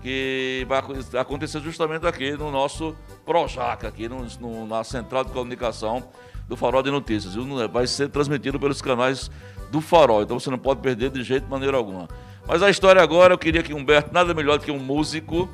que 0.01 0.65
vai 0.67 0.79
acon- 0.79 0.95
acontecer 1.17 1.59
justamente 1.61 2.05
aqui 2.05 2.31
no 2.31 2.51
nosso 2.51 2.95
Projac, 3.25 3.85
aqui 3.85 4.09
no- 4.09 4.25
no- 4.39 4.65
na 4.67 4.83
Central 4.83 5.23
de 5.23 5.31
Comunicação 5.31 6.03
do 6.47 6.57
Farol 6.57 6.83
de 6.83 6.91
Notícias. 6.91 7.35
Vai 7.71 7.87
ser 7.87 8.09
transmitido 8.09 8.59
pelos 8.59 8.81
canais 8.81 9.29
do 9.71 9.79
Farol, 9.79 10.23
então 10.23 10.39
você 10.39 10.49
não 10.49 10.57
pode 10.57 10.81
perder 10.81 11.09
de 11.09 11.23
jeito 11.23 11.47
maneira 11.49 11.77
alguma. 11.77 12.07
Mas 12.47 12.61
a 12.61 12.69
história 12.69 13.01
agora, 13.01 13.33
eu 13.33 13.37
queria 13.37 13.63
que 13.63 13.73
Humberto, 13.73 14.13
nada 14.13 14.33
melhor 14.33 14.57
do 14.57 14.65
que 14.65 14.71
um 14.71 14.79
músico, 14.79 15.49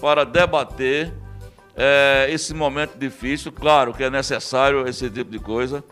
para 0.00 0.24
debater 0.24 1.12
é, 1.74 2.26
esse 2.30 2.52
momento 2.52 2.98
difícil. 2.98 3.50
Claro 3.50 3.94
que 3.94 4.04
é 4.04 4.10
necessário 4.10 4.86
esse 4.86 5.08
tipo 5.10 5.30
de 5.30 5.38
coisa, 5.38 5.82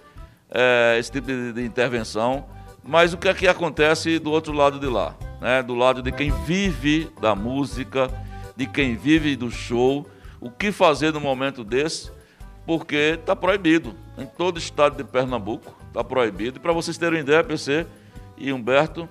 é, 0.51 0.97
esse 0.99 1.11
tipo 1.11 1.26
de, 1.26 1.53
de 1.53 1.64
intervenção, 1.64 2.47
mas 2.82 3.14
o 3.14 3.18
que 3.18 3.28
é 3.28 3.34
que 3.34 3.49
acontece 3.49 4.18
do 4.18 4.30
outro 4.30 4.53
lado 4.53 4.78
de 4.78 4.86
lá? 4.86 5.14
Né? 5.40 5.62
Do 5.62 5.74
lado 5.74 6.03
de 6.03 6.12
quem 6.12 6.30
vive 6.45 7.11
da 7.20 7.34
música, 7.34 8.11
de 8.55 8.66
quem 8.66 8.95
vive 8.95 9.36
do 9.36 9.51
show, 9.51 10.07
o 10.40 10.51
que 10.51 10.70
fazer 10.70 11.12
no 11.12 11.20
momento 11.20 11.64
desse, 11.64 12.11
porque 12.66 13.16
está 13.18 13.34
proibido. 13.34 13.95
Em 14.18 14.26
todo 14.26 14.57
o 14.57 14.59
estado 14.59 14.97
de 14.97 15.05
Pernambuco 15.05 15.74
está 15.88 16.05
proibido. 16.05 16.59
E 16.59 16.61
para 16.61 16.72
vocês 16.72 16.99
terem 16.99 17.20
ideia, 17.20 17.42
PC 17.42 17.86
e 18.36 18.53
Humberto, 18.53 19.09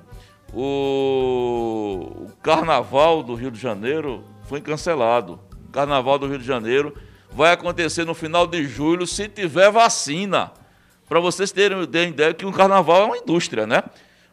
o, 0.55 2.27
Carnaval 2.43 3.23
do 3.23 3.33
Rio 3.33 3.49
de 3.49 3.59
Janeiro 3.59 4.23
foi 4.43 4.61
cancelado. 4.61 5.39
O 5.67 5.71
Carnaval 5.71 6.19
do 6.19 6.27
Rio 6.27 6.37
de 6.37 6.45
Janeiro 6.45 6.93
vai 7.31 7.51
acontecer 7.51 8.05
no 8.05 8.13
final 8.13 8.45
de 8.45 8.65
julho 8.67 9.07
se 9.07 9.27
tiver 9.27 9.71
vacina. 9.71 10.51
Para 11.07 11.19
vocês 11.19 11.51
terem, 11.51 11.85
terem 11.87 12.09
ideia 12.09 12.33
que 12.33 12.45
o 12.45 12.51
Carnaval 12.51 13.03
é 13.03 13.05
uma 13.05 13.17
indústria, 13.17 13.65
né? 13.65 13.81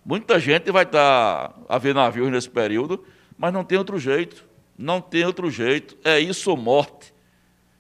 Muita 0.05 0.39
gente 0.39 0.71
vai 0.71 0.83
estar 0.83 1.55
a 1.69 1.79
ver 1.79 1.95
navios 1.95 2.31
nesse 2.31 2.51
período, 2.51 3.05
mas 3.39 3.53
não 3.53 3.65
tem 3.65 3.79
outro 3.79 3.99
jeito. 3.99 4.45
Não 4.77 5.01
tem 5.01 5.25
outro 5.25 5.51
jeito. 5.51 5.97
É 6.05 6.19
isso 6.19 6.51
ou 6.51 6.57
morte. 6.57 7.15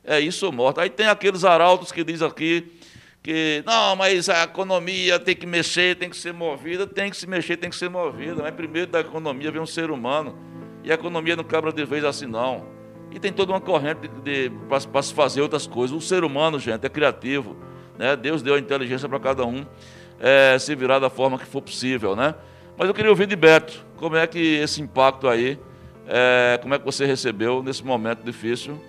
É 0.04 0.20
isso 0.20 0.46
ou 0.46 0.52
morte. 0.52 0.80
Aí 0.80 0.90
tem 0.90 1.06
aqueles 1.06 1.44
arautos 1.44 1.92
que 1.92 2.04
diz 2.04 2.22
aqui 2.22 2.79
que 3.22 3.62
não, 3.66 3.94
mas 3.96 4.28
a 4.28 4.44
economia 4.44 5.18
tem 5.18 5.36
que 5.36 5.46
mexer, 5.46 5.96
tem 5.96 6.08
que 6.08 6.16
ser 6.16 6.32
movida, 6.32 6.86
tem 6.86 7.10
que 7.10 7.16
se 7.16 7.26
mexer, 7.26 7.56
tem 7.56 7.68
que 7.68 7.76
ser 7.76 7.90
movida. 7.90 8.42
Mas 8.42 8.54
primeiro 8.54 8.90
da 8.90 9.00
economia 9.00 9.50
vem 9.50 9.60
um 9.60 9.66
ser 9.66 9.90
humano. 9.90 10.38
E 10.82 10.90
a 10.90 10.94
economia 10.94 11.36
não 11.36 11.44
quebra 11.44 11.72
de 11.72 11.84
vez 11.84 12.04
assim, 12.04 12.26
não. 12.26 12.66
E 13.10 13.18
tem 13.18 13.32
toda 13.32 13.52
uma 13.52 13.60
corrente 13.60 14.08
para 14.90 15.02
se 15.02 15.12
fazer 15.12 15.42
outras 15.42 15.66
coisas. 15.66 15.94
O 15.94 16.00
ser 16.00 16.24
humano, 16.24 16.58
gente, 16.58 16.86
é 16.86 16.88
criativo. 16.88 17.56
Né? 17.98 18.16
Deus 18.16 18.40
deu 18.40 18.54
a 18.54 18.58
inteligência 18.58 19.08
para 19.08 19.20
cada 19.20 19.44
um 19.44 19.66
é, 20.18 20.58
se 20.58 20.74
virar 20.74 20.98
da 20.98 21.10
forma 21.10 21.38
que 21.38 21.44
for 21.44 21.60
possível. 21.60 22.16
Né? 22.16 22.34
Mas 22.78 22.88
eu 22.88 22.94
queria 22.94 23.10
ouvir 23.10 23.26
de 23.26 23.36
Beto, 23.36 23.84
como 23.96 24.16
é 24.16 24.26
que 24.26 24.38
esse 24.56 24.80
impacto 24.80 25.28
aí, 25.28 25.58
é, 26.08 26.58
como 26.62 26.74
é 26.74 26.78
que 26.78 26.84
você 26.84 27.04
recebeu 27.04 27.62
nesse 27.62 27.84
momento 27.84 28.22
difícil, 28.22 28.80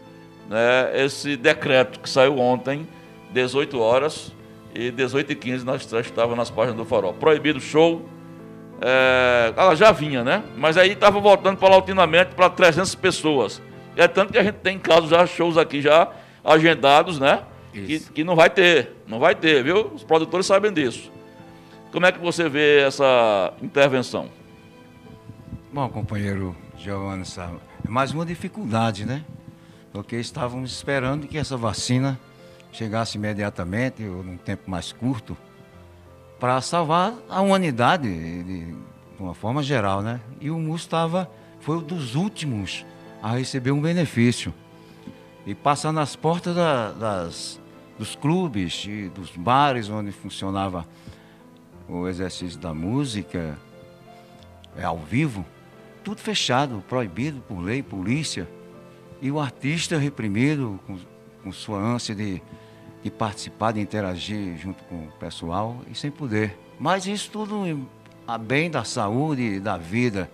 né, 0.50 0.92
esse 1.04 1.36
decreto 1.36 2.00
que 2.00 2.10
saiu 2.10 2.38
ontem, 2.38 2.88
18 3.32 3.80
horas 3.80 4.32
e 4.74 4.92
18 4.92 5.32
e 5.32 5.36
15 5.36 5.66
nós 5.66 5.92
estávamos 5.92 6.38
nas 6.38 6.50
páginas 6.50 6.78
do 6.78 6.86
Farol. 6.86 7.14
Proibido 7.14 7.60
show, 7.60 8.08
é, 8.82 9.54
ela 9.56 9.76
já 9.76 9.92
vinha, 9.92 10.24
né? 10.24 10.44
Mas 10.58 10.78
aí 10.78 10.92
estava 10.92 11.20
voltando 11.20 11.58
paulatinamente 11.58 12.34
para 12.36 12.50
300 12.50 12.96
pessoas. 12.96 13.62
É 13.96 14.08
tanto 14.08 14.32
que 14.32 14.40
a 14.40 14.44
gente 14.44 14.56
tem 14.56 14.80
casos 14.80 15.10
já, 15.10 15.26
shows 15.26 15.58
aqui 15.58 15.82
já 15.82 16.10
agendados, 16.44 17.20
né? 17.20 17.44
Que, 17.74 18.00
que 18.00 18.24
não 18.24 18.36
vai 18.36 18.50
ter, 18.50 18.92
não 19.08 19.20
vai 19.20 19.34
ter, 19.34 19.64
viu? 19.64 19.92
Os 19.94 20.04
produtores 20.04 20.46
sabem 20.46 20.74
disso. 20.74 21.12
Como 21.92 22.06
é 22.06 22.12
que 22.12 22.20
você 22.20 22.50
vê 22.50 22.80
essa 22.82 23.54
intervenção? 23.62 24.30
Bom, 25.72 25.88
companheiro 25.90 26.56
Giovanni, 26.78 27.26
sabe, 27.26 27.58
é 27.86 27.90
mais 27.90 28.12
uma 28.12 28.26
dificuldade, 28.26 29.06
né? 29.06 29.24
Porque 29.94 30.16
estávamos 30.18 30.72
esperando 30.72 31.28
que 31.28 31.38
essa 31.38 31.56
vacina 31.56 32.20
chegasse 32.72 33.18
imediatamente, 33.18 34.04
ou 34.04 34.24
num 34.24 34.38
tempo 34.38 34.70
mais 34.70 34.92
curto, 34.92 35.36
para 36.40 36.60
salvar 36.62 37.14
a 37.30 37.42
humanidade 37.42 38.08
de, 38.44 38.76
uma 39.20 39.34
forma 39.34 39.62
geral, 39.62 40.02
né? 40.02 40.20
E 40.40 40.50
o 40.50 40.58
MUS 40.58 40.82
estava, 40.82 41.30
foi 41.60 41.78
um 41.78 41.84
dos 41.84 42.16
últimos 42.16 42.86
a 43.22 43.32
receber 43.36 43.72
um 43.72 43.80
benefício. 43.80 44.54
E 45.46 45.54
passar 45.54 45.92
nas 45.92 46.16
portas 46.16 46.56
da- 46.56 46.92
das, 46.92 47.60
dos 48.00 48.16
clubes 48.16 48.86
e 48.88 49.10
dos 49.10 49.30
bares 49.36 49.90
onde 49.90 50.12
funcionava 50.12 50.88
o 51.88 52.08
exercício 52.08 52.58
da 52.60 52.74
música, 52.74 53.58
é 54.76 54.84
ao 54.84 54.98
vivo, 54.98 55.46
tudo 56.04 56.20
fechado, 56.20 56.84
proibido 56.88 57.42
por 57.42 57.60
lei, 57.60 57.84
polícia. 57.84 58.48
E 59.22 59.30
o 59.30 59.40
artista 59.40 59.98
reprimido, 59.98 60.80
com, 60.88 60.98
com 61.44 61.52
sua 61.52 61.78
ânsia 61.78 62.16
de, 62.16 62.42
de 63.04 63.10
participar, 63.10 63.72
de 63.72 63.80
interagir 63.80 64.58
junto 64.58 64.84
com 64.86 64.96
o 64.96 65.12
pessoal 65.20 65.78
e 65.90 65.96
sem 65.96 66.12
poder. 66.12 66.58
Mas 66.80 67.06
isso 67.06 67.32
tudo 67.32 67.88
a 68.28 68.38
bem 68.38 68.70
da 68.70 68.84
saúde 68.84 69.42
e 69.42 69.60
da 69.60 69.78
vida, 69.78 70.30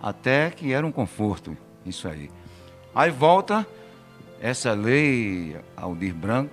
até 0.00 0.50
que 0.50 0.72
era 0.72 0.86
um 0.86 0.92
conforto, 0.92 1.56
isso 1.84 2.08
aí. 2.08 2.30
Aí 2.94 3.10
volta 3.10 3.66
essa 4.40 4.72
lei 4.72 5.56
Aldir 5.76 6.14
Branco 6.14 6.52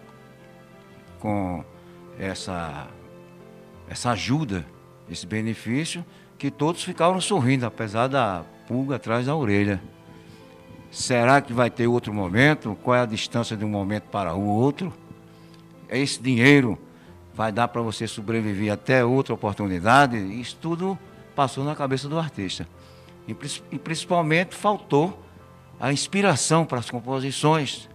com 1.20 1.63
essa, 2.17 2.88
essa 3.89 4.11
ajuda, 4.11 4.65
esse 5.09 5.26
benefício, 5.26 6.05
que 6.38 6.49
todos 6.49 6.84
ficaram 6.84 7.20
sorrindo, 7.20 7.65
apesar 7.65 8.07
da 8.07 8.43
pulga 8.67 8.95
atrás 8.95 9.26
da 9.26 9.36
orelha. 9.36 9.82
Será 10.91 11.41
que 11.41 11.53
vai 11.53 11.70
ter 11.70 11.88
outro 11.88 12.13
momento? 12.13 12.78
Qual 12.84 12.95
é 12.95 13.01
a 13.01 13.05
distância 13.05 13.55
de 13.57 13.65
um 13.65 13.70
momento 13.70 14.03
para 14.03 14.34
o 14.34 14.45
outro? 14.45 14.93
Esse 15.90 16.22
dinheiro 16.22 16.78
vai 17.34 17.52
dar 17.52 17.68
para 17.68 17.82
você 17.82 18.08
sobreviver 18.08 18.72
até 18.72 19.04
outra 19.04 19.34
oportunidade? 19.34 20.18
Isso 20.18 20.58
tudo 20.62 20.98
passou 21.36 21.64
na 21.64 21.76
cabeça 21.76 22.08
do 22.08 22.18
artista. 22.20 22.68
E, 23.28 23.36
e 23.72 23.80
principalmente 23.80 24.56
faltou 24.56 25.24
a 25.80 25.94
inspiração 25.94 26.66
para 26.66 26.80
as 26.80 26.90
composições, 26.90 27.90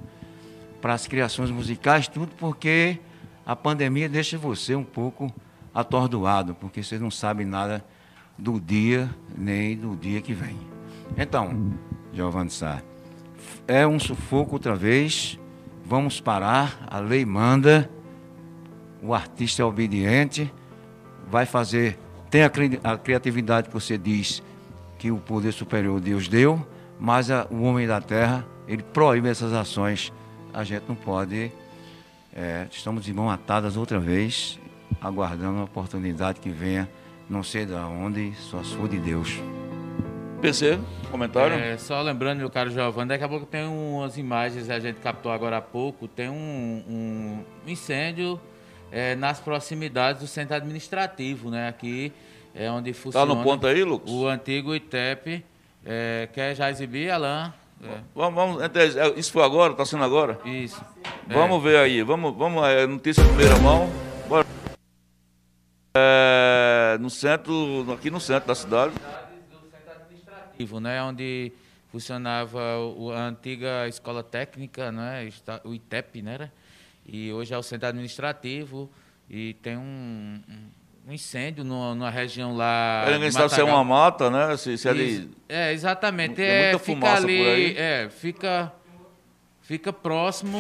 para 0.81 0.95
as 0.95 1.07
criações 1.07 1.51
musicais, 1.51 2.09
tudo 2.09 2.33
porque 2.39 2.99
a 3.45 3.55
pandemia 3.55 4.09
deixa 4.09 4.39
você 4.39 4.75
um 4.75 4.85
pouco 4.85 5.33
atordoado, 5.75 6.55
porque 6.55 6.83
você 6.83 6.99
não 6.99 7.11
sabe 7.11 7.45
nada 7.45 7.85
do 8.39 8.61
dia 8.61 9.11
nem 9.37 9.77
do 9.77 9.95
dia 9.95 10.21
que 10.21 10.33
vem. 10.33 10.59
Então, 11.17 11.73
Giovanni 12.13 12.51
Sá, 12.51 12.83
é 13.67 13.87
um 13.87 13.99
sufoco 13.99 14.55
outra 14.55 14.75
vez, 14.75 15.39
vamos 15.85 16.21
parar, 16.21 16.87
a 16.91 16.99
lei 16.99 17.25
manda, 17.25 17.91
o 19.03 19.13
artista 19.15 19.63
é 19.63 19.65
obediente, 19.65 20.53
vai 21.31 21.47
fazer, 21.47 21.99
tem 22.31 22.43
a, 22.43 22.51
cri- 22.51 22.81
a 22.83 22.97
criatividade 22.97 23.69
que 23.69 23.75
você 23.75 23.99
diz 23.99 24.43
que 24.99 25.11
o 25.11 25.19
poder 25.19 25.53
superior 25.53 26.01
Deus 26.01 26.27
deu, 26.29 26.65
mas 26.99 27.31
a- 27.31 27.47
o 27.51 27.63
homem 27.63 27.87
da 27.87 28.01
terra, 28.01 28.47
ele 28.67 28.83
proíbe 28.83 29.29
essas 29.29 29.53
ações. 29.53 30.13
A 30.53 30.65
gente 30.65 30.85
não 30.89 30.95
pode. 30.95 31.51
é, 32.37 32.67
estamos 32.71 33.05
de 33.05 33.13
mão 33.13 33.31
atadas 33.31 33.77
outra 33.77 33.99
vez, 34.01 34.59
aguardando 35.01 35.61
a 35.61 35.65
oportunidade 35.65 36.41
que 36.41 36.49
venha, 36.51 36.89
não 37.29 37.43
sei 37.45 37.65
de 37.67 37.73
onde, 37.75 38.33
só 38.37 38.63
for 38.63 38.89
de 38.89 38.99
Deus. 38.99 39.39
PC, 40.45 40.79
comentário? 41.11 41.57
É, 41.57 41.79
só 41.79 42.03
lembrando, 42.03 42.37
meu 42.41 42.51
caro 42.51 42.71
Giovanni, 42.71 43.09
daqui 43.09 43.25
a 43.25 43.29
pouco 43.29 43.47
tem 43.47 43.65
umas 43.67 44.19
imagens 44.19 44.67
que 44.67 44.73
a 44.73 44.79
gente 44.79 44.97
captou 44.97 45.33
agora 45.33 45.57
há 45.57 45.63
pouco. 45.63 46.07
Tem 46.07 46.29
um, 46.29 46.85
um 46.87 47.45
incêndio 47.67 48.39
é, 48.93 49.15
nas 49.15 49.41
proximidades 49.41 50.21
do 50.21 50.27
centro 50.29 50.55
administrativo, 50.55 51.49
né? 51.51 51.67
Aqui 51.67 52.13
é 52.55 52.71
onde 52.71 52.93
Tá 52.93 52.99
funciona 53.01 53.35
no 53.35 53.43
ponto 53.43 53.67
aí, 53.67 53.83
Lucas? 53.83 54.11
o 54.11 54.29
antigo 54.29 54.75
ITEP. 54.75 55.43
É, 55.83 56.29
quer 56.31 56.55
já 56.55 56.71
exibir, 56.71 57.11
Alain? 57.11 57.51
É, 57.83 57.89
Vamos, 58.15 58.35
vamos, 58.35 58.63
entre- 58.63 58.99
é, 58.99 59.19
isso 59.19 59.33
foi 59.33 59.43
agora? 59.45 59.73
Está 59.73 59.87
sendo 59.87 60.05
agora? 60.05 60.39
isso. 60.45 60.79
Vamos 61.27 61.63
ver 61.63 61.79
aí, 61.79 62.03
vamos, 62.03 62.37
vamos, 62.37 62.63
é, 62.69 62.87
notícia 62.87 63.23
de 63.23 63.29
primeira 63.31 63.59
mão. 63.61 63.89
Bora. 64.29 64.45
É, 65.97 66.99
no 67.01 67.09
centro, 67.09 67.91
aqui 67.95 68.11
no 68.11 68.21
centro 68.21 68.47
da 68.49 68.55
cidade. 68.55 68.93
Administrativo, 70.55 70.81
né, 70.81 71.03
onde 71.03 71.53
funcionava 71.91 72.61
a 73.17 73.27
antiga 73.29 73.87
escola 73.89 74.23
técnica, 74.23 74.91
né, 74.91 75.29
o 75.65 75.75
ITEP, 75.75 76.23
né, 76.23 76.51
e 77.07 77.33
hoje 77.33 77.53
é 77.55 77.59
o 77.59 77.63
centro 77.63 77.89
administrativo 77.89 78.91
e 79.29 79.55
tem 79.63 79.77
um, 79.77 80.41
um 81.07 81.13
incêndio 81.13 81.65
no- 81.65 81.95
numa 81.95 82.11
região 82.11 82.57
lá. 82.57 83.05
Aí 83.07 83.13
ninguém 83.15 83.29
de 83.29 83.35
sabe 83.35 83.55
se 83.55 83.61
é 83.61 83.65
uma 83.65 83.85
mata, 83.85 84.31
né? 84.31 84.57
Se, 84.57 84.77
se 84.79 84.89
é 84.89 84.95
de. 84.95 85.29
É, 85.49 85.73
exatamente. 85.73 86.35
Tem 86.37 86.45
É, 86.47 86.63
muita 86.73 86.79
fica 86.79 87.01
fumaça 87.01 87.25
ali, 87.25 87.37
por 87.37 87.47
aí. 87.47 87.75
É, 87.77 88.09
fica, 88.09 88.73
fica 89.61 89.93
próximo. 89.93 90.59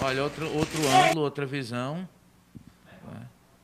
Olha, 0.00 0.24
outro, 0.24 0.52
outro 0.52 0.80
ângulo, 0.88 1.20
outra 1.20 1.46
visão. 1.46 2.08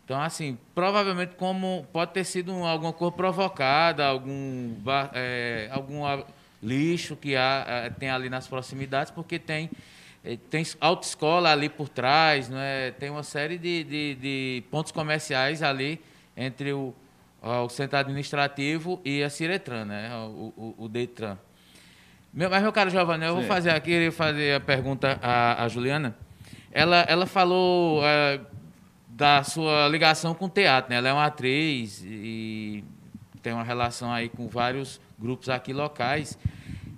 É. 0.08 0.12
Então, 0.14 0.22
assim, 0.22 0.56
provavelmente 0.74 1.34
como 1.36 1.86
pode 1.92 2.12
ter 2.12 2.24
sido 2.24 2.50
um- 2.50 2.64
alguma 2.66 2.94
coisa 2.94 3.14
provocada, 3.14 4.06
algum, 4.06 4.74
é, 5.12 5.68
algum 5.70 6.02
lixo 6.62 7.14
que 7.14 7.36
há, 7.36 7.92
tem 7.98 8.08
ali 8.08 8.30
nas 8.30 8.46
proximidades, 8.48 9.12
porque 9.12 9.38
tem, 9.38 9.68
eh, 10.24 10.38
tem 10.50 10.64
autoescola 10.80 11.52
ali 11.52 11.68
por 11.68 11.90
trás, 11.90 12.48
não 12.48 12.58
é? 12.58 12.90
tem 12.92 13.10
uma 13.10 13.22
série 13.22 13.58
de, 13.58 13.84
de, 13.84 14.14
de 14.14 14.62
pontos 14.70 14.92
comerciais 14.92 15.62
ali 15.62 16.00
entre 16.34 16.72
o, 16.72 16.94
o 17.42 17.68
centro 17.68 17.98
administrativo 17.98 19.00
e 19.04 19.22
a 19.22 19.28
Ciretran, 19.28 19.84
né? 19.84 20.10
o, 20.16 20.52
o, 20.56 20.84
o 20.84 20.88
Detran. 20.88 21.36
Meu, 22.32 22.48
mas, 22.48 22.62
meu 22.62 22.72
caro 22.72 22.88
Giovanni, 22.90 23.26
eu 23.26 23.34
vou 23.34 23.44
fazer 23.44 23.70
aqui 23.70 24.10
fazer 24.10 24.54
a 24.54 24.60
pergunta 24.60 25.18
à, 25.22 25.64
à 25.64 25.68
Juliana. 25.68 26.16
Ela, 26.72 27.04
ela 27.08 27.26
falou 27.26 28.02
eh, 28.04 28.40
da 29.18 29.42
sua 29.42 29.88
ligação 29.88 30.32
com 30.32 30.44
o 30.44 30.48
teatro, 30.48 30.90
né? 30.90 30.96
Ela 30.98 31.08
é 31.08 31.12
uma 31.12 31.26
atriz 31.26 32.04
e 32.06 32.84
tem 33.42 33.52
uma 33.52 33.64
relação 33.64 34.12
aí 34.12 34.28
com 34.28 34.46
vários 34.46 35.00
grupos 35.18 35.48
aqui 35.48 35.72
locais. 35.72 36.38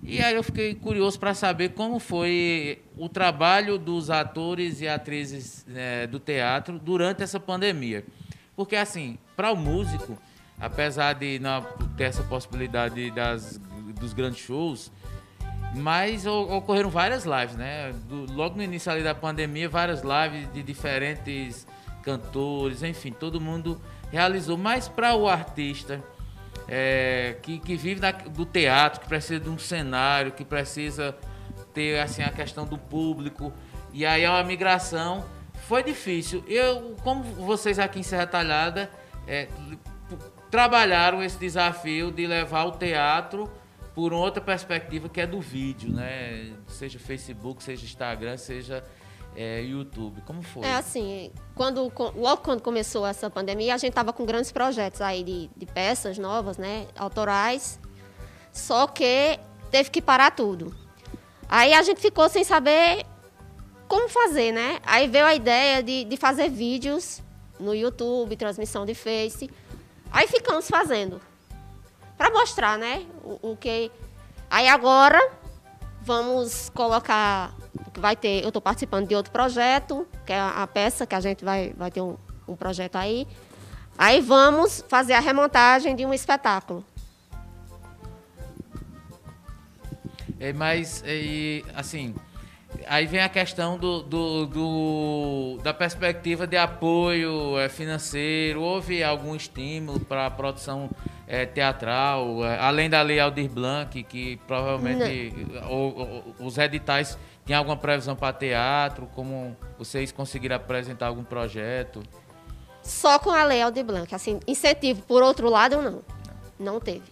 E 0.03 0.21
aí 0.21 0.35
eu 0.35 0.43
fiquei 0.43 0.75
curioso 0.75 1.19
para 1.19 1.33
saber 1.33 1.69
como 1.69 1.97
foi 1.97 2.79
o 2.95 3.09
trabalho 3.09 3.79
dos 3.79 4.11
atores 4.11 4.81
e 4.81 4.87
atrizes 4.87 5.65
eh, 5.73 6.05
do 6.05 6.19
teatro 6.19 6.77
durante 6.77 7.23
essa 7.23 7.39
pandemia. 7.39 8.05
Porque, 8.55 8.75
assim, 8.75 9.17
para 9.35 9.51
o 9.51 9.55
músico, 9.55 10.15
apesar 10.59 11.13
de 11.13 11.39
não 11.39 11.63
ter 11.97 12.03
essa 12.03 12.21
possibilidade 12.23 13.09
das, 13.09 13.59
dos 13.99 14.13
grandes 14.13 14.41
shows, 14.43 14.91
mas 15.73 16.27
ocorreram 16.27 16.89
várias 16.91 17.25
lives, 17.25 17.55
né? 17.55 17.91
Do- 18.07 18.31
logo 18.31 18.55
no 18.57 18.61
início 18.61 18.91
ali 18.91 19.01
da 19.01 19.15
pandemia, 19.15 19.67
várias 19.67 20.03
lives 20.03 20.51
de 20.53 20.61
diferentes 20.61 21.65
cantores, 22.01 22.83
enfim, 22.83 23.11
todo 23.11 23.39
mundo 23.39 23.79
realizou. 24.11 24.57
Mas 24.57 24.87
para 24.87 25.15
o 25.15 25.27
artista 25.27 26.03
é, 26.67 27.37
que, 27.41 27.59
que 27.59 27.75
vive 27.75 27.99
da- 27.99 28.11
do 28.11 28.45
teatro, 28.45 29.01
que 29.01 29.07
precisa 29.07 29.39
de 29.39 29.49
um 29.49 29.57
cenário, 29.57 30.31
que 30.31 30.43
precisa 30.43 31.15
ter 31.73 31.99
assim 31.99 32.21
a 32.21 32.29
questão 32.29 32.65
do 32.65 32.77
público, 32.77 33.53
e 33.93 34.05
aí 34.05 34.23
é 34.23 34.29
uma 34.29 34.43
migração, 34.43 35.25
foi 35.67 35.83
difícil. 35.83 36.43
Eu, 36.47 36.95
como 37.03 37.23
vocês 37.23 37.79
aqui 37.79 37.99
em 37.99 38.03
Serra 38.03 38.27
Talhada, 38.27 38.89
é, 39.27 39.47
trabalharam 40.49 41.23
esse 41.23 41.37
desafio 41.37 42.11
de 42.11 42.27
levar 42.27 42.65
o 42.65 42.71
teatro 42.71 43.49
por 43.95 44.13
outra 44.13 44.41
perspectiva 44.41 45.07
que 45.09 45.19
é 45.21 45.27
do 45.27 45.39
vídeo, 45.39 45.91
né? 45.91 46.51
Seja 46.67 46.99
Facebook, 46.99 47.63
seja 47.63 47.83
Instagram, 47.85 48.37
seja 48.37 48.83
é, 49.35 49.61
YouTube. 49.61 50.21
Como 50.21 50.41
foi? 50.41 50.65
É 50.65 50.75
assim, 50.75 51.31
quando, 51.55 51.91
logo 52.15 52.37
quando 52.37 52.61
começou 52.61 53.05
essa 53.05 53.29
pandemia, 53.29 53.73
a 53.73 53.77
gente 53.77 53.91
estava 53.91 54.11
com 54.11 54.25
grandes 54.25 54.51
projetos 54.51 55.01
aí 55.01 55.23
de, 55.23 55.49
de 55.55 55.65
peças 55.65 56.17
novas, 56.17 56.57
né, 56.57 56.87
autorais, 56.97 57.79
só 58.51 58.87
que 58.87 59.39
teve 59.69 59.89
que 59.89 60.01
parar 60.01 60.31
tudo. 60.31 60.75
Aí 61.47 61.73
a 61.73 61.81
gente 61.81 62.01
ficou 62.01 62.29
sem 62.29 62.43
saber 62.43 63.05
como 63.87 64.07
fazer, 64.07 64.53
né? 64.53 64.79
Aí 64.83 65.07
veio 65.07 65.25
a 65.25 65.35
ideia 65.35 65.83
de, 65.83 66.05
de 66.05 66.17
fazer 66.17 66.49
vídeos 66.49 67.21
no 67.59 67.75
YouTube, 67.75 68.35
transmissão 68.37 68.85
de 68.85 68.95
Face. 68.95 69.49
Aí 70.09 70.27
ficamos 70.27 70.67
fazendo, 70.67 71.21
para 72.17 72.29
mostrar, 72.29 72.77
né, 72.77 73.05
o, 73.23 73.51
o 73.51 73.57
que... 73.57 73.91
Aí 74.49 74.67
agora 74.67 75.31
vamos 76.01 76.69
colocar 76.69 77.53
vai 77.97 78.15
ter 78.15 78.41
eu 78.43 78.47
estou 78.49 78.61
participando 78.61 79.07
de 79.07 79.15
outro 79.15 79.31
projeto 79.31 80.07
que 80.25 80.33
é 80.33 80.39
a, 80.39 80.63
a 80.63 80.67
peça 80.67 81.05
que 81.05 81.15
a 81.15 81.19
gente 81.19 81.43
vai 81.43 81.73
vai 81.77 81.91
ter 81.91 82.01
um, 82.01 82.15
um 82.47 82.55
projeto 82.55 82.95
aí. 82.95 83.27
Aí 83.97 84.19
vamos 84.21 84.83
fazer 84.89 85.13
a 85.13 85.19
remontagem 85.19 85.95
de 85.95 86.05
um 86.05 86.13
espetáculo. 86.13 86.83
É, 90.39 90.51
mas, 90.53 91.03
e, 91.05 91.63
assim, 91.75 92.15
aí 92.87 93.05
vem 93.05 93.19
a 93.21 93.29
questão 93.29 93.77
do, 93.77 94.01
do- 94.01 94.45
do- 94.47 95.59
da 95.61 95.71
perspectiva 95.73 96.47
de 96.47 96.57
apoio 96.57 97.59
é, 97.59 97.69
financeiro. 97.69 98.61
Houve 98.61 99.03
algum 99.03 99.35
estímulo 99.35 99.99
para 99.99 100.25
a 100.25 100.31
produção 100.31 100.89
é, 101.27 101.45
teatral, 101.45 102.43
é, 102.43 102.57
além 102.59 102.89
da 102.89 103.01
Lei 103.03 103.19
Aldir 103.19 103.49
Blanc, 103.49 104.01
que 104.03 104.37
provavelmente 104.47 105.31
o- 105.69 106.33
o- 106.39 106.45
os 106.47 106.57
editais 106.57 107.17
tinham 107.45 107.59
alguma 107.59 107.77
previsão 107.77 108.15
para 108.15 108.33
teatro? 108.33 109.07
Como 109.15 109.55
vocês 109.77 110.11
conseguiram 110.11 110.55
apresentar 110.55 111.07
algum 111.07 111.23
projeto? 111.23 112.01
só 112.83 113.19
com 113.19 113.29
a 113.29 113.43
lei 113.43 113.61
Aldir 113.61 113.85
Blanc 113.85 114.13
assim 114.13 114.39
incentivo 114.47 115.03
por 115.03 115.21
outro 115.21 115.49
lado 115.49 115.81
não 115.81 116.01
não 116.59 116.79
teve 116.79 117.03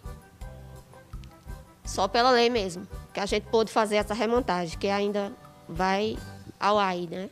Só 1.84 2.08
pela 2.08 2.30
lei 2.30 2.50
mesmo, 2.52 2.88
que 3.12 3.20
a 3.20 3.26
gente 3.26 3.48
pôde 3.48 3.72
fazer 3.72 3.96
essa 3.96 4.14
remontagem, 4.14 4.78
que 4.78 4.88
ainda 4.88 5.32
vai 5.68 6.16
ao 6.60 6.78
ar 6.78 6.90
aí, 6.90 7.08
né? 7.08 7.32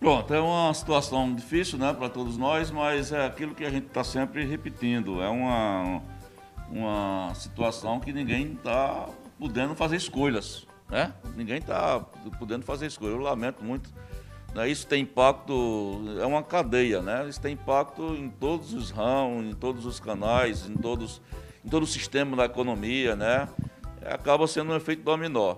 Pronto, 0.00 0.34
é 0.34 0.40
uma 0.40 0.74
situação 0.74 1.32
difícil 1.32 1.78
né, 1.78 1.92
para 1.92 2.08
todos 2.08 2.36
nós, 2.36 2.72
mas 2.72 3.12
é 3.12 3.24
aquilo 3.24 3.54
que 3.54 3.64
a 3.64 3.70
gente 3.70 3.86
está 3.86 4.02
sempre 4.02 4.44
repetindo. 4.44 5.22
É 5.22 5.28
uma, 5.28 6.02
uma 6.68 7.32
situação 7.36 8.00
que 8.00 8.12
ninguém 8.12 8.54
está 8.54 9.08
podendo 9.38 9.74
fazer 9.74 9.96
escolhas. 9.96 10.66
Né? 10.88 11.12
Ninguém 11.36 11.58
está 11.58 12.00
podendo 12.38 12.64
fazer 12.64 12.86
escolhas. 12.86 13.14
Eu 13.14 13.20
lamento 13.20 13.62
muito. 13.62 13.90
Né? 14.54 14.68
Isso 14.68 14.86
tem 14.86 15.02
impacto, 15.02 15.52
é 16.20 16.26
uma 16.26 16.42
cadeia, 16.42 17.02
né? 17.02 17.28
Isso 17.28 17.40
tem 17.40 17.52
impacto 17.52 18.14
em 18.14 18.30
todos 18.30 18.72
os 18.72 18.90
ramos, 18.90 19.44
em 19.44 19.54
todos 19.54 19.84
os 19.84 20.00
canais, 20.00 20.68
em, 20.68 20.74
todos, 20.74 21.20
em 21.64 21.68
todo 21.68 21.82
o 21.82 21.86
sistema 21.86 22.36
da 22.36 22.46
economia, 22.46 23.14
né? 23.14 23.48
Acaba 24.04 24.46
sendo 24.46 24.72
um 24.72 24.76
efeito 24.76 25.02
dominó. 25.02 25.56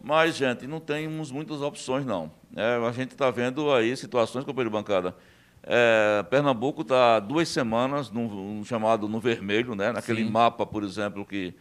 Mas, 0.00 0.36
gente, 0.36 0.66
não 0.66 0.78
temos 0.78 1.32
muitas 1.32 1.60
opções, 1.60 2.06
não. 2.06 2.30
É, 2.54 2.76
a 2.76 2.92
gente 2.92 3.10
está 3.10 3.30
vendo 3.30 3.72
aí 3.72 3.96
situações, 3.96 4.44
companheiro 4.44 4.70
de 4.70 4.76
bancada. 4.76 5.14
É, 5.62 6.24
Pernambuco 6.30 6.82
está 6.82 7.18
duas 7.18 7.48
semanas 7.48 8.10
no, 8.10 8.54
no 8.54 8.64
chamado 8.64 9.08
no 9.08 9.18
vermelho, 9.18 9.74
né? 9.74 9.92
naquele 9.92 10.24
Sim. 10.24 10.30
mapa, 10.30 10.64
por 10.64 10.84
exemplo, 10.84 11.26
que 11.26 11.52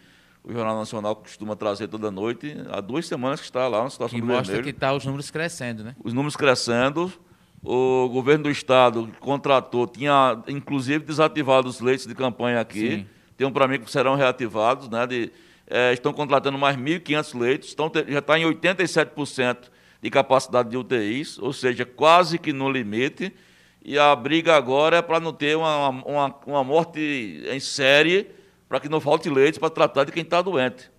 o 0.48 0.54
Jornal 0.54 0.78
Nacional 0.78 1.14
costuma 1.14 1.58
trazer 1.58 1.90
toda 1.90 2.10
noite. 2.10 2.56
Há 2.72 2.80
duas 2.80 3.06
semanas 3.06 3.42
que 3.42 3.46
está 3.46 3.68
lá 3.68 3.84
na 3.84 3.90
situação 3.90 4.18
Que 4.18 4.26
do 4.26 4.32
mostra 4.32 4.64
que 4.64 4.72
tá 4.72 4.94
os 4.94 5.06
números 5.06 5.30
crescendo, 5.30 5.84
né? 5.84 5.94
os 6.02 6.14
números 6.14 6.38
crescendo. 6.38 7.12
O 7.62 8.08
governo 8.08 8.46
do 8.46 8.50
estado 8.50 9.10
contratou, 9.20 9.86
tinha 9.88 10.42
inclusive 10.48 11.04
desativado 11.04 11.68
os 11.68 11.82
leitos 11.82 12.08
de 12.08 12.16
campanha 12.16 12.62
aqui. 12.62 12.92
Sim. 12.92 13.08
Tem 13.36 13.46
um 13.46 13.52
para 13.52 13.68
mim 13.68 13.80
que 13.80 13.92
serão 13.92 14.16
reativados, 14.16 14.88
né? 14.88 15.06
De, 15.06 15.32
eh, 15.68 15.92
estão 15.92 16.14
contratando 16.14 16.58
mais 16.58 16.78
1.500 16.78 17.38
leitos, 17.38 17.68
estão, 17.68 17.92
já 18.08 18.20
está 18.20 18.40
em 18.40 18.46
87% 18.46 19.58
de 20.02 20.10
capacidade 20.10 20.70
de 20.70 20.78
UTIs, 20.78 21.38
ou 21.40 21.52
seja, 21.52 21.84
quase 21.84 22.38
que 22.38 22.54
no 22.54 22.72
limite. 22.72 23.34
E 23.84 23.98
a 23.98 24.16
briga 24.16 24.56
agora 24.56 24.98
é 24.98 25.02
para 25.02 25.20
não 25.20 25.34
ter 25.34 25.58
uma, 25.58 25.90
uma, 25.90 26.36
uma 26.46 26.64
morte 26.64 27.44
em 27.52 27.60
série, 27.60 28.28
para 28.68 28.80
que 28.80 28.90
não 28.90 29.00
falte 29.00 29.30
leitos 29.30 29.60
para 29.60 29.70
tratar 29.70 30.04
de 30.04 30.12
quem 30.12 30.24
está 30.24 30.42
doente. 30.42 30.92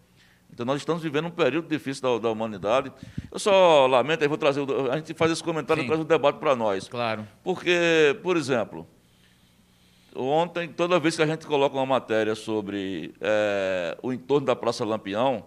Então 0.52 0.64
nós 0.64 0.78
estamos 0.78 1.02
vivendo 1.02 1.26
um 1.26 1.30
período 1.30 1.68
difícil 1.68 2.02
da, 2.02 2.18
da 2.18 2.30
humanidade. 2.30 2.92
Eu 3.30 3.38
só 3.38 3.86
lamento, 3.86 4.22
aí 4.22 4.28
vou 4.28 4.38
trazer, 4.38 4.64
a 4.90 4.96
gente 4.96 5.14
faz 5.14 5.30
esse 5.30 5.42
comentário 5.42 5.80
e 5.80 5.82
Sim. 5.82 5.86
traz 5.86 6.00
o 6.00 6.04
debate 6.04 6.38
para 6.38 6.56
nós. 6.56 6.88
Claro. 6.88 7.26
Porque, 7.44 8.18
por 8.22 8.36
exemplo, 8.36 8.86
ontem, 10.16 10.68
toda 10.68 10.98
vez 10.98 11.14
que 11.14 11.22
a 11.22 11.26
gente 11.26 11.46
coloca 11.46 11.76
uma 11.76 11.86
matéria 11.86 12.34
sobre 12.34 13.14
eh, 13.20 13.96
o 14.02 14.12
entorno 14.12 14.46
da 14.46 14.56
Praça 14.56 14.84
Lampião, 14.84 15.44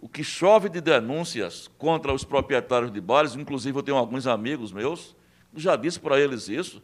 o 0.00 0.08
que 0.08 0.24
chove 0.24 0.68
de 0.68 0.80
denúncias 0.80 1.70
contra 1.78 2.12
os 2.12 2.24
proprietários 2.24 2.90
de 2.90 3.00
bares, 3.00 3.36
inclusive 3.36 3.78
eu 3.78 3.82
tenho 3.82 3.96
alguns 3.96 4.26
amigos 4.26 4.72
meus, 4.72 5.14
já 5.54 5.76
disse 5.76 6.00
para 6.00 6.18
eles 6.18 6.48
isso, 6.48 6.82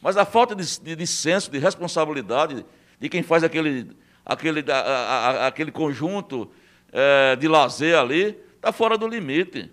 mas 0.00 0.16
a 0.16 0.24
falta 0.24 0.54
de, 0.54 0.80
de, 0.80 0.94
de 0.94 1.06
senso, 1.06 1.50
de 1.50 1.58
responsabilidade 1.58 2.64
de 3.02 3.08
quem 3.08 3.20
faz 3.22 3.42
aquele, 3.42 3.90
aquele, 4.24 4.64
a- 4.70 4.76
a- 4.76 5.46
aquele 5.48 5.72
conjunto 5.72 6.48
eh, 6.92 7.34
de 7.34 7.48
lazer 7.48 7.98
ali, 7.98 8.38
está 8.54 8.70
fora 8.70 8.96
do 8.96 9.08
limite. 9.08 9.68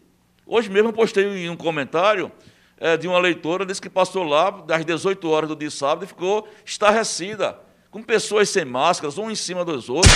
Hoje 0.47 0.67
mesmo 0.67 0.89
eu 0.89 0.93
postei 0.93 1.47
um 1.47 1.55
comentário 1.55 2.31
eh, 2.79 2.97
de 2.97 3.07
uma 3.07 3.19
leitora, 3.19 3.67
disse 3.67 3.79
que 3.79 3.87
passou 3.89 4.23
lá 4.23 4.49
das 4.49 4.83
18 4.83 5.29
horas 5.29 5.47
do 5.47 5.55
dia 5.55 5.69
sábado 5.69 6.05
e 6.05 6.07
ficou 6.07 6.47
estarrecida, 6.65 7.55
com 7.91 8.01
pessoas 8.01 8.49
sem 8.49 8.65
máscaras, 8.65 9.19
um 9.19 9.29
em 9.29 9.35
cima 9.35 9.63
dos 9.63 9.89
outros, 9.89 10.11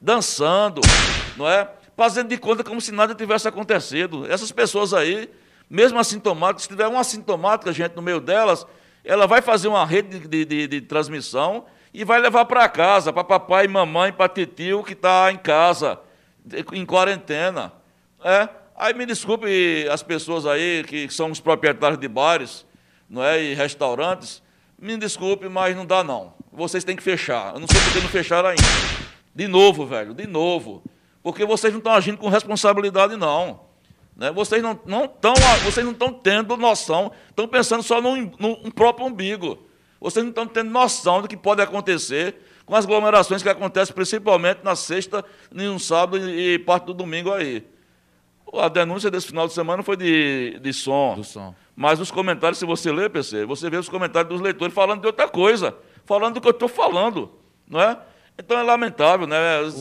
dançando, 0.00 0.80
não 1.36 1.48
é? 1.48 1.70
Fazendo 1.96 2.28
de 2.28 2.38
conta 2.38 2.64
como 2.64 2.80
se 2.80 2.90
nada 2.90 3.14
tivesse 3.14 3.46
acontecido. 3.46 4.26
Essas 4.28 4.50
pessoas 4.50 4.92
aí, 4.94 5.28
mesmo 5.70 5.98
assintomáticas, 5.98 6.62
se 6.62 6.68
tiver 6.68 6.88
uma 6.88 7.00
assintomática, 7.00 7.72
gente, 7.72 7.94
no 7.94 8.02
meio 8.02 8.20
delas, 8.20 8.66
ela 9.04 9.26
vai 9.26 9.42
fazer 9.42 9.68
uma 9.68 9.84
rede 9.86 10.18
de, 10.18 10.26
de- 10.28 10.44
de- 10.44 10.66
de 10.68 10.80
transmissão 10.80 11.66
e 11.98 12.04
vai 12.04 12.20
levar 12.20 12.44
para 12.44 12.68
casa, 12.68 13.12
para 13.12 13.24
papai 13.24 13.64
e 13.64 13.68
mamãe, 13.68 14.12
para 14.12 14.28
titio 14.28 14.84
que 14.84 14.92
está 14.92 15.32
em 15.32 15.36
casa, 15.36 15.98
em 16.72 16.86
quarentena. 16.86 17.72
É? 18.22 18.48
Aí 18.76 18.94
me 18.94 19.04
desculpe 19.04 19.84
as 19.90 20.00
pessoas 20.00 20.46
aí 20.46 20.84
que 20.84 21.10
são 21.10 21.28
os 21.28 21.40
proprietários 21.40 21.98
de 21.98 22.06
bares 22.06 22.64
não 23.10 23.24
é, 23.24 23.42
e 23.42 23.52
restaurantes, 23.52 24.40
me 24.78 24.96
desculpe, 24.96 25.48
mas 25.48 25.74
não 25.74 25.84
dá 25.84 26.04
não. 26.04 26.34
Vocês 26.52 26.84
têm 26.84 26.94
que 26.94 27.02
fechar. 27.02 27.54
Eu 27.54 27.60
não 27.60 27.66
sei 27.66 27.80
por 27.80 27.92
que 27.92 28.00
não 28.00 28.08
fecharam 28.08 28.50
ainda. 28.50 28.62
De 29.34 29.48
novo, 29.48 29.84
velho, 29.84 30.14
de 30.14 30.28
novo. 30.28 30.84
Porque 31.20 31.44
vocês 31.44 31.72
não 31.72 31.78
estão 31.78 31.94
agindo 31.94 32.18
com 32.18 32.28
responsabilidade, 32.28 33.16
não. 33.16 33.58
Né? 34.16 34.30
Vocês 34.30 34.62
não 34.62 34.78
não 34.86 35.06
estão 35.06 35.34
vocês 35.64 35.84
não 35.84 36.12
tendo 36.12 36.56
noção, 36.56 37.10
estão 37.28 37.48
pensando 37.48 37.82
só 37.82 38.00
no 38.00 38.72
próprio 38.72 39.04
umbigo. 39.04 39.66
Vocês 40.00 40.24
não 40.24 40.30
estão 40.30 40.46
tendo 40.46 40.70
noção 40.70 41.22
do 41.22 41.28
que 41.28 41.36
pode 41.36 41.60
acontecer 41.60 42.36
com 42.64 42.76
as 42.76 42.84
aglomerações 42.84 43.42
que 43.42 43.48
acontecem 43.48 43.94
principalmente 43.94 44.60
na 44.62 44.76
sexta, 44.76 45.24
no 45.50 45.78
sábado 45.78 46.28
e 46.28 46.58
parte 46.58 46.86
do 46.86 46.94
domingo 46.94 47.32
aí. 47.32 47.66
A 48.54 48.68
denúncia 48.68 49.10
desse 49.10 49.26
final 49.26 49.46
de 49.46 49.52
semana 49.52 49.82
foi 49.82 49.96
de, 49.96 50.58
de 50.60 50.72
som. 50.72 51.22
Som. 51.22 51.54
Mas 51.74 52.00
os 52.00 52.10
comentários, 52.10 52.58
se 52.58 52.64
você 52.64 52.90
ler, 52.90 53.10
PC, 53.10 53.44
você 53.44 53.68
vê 53.68 53.76
os 53.76 53.88
comentários 53.88 54.32
dos 54.32 54.40
leitores 54.40 54.74
falando 54.74 55.00
de 55.00 55.06
outra 55.06 55.28
coisa, 55.28 55.76
falando 56.04 56.34
do 56.34 56.40
que 56.40 56.48
eu 56.48 56.52
estou 56.52 56.68
falando, 56.68 57.30
não 57.68 57.80
é? 57.80 57.98
Então 58.40 58.56
é 58.56 58.62
lamentável, 58.62 59.26
né? 59.26 59.36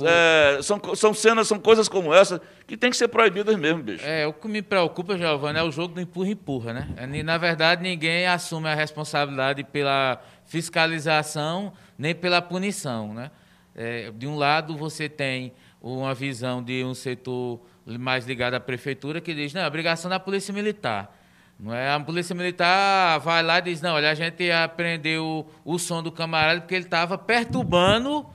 É, 0.05 0.61
são, 0.63 0.81
são 0.95 1.13
cenas, 1.13 1.47
são 1.47 1.59
coisas 1.59 1.87
como 1.87 2.11
essa 2.11 2.41
que 2.65 2.75
tem 2.75 2.89
que 2.89 2.97
ser 2.97 3.07
proibidas 3.07 3.55
mesmo, 3.55 3.83
bicho. 3.83 4.03
É, 4.03 4.25
o 4.25 4.33
que 4.33 4.47
me 4.47 4.63
preocupa, 4.63 5.15
Giovanni, 5.15 5.59
é 5.59 5.63
o 5.63 5.71
jogo 5.71 5.93
do 5.93 6.01
empurra-empurra, 6.01 6.73
né? 6.73 6.87
É, 6.97 7.23
Na 7.23 7.37
verdade, 7.37 7.83
ninguém 7.83 8.25
assume 8.25 8.67
a 8.67 8.73
responsabilidade 8.73 9.63
pela 9.63 10.19
fiscalização 10.45 11.71
nem 11.97 12.15
pela 12.15 12.41
punição, 12.41 13.13
né? 13.13 13.29
É, 13.75 14.11
de 14.11 14.25
um 14.25 14.35
lado, 14.35 14.75
você 14.75 15.07
tem 15.07 15.53
uma 15.79 16.15
visão 16.15 16.63
de 16.63 16.83
um 16.83 16.95
setor 16.95 17.61
mais 17.85 18.25
ligado 18.25 18.55
à 18.55 18.59
prefeitura 18.59 19.21
que 19.21 19.35
diz, 19.35 19.53
não, 19.53 19.61
é 19.61 19.67
obrigação 19.67 20.09
da 20.09 20.19
polícia 20.19 20.51
militar. 20.51 21.15
Não 21.59 21.73
é? 21.73 21.91
A 21.91 21.99
polícia 21.99 22.35
militar 22.35 23.19
vai 23.19 23.43
lá 23.43 23.59
e 23.59 23.61
diz, 23.61 23.81
não, 23.81 23.93
olha, 23.93 24.09
a 24.09 24.15
gente 24.15 24.49
apreendeu 24.51 25.47
o, 25.63 25.73
o 25.75 25.79
som 25.79 26.01
do 26.01 26.11
camarada 26.11 26.61
porque 26.61 26.73
ele 26.73 26.85
estava 26.85 27.19
perturbando 27.19 28.25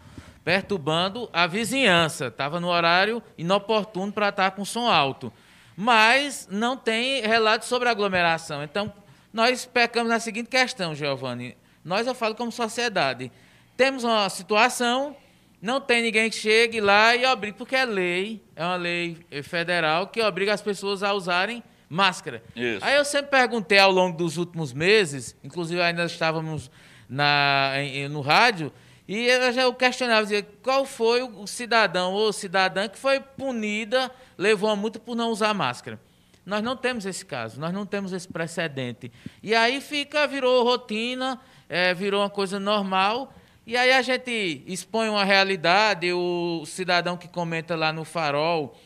perturbando 0.45 1.29
a 1.33 1.47
vizinhança. 1.47 2.27
Estava 2.27 2.61
no 2.61 2.69
horário 2.69 3.23
inoportuno 3.37 4.13
para 4.13 4.29
estar 4.29 4.51
com 4.53 4.65
som 4.65 4.89
alto. 4.89 5.33
Mas 5.77 6.49
não 6.51 6.77
tem 6.77 7.23
relato 7.23 7.65
sobre 7.65 7.89
aglomeração. 7.89 8.63
Então, 8.63 8.93
nós 9.33 9.65
pecamos 9.65 10.11
na 10.11 10.21
seguinte 10.21 10.49
questão, 10.49 10.95
Giovanni. 10.95 11.57
Nós, 11.85 12.07
eu 12.07 12.15
falo 12.15 12.35
como 12.35 12.53
sociedade. 12.53 13.33
Temos 13.77 14.05
uma 14.05 14.29
situação, 14.29 15.17
não 15.61 15.81
tem 15.81 16.03
ninguém 16.03 16.29
que 16.29 16.37
chegue 16.37 16.81
lá 16.81 17.17
e 17.17 17.25
obrigue, 17.25 17.57
porque 17.57 17.75
é 17.75 17.85
lei, 17.85 18.43
é 18.55 18.65
uma 18.65 18.77
lei 18.77 19.19
federal 19.43 20.09
que 20.09 20.21
obriga 20.21 20.53
as 20.53 20.61
pessoas 20.61 21.03
a 21.03 21.13
usarem 21.15 21.63
máscara. 21.89 22.43
Isso. 22.55 22.85
Aí 22.85 22.97
eu 22.97 23.05
sempre 23.05 23.31
perguntei 23.31 23.79
ao 23.79 23.91
longo 23.91 24.17
dos 24.17 24.37
últimos 24.37 24.73
meses, 24.73 25.37
inclusive 25.43 25.81
ainda 25.81 26.05
estávamos 26.05 26.71
na, 27.09 27.73
no 28.11 28.21
rádio, 28.21 28.73
e 29.07 29.27
eu 29.27 29.41
eu 29.43 29.75
questionava, 29.75 30.23
dizia, 30.23 30.43
qual 30.63 30.85
foi 30.85 31.23
o 31.23 31.47
cidadão 31.47 32.13
ou 32.13 32.33
cidadã 32.33 32.89
que 32.89 32.99
foi 32.99 33.21
punida, 33.21 34.11
levou 34.39 34.69
uma 34.71 34.77
multa 34.77 34.99
por 34.99 35.17
não 35.17 35.31
usar 35.31 35.53
máscara. 35.53 36.01
Nós 36.45 36.63
não 36.63 36.77
temos 36.77 37.07
esse 37.07 37.25
caso, 37.25 37.61
nós 37.61 37.73
não 37.73 37.87
temos 37.87 38.13
esse 38.13 38.27
precedente. 38.27 39.13
E 39.43 39.55
aí 39.55 39.81
fica, 39.81 40.27
virou 40.27 40.65
rotina, 40.65 41.41
eh, 41.69 41.95
virou 41.95 42.21
uma 42.21 42.31
coisa 42.31 42.59
normal, 42.59 43.33
e 43.65 43.77
aí 43.77 43.93
a 43.93 44.03
gente 44.03 44.65
expõe 44.67 45.09
uma 45.09 45.25
realidade, 45.25 46.13
o 46.13 46.65
cidadão 46.67 47.17
que 47.17 47.29
comenta 47.29 47.77
lá 47.77 47.93
no 47.93 48.05
farol, 48.05 48.77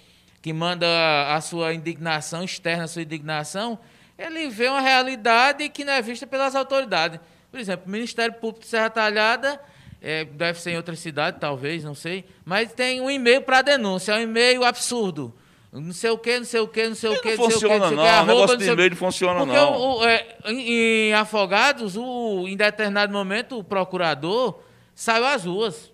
que 0.42 0.52
manda 0.52 0.86
a 1.34 1.40
sua 1.40 1.72
indignação, 1.72 2.44
externa 2.44 2.84
a 2.84 2.88
sua 2.88 3.02
indignação, 3.02 3.78
ele 4.18 4.48
vê 4.48 4.68
uma 4.68 4.80
realidade 4.80 5.68
que 5.70 5.84
não 5.84 5.94
é 5.94 6.02
vista 6.02 6.26
pelas 6.26 6.54
autoridades. 6.54 7.18
Por 7.50 7.58
exemplo, 7.58 7.86
o 7.86 7.90
Ministério 7.90 8.34
Público 8.34 8.60
de 8.60 8.66
Serra 8.66 8.90
Talhada, 8.90 9.60
eh, 10.08 10.24
deve 10.24 10.60
ser 10.60 10.70
em 10.70 10.76
outra 10.76 10.94
cidade, 10.94 11.38
talvez, 11.40 11.82
não 11.82 11.94
sei, 11.94 12.24
mas 12.44 12.72
tem 12.72 13.00
um 13.00 13.10
e-mail 13.10 13.42
para 13.42 13.62
denúncia, 13.62 14.12
é 14.12 14.16
um 14.18 14.22
e-mail 14.22 14.64
absurdo. 14.64 15.34
Não 15.72 15.92
sei 15.92 16.10
o 16.10 16.16
quê, 16.16 16.38
não 16.38 16.46
sei 16.46 16.60
o 16.60 16.68
quê, 16.68 16.88
não 16.88 16.94
sei 16.94 17.10
o 17.10 17.20
quê, 17.20 17.36
não 17.36 17.50
funciona 17.50 17.90
não 17.90 18.22
o 18.22 18.26
negócio 18.26 18.56
de 18.56 18.64
e-mail 18.70 18.90
não 18.90 18.96
funciona 18.96 19.40
Porque 19.40 19.56
não. 19.56 19.72
o- 19.74 19.98
o- 20.00 20.04
é, 20.06 20.36
em, 20.46 20.70
em 21.08 21.12
Afogados, 21.12 21.96
o, 21.96 22.46
em 22.48 22.56
determinado 22.56 23.12
momento, 23.12 23.58
o 23.58 23.64
procurador 23.64 24.60
saiu 24.94 25.24
às 25.26 25.44
ruas 25.44 25.92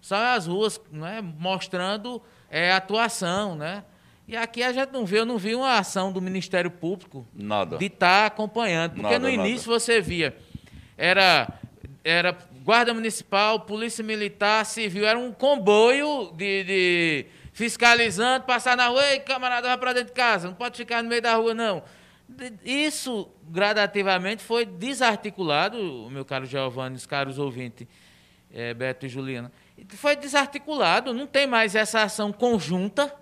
saiu 0.00 0.36
às 0.36 0.46
ruas, 0.46 0.80
né, 0.92 1.20
mostrando 1.20 2.22
é, 2.48 2.70
atuação, 2.70 3.56
né? 3.56 3.82
E 4.28 4.36
aqui 4.36 4.62
a 4.62 4.72
gente 4.72 4.92
não 4.92 5.04
vê, 5.04 5.18
eu 5.18 5.26
não 5.26 5.38
vi 5.38 5.54
uma 5.56 5.78
ação 5.78 6.12
do 6.12 6.20
Ministério 6.20 6.70
Público 6.70 7.26
Nada. 7.34 7.76
de 7.78 7.86
estar 7.86 8.26
acompanhando, 8.26 8.90
porque 8.92 9.02
Nada, 9.02 9.18
no 9.18 9.28
nada. 9.36 9.48
início 9.48 9.66
você 9.68 10.00
via 10.00 10.36
era 10.96 11.48
era 12.04 12.36
Guarda 12.66 12.92
Municipal, 12.92 13.60
Polícia 13.60 14.02
Militar, 14.02 14.66
Civil, 14.66 15.06
era 15.06 15.16
um 15.16 15.30
comboio 15.30 16.32
de, 16.34 16.64
de 16.64 17.26
fiscalizando, 17.52 18.44
passar 18.44 18.76
na 18.76 18.88
rua, 18.88 19.06
ei, 19.12 19.20
camarada, 19.20 19.68
vai 19.68 19.78
para 19.78 19.92
dentro 19.92 20.08
de 20.08 20.14
casa, 20.14 20.48
não 20.48 20.54
pode 20.56 20.76
ficar 20.76 21.00
no 21.00 21.08
meio 21.08 21.22
da 21.22 21.32
rua, 21.36 21.54
não. 21.54 21.84
Isso, 22.64 23.30
gradativamente, 23.48 24.42
foi 24.42 24.66
desarticulado, 24.66 26.10
meu 26.10 26.24
caro 26.24 26.44
Giovanni, 26.44 26.96
os 26.96 27.06
caros 27.06 27.38
ouvintes, 27.38 27.86
eh, 28.52 28.74
Beto 28.74 29.06
e 29.06 29.08
Juliana. 29.08 29.52
Foi 29.90 30.16
desarticulado, 30.16 31.14
não 31.14 31.28
tem 31.28 31.46
mais 31.46 31.76
essa 31.76 32.02
ação 32.02 32.32
conjunta, 32.32 33.14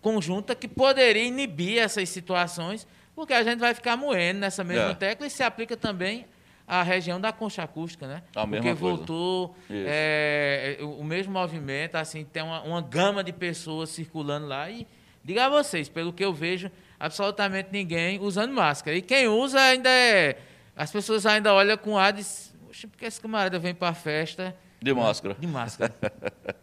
conjunta 0.00 0.54
que 0.54 0.68
poderia 0.68 1.24
inibir 1.24 1.78
essas 1.80 2.08
situações, 2.08 2.86
porque 3.16 3.34
a 3.34 3.42
gente 3.42 3.58
vai 3.58 3.74
ficar 3.74 3.96
moendo 3.96 4.38
nessa 4.38 4.62
mesma 4.62 4.92
É. 4.92 4.94
tecla 4.94 5.26
e 5.26 5.30
se 5.30 5.42
aplica 5.42 5.76
também 5.76 6.24
à 6.66 6.82
região 6.82 7.20
da 7.20 7.32
concha 7.32 7.62
acústica, 7.62 8.06
né? 8.06 8.22
A 8.34 8.46
porque 8.46 8.72
voltou 8.72 9.54
é, 9.70 10.78
o 10.80 11.00
o 11.00 11.04
mesmo 11.04 11.32
movimento, 11.32 11.94
assim, 11.96 12.24
tem 12.24 12.42
uma, 12.42 12.62
uma 12.62 12.80
gama 12.82 13.22
de 13.22 13.32
pessoas 13.32 13.90
circulando 13.90 14.46
lá 14.46 14.68
e 14.70 14.86
diga 15.22 15.46
a 15.46 15.48
vocês, 15.48 15.88
pelo 15.88 16.12
que 16.12 16.24
eu 16.24 16.32
vejo, 16.32 16.70
absolutamente 16.98 17.68
ninguém 17.72 18.18
usando 18.20 18.52
máscara. 18.52 18.96
E 18.96 19.02
quem 19.02 19.28
usa 19.28 19.60
ainda 19.60 19.88
é. 19.88 20.38
As 20.74 20.90
pessoas 20.90 21.24
ainda 21.26 21.52
olham 21.54 21.76
com 21.76 21.96
ar 21.96 22.12
de. 22.12 22.22
Oxe, 22.68 22.86
porque 22.86 23.04
esse 23.06 23.20
camarada 23.20 23.58
vem 23.58 23.74
para 23.74 23.88
a 23.88 23.94
festa 23.94 24.54
De 24.82 24.92
máscara. 24.92 25.34
de 25.38 25.46
máscara. 25.46 25.94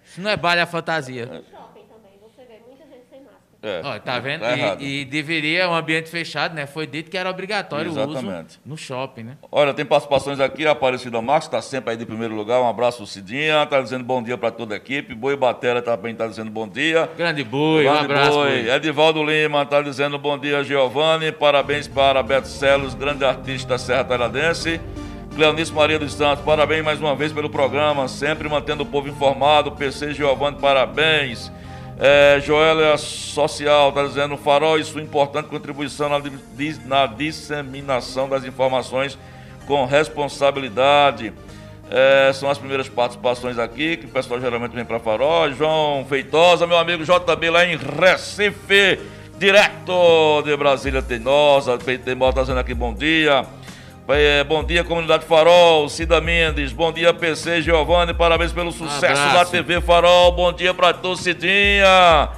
Isso 0.06 0.22
não 0.22 0.30
é 0.30 0.38
baile 0.38 0.62
a 0.62 0.66
fantasia. 0.68 1.26
No 1.26 1.44
shopping 1.44 1.86
também, 1.88 2.20
você 2.22 2.46
vê 2.46 2.60
muita 2.68 2.86
gente 2.86 3.06
sem 3.10 3.22
máscara. 3.22 3.53
É. 3.64 3.80
Ó, 3.82 3.98
tá 3.98 4.20
vendo? 4.20 4.42
Tá 4.42 4.76
e, 4.78 5.00
e 5.02 5.06
deveria 5.06 5.70
um 5.70 5.74
ambiente 5.74 6.10
fechado, 6.10 6.54
né? 6.54 6.68
Foi 6.68 6.86
dito 6.86 7.10
que 7.10 7.18
era 7.18 7.30
obrigatório 7.30 7.90
o 7.90 7.94
Exatamente. 7.94 8.50
uso 8.50 8.60
no 8.66 8.76
shopping, 8.78 9.24
né? 9.24 9.38
Olha, 9.50 9.74
tem 9.74 9.86
participações 9.86 10.38
aqui, 10.42 10.68
Aparecida 10.68 11.22
Marcos 11.22 11.48
está 11.48 11.62
sempre 11.62 11.92
aí 11.92 11.98
de 11.98 12.06
primeiro 12.06 12.36
lugar. 12.36 12.62
Um 12.62 12.68
abraço, 12.68 13.08
Cidinha. 13.08 13.64
Está 13.64 13.82
dizendo 13.82 14.04
bom 14.04 14.22
dia 14.22 14.38
para 14.38 14.52
toda 14.52 14.74
a 14.74 14.78
equipe. 14.78 15.16
Boi 15.16 15.38
Batera 15.38 15.82
também 15.82 16.12
está 16.12 16.28
dizendo 16.28 16.52
bom 16.52 16.68
dia. 16.68 17.10
Grande 17.18 17.42
boi, 17.46 17.88
um 17.88 17.92
Grande 17.92 18.06
abraço. 18.06 18.32
Boi. 18.34 18.70
Edivaldo 18.70 19.24
Lima 19.24 19.64
está 19.64 19.82
dizendo 19.82 20.20
bom 20.20 20.38
dia, 20.38 20.62
Giovanni. 20.62 21.32
Parabéns 21.32 21.88
para 21.88 22.22
Beto 22.22 22.50
Celos, 22.50 22.94
grande 22.94 23.24
artista 23.24 23.70
da 23.70 23.78
Serra 23.78 24.04
Talhadense. 24.04 24.82
Cleonice 25.36 25.72
Maria 25.74 25.98
dos 25.98 26.14
Santos, 26.14 26.44
parabéns 26.44 26.84
mais 26.84 27.00
uma 27.00 27.16
vez 27.16 27.32
pelo 27.32 27.50
programa, 27.50 28.08
sempre 28.08 28.48
mantendo 28.48 28.84
o 28.84 28.86
povo 28.86 29.08
informado. 29.08 29.72
PC 29.72 30.14
Giovanni, 30.14 30.60
parabéns. 30.60 31.52
É, 32.06 32.38
Joélia 32.42 32.98
Social 32.98 33.88
está 33.88 34.04
dizendo 34.04 34.36
farol 34.36 34.78
e 34.78 34.84
sua 34.84 35.02
importante 35.02 35.48
contribuição 35.48 36.10
na, 36.10 36.22
na 36.86 37.06
disseminação 37.06 38.28
das 38.28 38.44
informações 38.44 39.18
com 39.66 39.86
responsabilidade. 39.86 41.32
É, 41.90 42.34
são 42.34 42.50
as 42.50 42.58
primeiras 42.58 42.90
participações 42.90 43.58
aqui, 43.58 43.96
que 43.96 44.06
o 44.06 44.10
pessoal 44.10 44.42
geralmente 44.42 44.74
vem 44.74 44.84
para 44.84 45.00
Farol. 45.00 45.50
João 45.54 46.04
Feitosa, 46.04 46.68
meu 46.68 46.78
amigo 46.78 47.06
JB 47.06 47.50
lá 47.50 47.66
em 47.66 47.78
Recife, 47.78 49.00
direto 49.40 50.42
de 50.44 50.58
Brasília 50.58 51.02
Teimosa. 51.02 51.78
Teimosa 51.78 52.30
está 52.32 52.42
dizendo 52.42 52.60
aqui 52.60 52.74
bom 52.74 52.94
dia. 52.94 53.46
É, 54.08 54.44
bom 54.44 54.62
dia, 54.64 54.84
comunidade 54.84 55.26
Farol, 55.26 55.88
Cida 55.88 56.20
Mendes, 56.20 56.74
bom 56.74 56.92
dia, 56.92 57.14
PC 57.14 57.62
Giovanni, 57.62 58.14
parabéns 58.14 58.52
pelo 58.52 58.70
sucesso 58.70 59.06
abraço. 59.06 59.34
da 59.34 59.46
TV 59.46 59.80
Farol, 59.80 60.34
bom 60.34 60.52
dia 60.52 60.74
pra 60.74 60.92
todos, 60.92 61.22
Cidinha. 61.22 62.30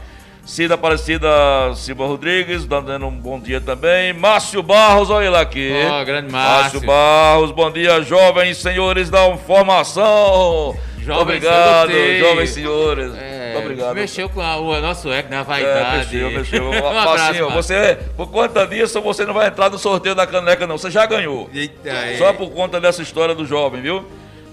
Cida 0.45 0.75
Aparecida 0.75 1.27
Silva 1.73 2.05
Rodrigues, 2.05 2.67
dando 2.67 3.07
um 3.07 3.09
bom 3.09 3.39
dia 3.39 3.59
também. 3.59 4.13
Márcio 4.13 4.61
Barros, 4.61 5.09
olha 5.09 5.25
ele 5.25 5.37
aqui. 5.37 5.73
Ó, 5.89 6.03
grande 6.03 6.31
Márcio. 6.31 6.81
Barros, 6.81 7.49
bom 7.49 7.71
dia, 7.71 7.99
jovens 8.03 8.57
senhores 8.57 9.09
da 9.09 9.27
informação. 9.29 10.77
Jovens, 10.99 11.21
obrigado, 11.21 11.91
jovens 12.19 12.51
senhores. 12.51 13.11
É, 13.15 13.34
Muito 13.59 13.71
obrigado. 13.71 13.95
Mexeu 13.95 14.29
com 14.29 14.41
a- 14.41 14.57
o 14.57 14.79
nosso 14.81 15.11
ego, 15.11 15.29
né? 15.29 15.37
A 15.37 15.41
É, 15.41 15.43
vaidade. 15.43 15.97
mexeu, 16.15 16.31
mexeu. 16.31 16.69
um 16.71 16.97
abraço, 16.99 17.49
você, 17.51 17.97
por 18.15 18.29
conta 18.31 18.65
disso, 18.67 19.01
você 19.01 19.25
não 19.25 19.33
vai 19.33 19.47
entrar 19.47 19.69
no 19.69 19.77
sorteio 19.77 20.15
da 20.15 20.25
caneca, 20.27 20.65
não. 20.67 20.77
Você 20.77 20.89
já 20.91 21.05
ganhou. 21.05 21.49
Eita, 21.53 21.89
é. 21.89 22.17
Só 22.17 22.33
por 22.33 22.49
conta 22.51 22.79
dessa 22.79 23.01
história 23.01 23.33
do 23.35 23.45
jovem, 23.45 23.81
viu? 23.81 24.05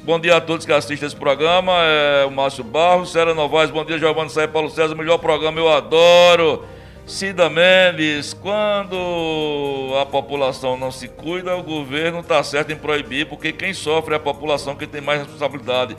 Bom 0.04 0.18
dia 0.18 0.36
a 0.36 0.40
todos 0.40 0.66
que 0.66 0.72
assistem 0.72 1.06
esse 1.06 1.14
programa. 1.16 1.72
É 1.84 2.24
o 2.24 2.30
Márcio 2.30 2.64
Barros, 2.64 3.12
Sera 3.12 3.32
Novaes, 3.34 3.70
bom 3.70 3.84
dia, 3.84 3.98
Giovanni 3.98 4.30
Saia 4.30 4.48
Paulo 4.48 4.68
César, 4.68 4.94
melhor 4.96 5.18
programa, 5.18 5.60
eu 5.60 5.68
adoro. 5.72 6.64
Cida 7.06 7.48
Mendes, 7.50 8.32
quando 8.32 9.92
a 10.00 10.06
população 10.06 10.76
não 10.76 10.90
se 10.90 11.08
cuida, 11.08 11.56
o 11.56 11.62
governo 11.62 12.20
está 12.20 12.42
certo 12.42 12.72
em 12.72 12.76
proibir, 12.76 13.26
porque 13.26 13.52
quem 13.52 13.72
sofre 13.74 14.14
é 14.14 14.16
a 14.16 14.20
população 14.20 14.74
que 14.76 14.86
tem 14.86 15.00
mais 15.00 15.20
responsabilidade. 15.20 15.96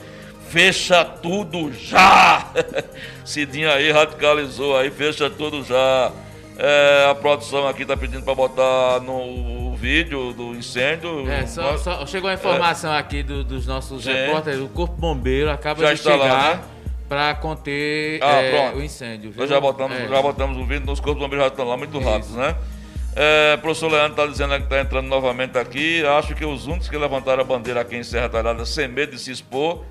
Fecha 0.58 1.04
tudo 1.04 1.74
já! 1.74 2.46
Cidinha 3.26 3.72
aí 3.74 3.90
radicalizou 3.92 4.78
aí, 4.78 4.92
fecha 4.92 5.28
tudo 5.28 5.64
já. 5.64 6.12
É, 6.60 7.08
a 7.10 7.16
produção 7.16 7.68
aqui 7.68 7.84
tá 7.84 7.98
pedindo 7.98 8.22
para 8.22 8.36
botar 8.36 9.00
no 9.00 9.74
vídeo 9.76 10.32
do 10.32 10.54
incêndio. 10.54 11.28
É, 11.28 11.48
só, 11.48 11.76
só- 11.80 12.06
chegou 12.06 12.30
a 12.30 12.36
informação 12.36 12.94
aqui 12.94 13.24
do- 13.24 13.44
dos 13.44 13.66
nossos 13.66 14.04
Sim. 14.04 14.14
repórteres, 14.14 14.60
o 14.60 14.68
Corpo 14.68 14.94
Bombeiro 14.96 15.50
acaba 15.50 15.82
Já 15.82 15.94
de 15.96 16.08
lá, 16.08 16.12
chegar 16.24 16.56
né? 16.58 16.64
para 17.10 17.34
conter 17.34 18.20
Ah, 18.22 18.40
é, 18.44 18.74
o 18.76 18.84
incêndio. 18.84 19.32
viu? 19.32 19.40
Nós 19.42 19.50
já 19.50 19.60
botamos, 19.60 19.98
É. 19.98 20.08
já 20.08 20.22
botamos 20.22 20.56
o 20.60 20.66
vídeo, 20.68 20.92
os 20.92 21.00
corpos 21.00 21.20
bombeiros 21.24 21.46
já 21.48 21.52
estão 21.52 21.68
lá 21.68 21.76
muito 21.76 21.98
rápidos, 21.98 22.36
né? 22.36 22.56
É, 23.16 23.58
professor 23.58 23.92
Leandro 23.92 24.12
está 24.12 24.28
dizendo 24.28 24.56
que 24.58 24.64
está 24.66 24.80
entrando 24.82 25.08
novamente 25.08 25.58
aqui. 25.58 26.06
Acho 26.06 26.36
que 26.36 26.46
os 26.46 26.68
únicos 26.68 26.88
que 26.90 26.96
levantaram 26.98 27.42
a 27.42 27.44
bandeira 27.44 27.82
aqui 27.82 27.96
em 27.96 28.04
Serra 28.04 28.30
Talhada 28.30 28.64
sem 28.68 28.88
medo 28.88 29.14
de 29.14 29.20
se 29.20 29.32
expor 29.32 29.84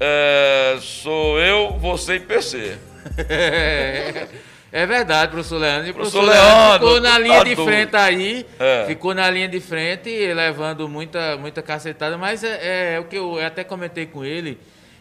é, 0.00 0.78
sou 0.80 1.38
eu, 1.38 1.78
você 1.78 2.14
e 2.16 2.20
PC. 2.20 2.78
É 4.72 4.86
verdade, 4.86 5.32
professor 5.32 5.58
Leandro. 5.58 5.88
E 5.88 5.90
o 5.90 5.94
Professor 5.94 6.22
professor 6.24 6.44
Leandro 6.44 6.86
ficou 6.86 7.00
na 7.00 7.10
tá 7.10 7.18
linha 7.18 7.44
de 7.44 7.56
frente 7.56 7.96
aí. 7.96 8.46
É. 8.58 8.84
Ficou 8.86 9.14
na 9.14 9.28
linha 9.28 9.48
de 9.48 9.58
frente, 9.58 10.08
levando 10.32 10.88
muita, 10.88 11.36
muita 11.36 11.60
cacetada. 11.60 12.16
Mas 12.16 12.44
é, 12.44 12.94
é 12.94 13.00
o 13.00 13.04
que 13.04 13.16
eu 13.16 13.44
até 13.44 13.64
comentei 13.64 14.06
com 14.06 14.24
ele. 14.24 14.58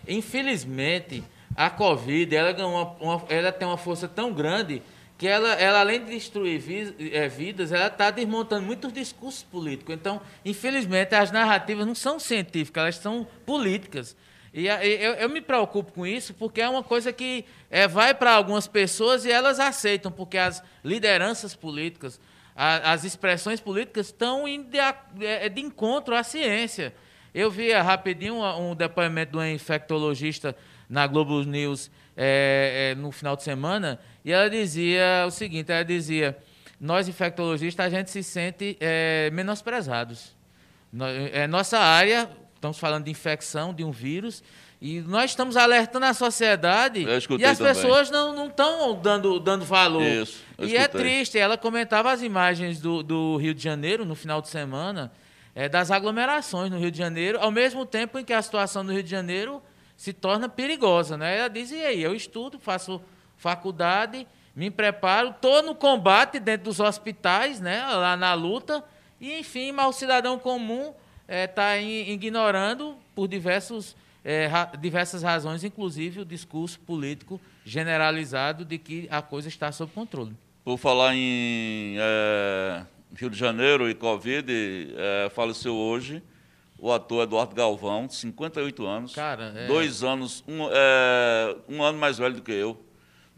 Infelizmente, 0.07 1.23
a 1.55 1.69
Covid 1.69 2.35
ela, 2.35 2.51
ganhou 2.51 2.71
uma- 2.71 3.15
uma- 3.15 3.23
ela 3.29 3.51
tem 3.51 3.67
uma 3.67 3.77
força 3.77 4.07
tão 4.07 4.33
grande 4.33 4.81
que 5.19 5.27
ela, 5.27 5.53
ela 5.53 5.81
além 5.81 6.03
de 6.03 6.11
destruir 6.11 6.63
é, 7.13 7.27
vidas, 7.27 7.71
ela 7.71 7.87
está 7.87 8.09
desmontando 8.09 8.63
muitos 8.65 8.91
discursos 8.91 9.43
políticos. 9.43 9.93
Então, 9.93 10.19
infelizmente, 10.43 11.13
as 11.13 11.29
narrativas 11.31 11.85
não 11.85 11.93
são 11.93 12.17
científicas, 12.19 12.81
elas 12.81 12.95
são 12.95 13.27
políticas. 13.45 14.15
E 14.53 14.67
eu, 14.67 15.13
eu 15.13 15.29
me 15.29 15.41
preocupo 15.41 15.91
com 15.91 16.07
isso 16.07 16.33
porque 16.33 16.59
é 16.61 16.67
uma 16.69 16.81
coisa 16.83 17.13
que 17.13 17.45
é, 17.69 17.87
vai 17.87 18.13
para 18.13 18.31
algumas 18.31 18.67
pessoas 18.67 19.23
e 19.25 19.31
elas 19.31 19.59
aceitam, 19.59 20.11
porque 20.11 20.37
as 20.37 20.63
lideranças 20.83 21.55
políticas, 21.55 22.19
a- 22.55 22.91
as 22.91 23.03
expressões 23.03 23.59
políticas 23.59 24.07
estão 24.07 24.45
de, 24.63 24.79
a- 24.79 24.95
é, 25.21 25.47
de 25.49 25.61
encontro 25.61 26.15
à 26.15 26.23
ciência. 26.23 26.93
Eu 27.33 27.51
vi 27.51 27.71
ah, 27.71 27.83
rapidinho 27.83 28.35
um, 28.35 28.71
um 28.71 28.75
depoimento 28.75 29.33
de 29.33 29.37
uma 29.37 29.49
infectologista 29.49 30.55
na 30.89 31.05
Globo 31.05 31.43
News 31.43 31.91
é, 32.17 32.91
é, 32.91 32.95
no 32.99 33.11
final 33.11 33.35
de 33.35 33.43
semana 33.43 33.99
e 34.25 34.31
ela 34.31 34.49
dizia 34.49 35.25
o 35.27 35.31
seguinte: 35.31 35.71
ela 35.71 35.85
dizia, 35.85 36.35
nós 36.81 37.07
infectologistas 37.07 37.85
a 37.85 37.89
gente 37.89 38.09
se 38.09 38.23
sente 38.23 38.75
é, 38.79 39.29
menosprezados. 39.31 40.35
No- 40.91 41.05
É 41.07 41.45
nossa 41.45 41.77
área, 41.77 42.27
estamos 42.59 42.77
falando 42.77 43.05
de 43.05 43.11
infecção, 43.11 43.73
de 43.73 43.83
um 43.83 43.91
vírus, 43.91 44.43
e 44.81 44.99
nós 45.01 45.31
estamos 45.31 45.57
alertando 45.57 46.05
a 46.05 46.13
sociedade 46.13 47.03
e 47.03 47.09
as 47.11 47.25
também. 47.25 47.73
pessoas 47.73 48.11
não 48.11 48.47
estão 48.47 48.95
dando, 48.95 49.39
dando 49.39 49.65
valor. 49.65 50.03
Isso, 50.03 50.43
e 50.59 50.75
é 50.75 50.87
triste, 50.87 51.37
ela 51.37 51.57
comentava 51.57 52.11
as 52.11 52.21
imagens 52.21 52.79
do, 52.79 53.01
do 53.01 53.37
Rio 53.37 53.53
de 53.53 53.63
Janeiro 53.63 54.05
no 54.05 54.15
final 54.15 54.41
de 54.41 54.49
semana, 54.49 55.11
é, 55.55 55.67
das 55.67 55.89
aglomerações 55.89 56.69
no 56.69 56.77
Rio 56.77 56.91
de 56.91 56.97
Janeiro, 56.97 57.39
ao 57.39 57.51
mesmo 57.51 57.85
tempo 57.85 58.19
em 58.19 58.23
que 58.23 58.33
a 58.33 58.41
situação 58.41 58.83
no 58.83 58.91
Rio 58.91 59.03
de 59.03 59.09
Janeiro 59.09 59.61
se 59.95 60.13
torna 60.13 60.47
perigosa. 60.47 61.17
Né? 61.17 61.39
Ela 61.39 61.49
diz, 61.49 61.71
e 61.71 61.81
aí, 61.81 62.01
eu 62.01 62.13
estudo, 62.13 62.59
faço 62.59 63.01
faculdade, 63.37 64.27
me 64.53 64.69
preparo, 64.69 65.29
estou 65.29 65.63
no 65.63 65.73
combate 65.73 66.39
dentro 66.39 66.65
dos 66.65 66.81
hospitais, 66.81 67.61
né, 67.61 67.85
lá 67.85 68.17
na 68.17 68.33
luta, 68.33 68.83
e 69.19 69.39
enfim, 69.39 69.71
mas 69.71 69.87
o 69.87 69.93
cidadão 69.93 70.37
comum 70.37 70.93
está 71.29 71.77
ignorando 71.79 72.95
por 73.15 73.27
diversos, 73.27 73.95
eh, 74.23 74.47
ra- 74.47 74.71
diversas 74.79 75.21
razões, 75.23 75.63
inclusive 75.63 76.21
o 76.21 76.25
discurso 76.25 76.79
político 76.79 77.39
generalizado 77.65 78.65
de 78.65 78.77
que 78.77 79.07
a 79.11 79.21
coisa 79.21 79.47
está 79.47 79.71
sob 79.71 79.91
controle. 79.93 80.35
Por 80.63 80.77
falar 80.77 81.13
em 81.15 81.95
é, 81.97 82.83
Rio 83.15 83.29
de 83.29 83.37
Janeiro 83.37 83.89
e 83.89 83.95
Covid, 83.95 84.45
é, 84.97 85.29
faleceu 85.29 85.75
hoje 85.75 86.21
o 86.77 86.91
ator 86.91 87.23
Eduardo 87.23 87.55
Galvão, 87.55 88.07
58 88.09 88.85
anos. 88.85 89.13
Cara, 89.13 89.53
é- 89.55 89.67
Dois 89.67 90.03
anos, 90.03 90.43
um, 90.47 90.67
é, 90.71 91.55
um 91.67 91.83
ano 91.83 91.97
mais 91.97 92.17
velho 92.17 92.35
do 92.35 92.41
que 92.41 92.51
eu. 92.51 92.81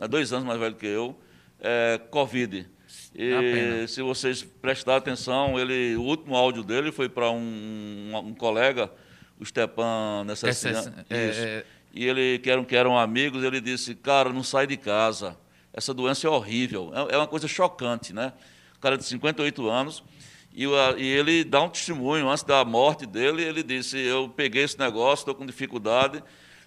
Dois 0.10 0.32
anos 0.34 0.46
mais 0.46 0.60
velho 0.60 0.76
que 0.76 0.86
eu. 0.86 1.16
É, 1.60 2.00
Covid. 2.10 2.68
É 3.16 3.84
E 3.84 3.88
se 3.88 4.02
vocês 4.02 4.44
prestarem 4.44 5.00
atenção, 5.00 5.60
ele, 5.60 5.96
o 5.96 6.02
último 6.02 6.36
áudio 6.36 6.64
dele 6.64 6.92
foi 6.92 7.10
para 7.10 7.30
um, 7.30 8.12
um, 8.14 8.34
colega, 8.34 8.92
o 9.39 9.46
Stepan 9.46 10.24
cena. 10.54 11.06
é, 11.10 11.30
Isso. 11.30 11.42
é. 11.42 11.66
E 11.94 12.06
ele, 12.06 12.39
que 12.39 12.50
eram, 12.50 12.64
que 12.64 12.76
eram 12.76 12.98
amigos, 12.98 13.44
ele 13.44 13.60
disse, 13.60 13.94
cara, 13.96 14.32
não 14.32 14.44
sai 14.44 14.66
de 14.66 14.78
casa. 14.78 15.38
Essa 15.74 15.94
doença 15.94 16.26
é 16.26 16.30
horrível. 16.30 16.92
É, 16.94 17.16
é 17.16 17.18
uma 17.18 17.28
coisa 17.28 17.48
chocante, 17.48 18.14
né? 18.14 18.32
O 18.78 18.80
cara 18.80 18.98
de 18.98 19.04
58 19.04 19.70
anos. 19.70 20.04
E, 20.54 20.66
e 20.98 21.06
ele 21.06 21.44
dá 21.44 21.62
um 21.62 21.70
testemunho, 21.70 22.30
antes 22.30 22.44
da 22.44 22.64
morte 22.66 23.06
dele, 23.06 23.44
ele 23.44 23.64
disse, 23.64 23.98
eu 23.98 24.30
peguei 24.30 24.64
esse 24.64 24.78
negócio, 24.78 25.22
estou 25.22 25.36
com 25.36 25.46
dificuldade, 25.46 26.22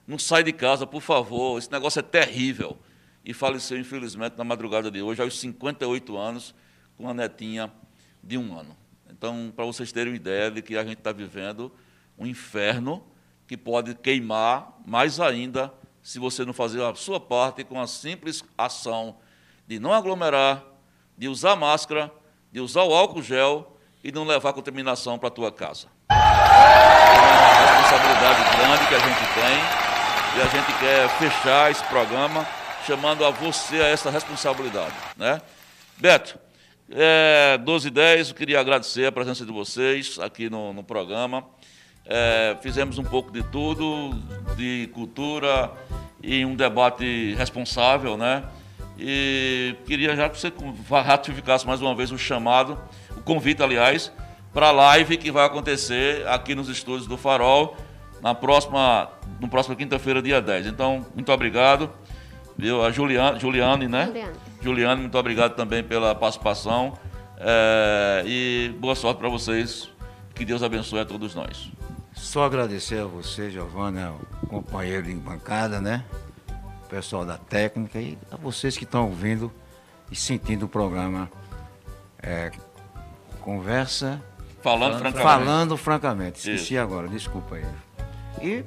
não 0.06 0.18
sai 0.18 0.42
de 0.42 0.52
casa, 0.52 0.86
por 0.86 1.02
favor, 1.02 1.58
esse 1.58 1.70
negócio 1.70 2.00
é 2.00 2.02
terrível. 2.02 2.78
E 3.24 3.32
faleceu, 3.32 3.78
infelizmente, 3.78 4.36
na 4.36 4.44
madrugada 4.44 4.90
de 4.90 5.00
hoje, 5.00 5.22
aos 5.22 5.38
58 5.38 6.16
anos, 6.16 6.54
com 6.96 7.04
uma 7.04 7.14
netinha 7.14 7.72
de 8.22 8.36
um 8.36 8.58
ano. 8.58 8.76
Então, 9.10 9.52
para 9.54 9.64
vocês 9.64 9.90
terem 9.92 10.12
uma 10.12 10.16
ideia 10.16 10.50
de 10.50 10.60
que 10.60 10.76
a 10.76 10.82
gente 10.82 10.98
está 10.98 11.12
vivendo 11.12 11.72
um 12.18 12.26
inferno 12.26 13.02
que 13.46 13.56
pode 13.56 13.94
queimar 13.94 14.78
mais 14.86 15.20
ainda 15.20 15.72
se 16.02 16.18
você 16.18 16.44
não 16.44 16.52
fazer 16.52 16.82
a 16.82 16.94
sua 16.94 17.18
parte 17.18 17.64
com 17.64 17.80
a 17.80 17.86
simples 17.86 18.44
ação 18.58 19.16
de 19.66 19.78
não 19.78 19.92
aglomerar, 19.92 20.62
de 21.16 21.28
usar 21.28 21.56
máscara, 21.56 22.12
de 22.52 22.60
usar 22.60 22.82
o 22.82 22.92
álcool 22.92 23.22
gel 23.22 23.78
e 24.02 24.12
não 24.12 24.24
levar 24.24 24.52
contaminação 24.52 25.18
para 25.18 25.28
a 25.28 25.32
tua 25.32 25.50
casa. 25.50 25.88
É 26.10 26.14
uma 26.14 27.72
responsabilidade 27.72 28.56
grande 28.56 28.86
que 28.86 28.94
a 28.94 28.98
gente 28.98 29.34
tem 29.34 29.84
e 30.36 30.42
a 30.42 30.48
gente 30.48 30.78
quer 30.78 31.08
fechar 31.18 31.70
esse 31.70 31.84
programa 31.84 32.46
chamando 32.86 33.24
a 33.24 33.30
você 33.30 33.76
a 33.76 33.88
essa 33.88 34.10
responsabilidade. 34.10 34.94
Né? 35.16 35.40
Beto, 35.98 36.38
é, 36.90 37.58
12 37.58 37.88
e 37.88 37.90
10, 37.90 38.28
eu 38.28 38.34
queria 38.34 38.60
agradecer 38.60 39.06
a 39.06 39.12
presença 39.12 39.44
de 39.44 39.52
vocês 39.52 40.18
aqui 40.18 40.50
no, 40.50 40.72
no 40.72 40.84
programa. 40.84 41.44
É, 42.06 42.56
fizemos 42.60 42.98
um 42.98 43.04
pouco 43.04 43.32
de 43.32 43.42
tudo, 43.44 44.10
de 44.56 44.90
cultura 44.92 45.72
e 46.22 46.44
um 46.44 46.54
debate 46.54 47.34
responsável, 47.34 48.16
né? 48.16 48.44
E 48.98 49.74
queria 49.86 50.14
já 50.14 50.28
que 50.28 50.38
você 50.38 50.52
ratificasse 50.90 51.66
mais 51.66 51.80
uma 51.80 51.94
vez 51.94 52.12
o 52.12 52.18
chamado, 52.18 52.78
o 53.16 53.22
convite, 53.22 53.62
aliás, 53.62 54.12
para 54.52 54.68
a 54.68 54.72
live 54.72 55.16
que 55.16 55.32
vai 55.32 55.44
acontecer 55.44 56.26
aqui 56.28 56.54
nos 56.54 56.68
estúdios 56.68 57.06
do 57.08 57.16
Farol 57.16 57.76
na 58.22 58.34
próxima, 58.34 59.10
no 59.40 59.48
próxima 59.48 59.74
quinta-feira, 59.74 60.22
dia 60.22 60.40
10. 60.40 60.66
Então, 60.66 61.04
muito 61.14 61.30
obrigado. 61.32 61.90
Viu? 62.56 62.84
A 62.84 62.90
Juliane, 62.90 63.40
Juliane, 63.40 63.88
né? 63.88 64.06
Juliane. 64.06 64.36
Juliane, 64.60 65.00
muito 65.02 65.18
obrigado 65.18 65.54
também 65.54 65.82
pela 65.82 66.14
participação. 66.14 66.98
É, 67.38 68.22
e 68.26 68.74
boa 68.78 68.94
sorte 68.94 69.18
para 69.18 69.28
vocês. 69.28 69.90
Que 70.34 70.44
Deus 70.44 70.62
abençoe 70.62 71.00
a 71.00 71.04
todos 71.04 71.34
nós. 71.34 71.70
Só 72.12 72.44
agradecer 72.44 73.00
a 73.00 73.06
você, 73.06 73.50
Giovana, 73.50 74.14
companheiro 74.48 75.04
de 75.04 75.14
bancada, 75.14 75.80
né? 75.80 76.04
O 76.84 76.88
pessoal 76.88 77.24
da 77.24 77.36
técnica 77.36 78.00
e 78.00 78.18
a 78.30 78.36
vocês 78.36 78.76
que 78.76 78.84
estão 78.84 79.06
ouvindo 79.06 79.52
e 80.10 80.16
sentindo 80.16 80.66
o 80.66 80.68
programa 80.68 81.30
é, 82.22 82.50
Conversa 83.40 84.22
Falando 84.64 84.98
francamente. 84.98 85.22
Falando 85.22 85.76
francamente, 85.76 86.38
esqueci 86.38 86.72
Isso. 86.72 86.82
agora, 86.82 87.06
desculpa 87.06 87.56
aí. 87.56 87.66
E 88.40 88.64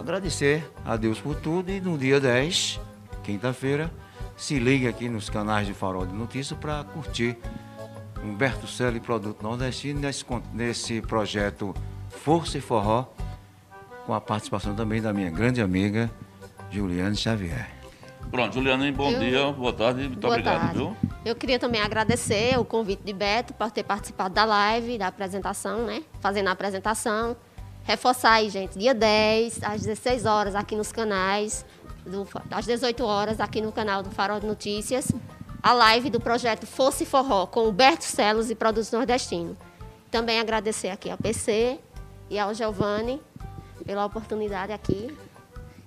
agradecer 0.00 0.68
a 0.84 0.96
Deus 0.96 1.20
por 1.20 1.36
tudo 1.36 1.70
e 1.70 1.80
no 1.80 1.96
dia 1.96 2.18
10, 2.18 2.80
quinta-feira, 3.26 3.90
se 4.36 4.56
ligue 4.60 4.86
aqui 4.86 5.08
nos 5.08 5.28
canais 5.28 5.66
de 5.66 5.74
Farol 5.74 6.06
de 6.06 6.14
Notícias 6.14 6.56
para 6.58 6.84
curtir 6.84 7.36
Humberto 8.22 8.68
Celi 8.68 9.00
Produto 9.00 9.42
Nordestino 9.42 9.98
nesse, 10.00 10.24
nesse 10.54 11.00
projeto 11.02 11.74
Força 12.08 12.56
e 12.56 12.60
Forró, 12.60 13.06
com 14.06 14.14
a 14.14 14.20
participação 14.20 14.76
também 14.76 15.02
da 15.02 15.12
minha 15.12 15.28
grande 15.28 15.60
amiga 15.60 16.08
Juliane 16.70 17.16
Xavier. 17.16 17.68
Pronto, 18.30 18.54
Juliane, 18.54 18.92
bom 18.92 19.10
Eu- 19.10 19.18
dia, 19.18 19.52
boa 19.52 19.72
tarde, 19.72 20.02
muito 20.02 20.20
Boa 20.20 20.32
obrigado, 20.34 20.60
tarde. 20.60 20.76
viu? 20.78 20.96
Eu 21.24 21.34
queria 21.34 21.58
também 21.58 21.80
agradecer 21.80 22.56
o 22.58 22.64
convite 22.64 23.02
de 23.04 23.12
Beto 23.12 23.54
por 23.54 23.70
ter 23.72 23.82
participado 23.82 24.32
da 24.34 24.44
live, 24.44 24.98
da 24.98 25.08
apresentação, 25.08 25.84
né? 25.84 26.04
Fazendo 26.20 26.48
a 26.48 26.52
apresentação. 26.52 27.36
Reforçar 27.82 28.32
aí, 28.34 28.48
gente, 28.50 28.78
dia 28.78 28.94
10, 28.94 29.62
às 29.64 29.80
16 29.82 30.26
horas, 30.26 30.54
aqui 30.56 30.74
nos 30.76 30.90
canais, 30.92 31.64
do, 32.06 32.26
às 32.50 32.66
18 32.66 33.04
horas, 33.04 33.40
aqui 33.40 33.60
no 33.60 33.72
canal 33.72 34.02
do 34.02 34.10
Farol 34.10 34.40
de 34.40 34.46
Notícias, 34.46 35.12
a 35.62 35.72
live 35.72 36.10
do 36.10 36.20
projeto 36.20 36.66
Fosse 36.66 37.04
Forró, 37.04 37.46
com 37.46 37.68
Humberto 37.68 38.04
Celos 38.04 38.50
e 38.50 38.54
Produtos 38.54 38.92
Nordestinos. 38.92 39.56
Também 40.10 40.38
agradecer 40.38 40.90
aqui 40.90 41.10
ao 41.10 41.18
PC 41.18 41.78
e 42.30 42.38
ao 42.38 42.54
Giovanni 42.54 43.20
pela 43.84 44.04
oportunidade 44.04 44.72
aqui. 44.72 45.14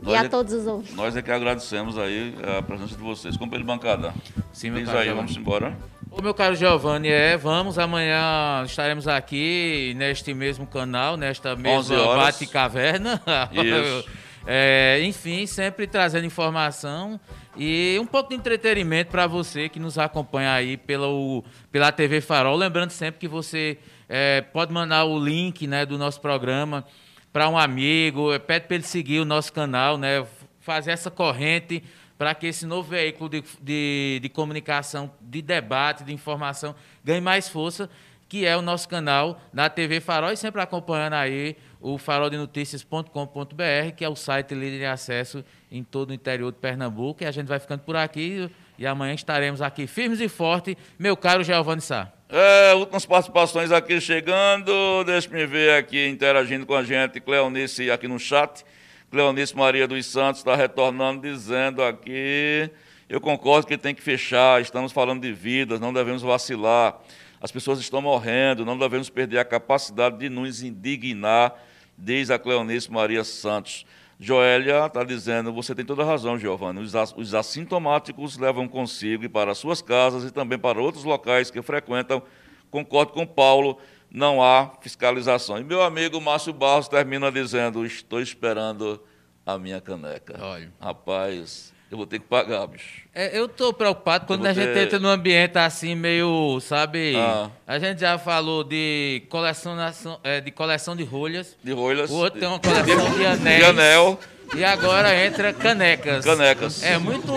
E 0.02 0.06
Nós 0.06 0.22
a 0.22 0.26
é- 0.26 0.30
todos 0.30 0.54
os 0.54 0.68
ouvintes. 0.68 0.96
Nós 0.96 1.16
é 1.16 1.22
que 1.22 1.32
agradecemos 1.32 1.98
aí 1.98 2.36
a 2.58 2.62
presença 2.62 2.96
de 2.96 3.02
vocês. 3.02 3.36
Companheiro 3.36 3.64
de 3.64 3.68
bancada, 3.68 4.14
Sim, 4.54 4.70
meu 4.72 4.80
diz 4.80 4.88
caro 4.88 5.00
aí, 5.00 5.10
vamos 5.12 5.36
embora. 5.36 5.78
Ô, 6.12 6.22
meu 6.22 6.34
caro 6.34 6.56
Giovanni, 6.56 7.10
é, 7.10 7.38
vamos, 7.38 7.78
amanhã 7.78 8.64
estaremos 8.66 9.08
aqui 9.08 9.94
neste 9.96 10.34
mesmo 10.34 10.66
canal, 10.66 11.16
nesta 11.18 11.52
11 11.54 11.62
mesma. 11.62 12.16
Bate-Caverna. 12.18 13.22
Isso. 13.52 14.10
É, 14.46 15.00
enfim, 15.04 15.46
sempre 15.46 15.86
trazendo 15.86 16.26
informação 16.26 17.20
e 17.58 17.98
um 18.00 18.06
pouco 18.06 18.30
de 18.30 18.36
entretenimento 18.36 19.12
para 19.12 19.28
você 19.28 19.68
que 19.70 19.80
nos 19.80 19.98
acompanha 19.98 20.54
aí 20.54 20.78
pelo, 20.78 21.44
pela 21.72 21.92
TV 21.92 22.22
Farol. 22.22 22.56
Lembrando 22.56 22.92
sempre 22.92 23.20
que 23.20 23.28
você 23.28 23.78
é, 24.08 24.42
pode 24.42 24.74
mandar 24.74 25.06
o 25.06 25.20
link 25.20 25.68
né, 25.68 25.86
do 25.86 25.98
nosso 25.98 26.22
programa 26.22 26.86
para 27.32 27.48
um 27.50 27.58
amigo, 27.58 28.34
é, 28.34 28.40
pede 28.40 28.66
para 28.66 28.76
ele 28.76 28.84
seguir 28.84 29.20
o 29.20 29.26
nosso 29.26 29.54
canal, 29.54 29.98
né, 29.98 30.26
fazer 30.60 30.92
essa 30.92 31.12
corrente 31.12 31.84
para 32.18 32.36
que 32.36 32.48
esse 32.48 32.66
novo 32.66 32.90
veículo 32.90 33.30
de, 33.30 33.44
de, 33.62 34.20
de 34.22 34.30
comunicação, 34.30 35.12
de 35.22 35.42
debate, 35.42 36.04
de 36.04 36.14
informação 36.14 36.76
ganhe 37.04 37.22
mais 37.22 37.48
força, 37.48 37.90
que 38.28 38.46
é 38.46 38.56
o 38.58 38.62
nosso 38.62 38.88
canal 38.90 39.42
na 39.54 39.70
TV 39.70 40.00
Farol 40.00 40.32
e 40.32 40.38
sempre 40.38 40.62
acompanhando 40.62 41.14
aí 41.14 41.56
o 41.82 41.98
faroldenoticias.com.br, 41.98 43.96
que 43.96 44.04
é 44.04 44.10
o 44.10 44.16
site 44.16 44.54
líder 44.54 44.80
de 44.80 44.86
acesso 44.86 45.44
em 45.72 45.84
todo 45.84 46.10
o 46.12 46.14
interior 46.14 46.52
de 46.52 46.58
Pernambuco. 46.58 47.24
E 47.24 47.26
a 47.26 47.32
gente 47.32 47.48
vai 47.48 47.60
ficando 47.60 47.82
por 47.82 47.96
aqui 47.96 48.50
e 48.78 48.86
amanhã 48.88 49.14
estaremos 49.14 49.62
aqui 49.62 49.88
firmes 49.88 50.20
e 50.20 50.30
fortes, 50.30 50.76
meu 50.98 51.16
caro 51.18 51.44
Giovanni 51.44 51.82
Sá. 51.82 52.12
É, 52.30 52.74
últimas 52.76 53.06
participações 53.06 53.72
aqui 53.72 54.00
chegando. 54.00 55.04
Deixa-me 55.04 55.46
ver 55.46 55.78
aqui, 55.78 56.08
interagindo 56.08 56.66
com 56.66 56.76
a 56.76 56.84
gente, 56.84 57.20
Cleonice 57.20 57.90
aqui 57.90 58.08
no 58.08 58.20
chat. 58.20 58.64
Cleonice 59.10 59.56
Maria 59.56 59.88
dos 59.88 60.06
Santos 60.06 60.42
está 60.42 60.56
retornando, 60.56 61.22
dizendo 61.22 61.82
aqui. 61.82 62.70
Eu 63.10 63.20
concordo 63.20 63.66
que 63.66 63.78
tem 63.78 63.96
que 63.96 64.02
fechar. 64.04 64.62
Estamos 64.62 64.92
falando 64.92 65.22
de 65.22 65.34
vidas, 65.34 65.80
não 65.80 65.92
devemos 65.92 66.22
vacilar. 66.22 67.00
As 67.42 67.52
pessoas 67.52 67.80
estão 67.80 68.02
morrendo, 68.02 68.64
não 68.64 68.78
devemos 68.78 69.10
perder 69.10 69.40
a 69.40 69.46
capacidade 69.46 70.20
de 70.20 70.30
nos 70.30 70.62
indignar, 70.62 71.56
diz 72.00 72.30
a 72.32 72.40
Cleonice 72.40 72.92
Maria 72.92 73.24
Santos. 73.24 73.86
Joélia 74.20 74.86
está 74.86 75.04
dizendo, 75.04 75.54
você 75.54 75.74
tem 75.74 75.86
toda 75.86 76.04
a 76.04 76.06
razão, 76.06 76.38
Giovanni. 76.38 76.82
Os, 76.82 76.94
as- 76.96 77.14
os 77.16 77.34
assintomáticos 77.34 78.38
levam 78.38 78.68
consigo 78.68 79.24
e 79.24 79.30
para 79.30 79.56
suas 79.56 79.82
casas 79.82 80.24
e 80.26 80.32
também 80.32 80.58
para 80.60 80.82
outros 80.82 81.04
locais 81.06 81.50
que 81.50 81.62
frequentam. 81.62 82.22
Concordo 82.70 83.14
com 83.14 83.26
Paulo, 83.26 83.78
não 84.12 84.44
há 84.44 84.72
fiscalização. 84.82 85.58
E 85.58 85.64
meu 85.64 85.82
amigo 85.82 86.20
Márcio 86.20 86.52
Barros 86.54 86.88
termina 86.88 87.32
dizendo, 87.32 87.86
estou 87.86 88.20
esperando 88.22 89.02
a 89.46 89.58
minha 89.58 89.80
caneca. 89.80 90.38
Olha. 90.44 90.72
Rapaz, 90.80 91.74
eu 91.92 91.98
vou 91.98 92.06
ter 92.06 92.20
que 92.20 92.26
pagar, 92.26 92.68
bicho. 92.68 93.04
É, 93.14 93.38
eu 93.38 93.48
tô 93.48 93.74
preocupado 93.74 94.26
quando 94.28 94.46
a 94.46 94.54
vou 94.54 94.64
gente 94.64 94.74
ter- 94.74 94.84
entra 94.84 95.00
num 95.00 95.08
ambiente 95.10 95.58
assim, 95.58 95.96
meio, 95.96 96.60
sabe? 96.62 97.16
Ah. 97.18 97.50
A 97.66 97.80
gente 97.80 98.00
já 98.02 98.18
falou 98.18 98.64
de 98.64 99.24
colecionação, 99.30 100.20
é, 100.24 100.40
de 100.40 100.52
coleção 100.52 100.96
de 100.96 101.04
rolhas. 101.04 101.58
De 101.64 101.72
rolhas. 101.72 102.12
O 102.12 102.16
outro 102.16 102.40
tem 102.40 102.48
uma 102.48 102.60
coleção 102.60 103.18
de 103.18 103.26
anéis. 103.26 103.58
De 103.58 103.66
anel. 103.66 104.20
E 104.56 104.64
agora 104.64 105.16
entra 105.26 105.54
canecas. 105.54 106.26
Canecas. 106.26 106.82
É 106.84 106.98
muito, 106.98 107.32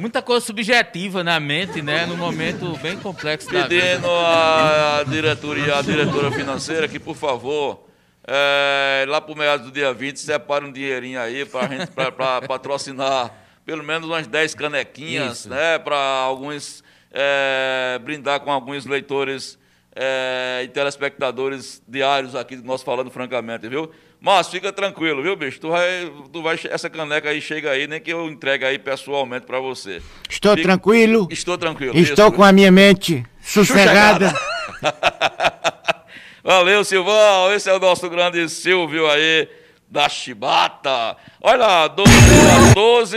muita 0.00 0.20
coisa 0.20 0.44
subjetiva 0.44 1.22
na 1.22 1.38
mente, 1.38 1.80
né? 1.80 2.06
Num 2.06 2.16
momento 2.16 2.76
bem 2.78 2.96
complexo 2.96 3.48
pedindo 3.48 4.08
à 4.10 5.04
diretoria, 5.06 5.78
à 5.78 5.82
diretora 5.82 6.32
financeira 6.32 6.88
que, 6.88 6.98
por 6.98 7.14
favor, 7.14 7.86
é, 8.26 9.04
lá 9.06 9.20
por 9.20 9.36
meados 9.36 9.66
do 9.66 9.72
dia 9.72 9.92
20, 9.92 10.16
separe 10.18 10.64
um 10.64 10.72
dinheirinho 10.72 11.20
aí 11.20 11.44
para 11.44 12.42
patrocinar 12.42 13.32
pelo 13.64 13.82
menos 13.82 14.08
umas 14.08 14.26
10 14.26 14.54
canequinhas, 14.54 15.40
Isso. 15.40 15.48
né? 15.48 15.78
Para 15.78 15.96
alguns 15.96 16.82
é, 17.10 17.98
brindar 18.02 18.40
com 18.40 18.52
alguns 18.52 18.84
leitores 18.86 19.58
é, 19.94 20.62
e 20.64 20.68
telespectadores 20.68 21.82
diários 21.86 22.34
aqui 22.34 22.56
do 22.56 22.66
nosso 22.66 22.84
Falando 22.84 23.10
Francamente, 23.10 23.68
viu? 23.68 23.90
Mas 24.20 24.48
fica 24.48 24.72
tranquilo, 24.72 25.22
viu, 25.22 25.36
bicho? 25.36 25.60
Tu 25.60 25.68
vai, 25.68 26.10
tu 26.32 26.42
vai, 26.42 26.58
essa 26.70 26.88
caneca 26.88 27.28
aí 27.28 27.42
chega 27.42 27.70
aí, 27.70 27.86
nem 27.86 28.00
que 28.00 28.10
eu 28.10 28.26
entregue 28.26 28.64
aí 28.64 28.78
pessoalmente 28.78 29.44
para 29.44 29.60
você. 29.60 30.00
Estou 30.30 30.52
Fica- 30.56 30.62
tranquilo. 30.62 31.28
Estou 31.30 31.58
tranquilo. 31.58 31.96
Estou 31.98 32.28
isso. 32.28 32.36
com 32.36 32.42
a 32.42 32.50
minha 32.50 32.72
mente 32.72 33.24
sossegada. 33.42 34.32
Valeu, 36.42 36.84
Silvão. 36.84 37.52
Esse 37.52 37.68
é 37.68 37.74
o 37.74 37.78
nosso 37.78 38.08
grande 38.08 38.48
Silvio 38.48 39.06
aí, 39.10 39.48
da 39.94 40.08
Chibata. 40.08 41.16
Olha 41.40 41.56
lá, 41.56 41.86
12 41.86 42.10
horas 42.10 42.74
12, 42.74 43.16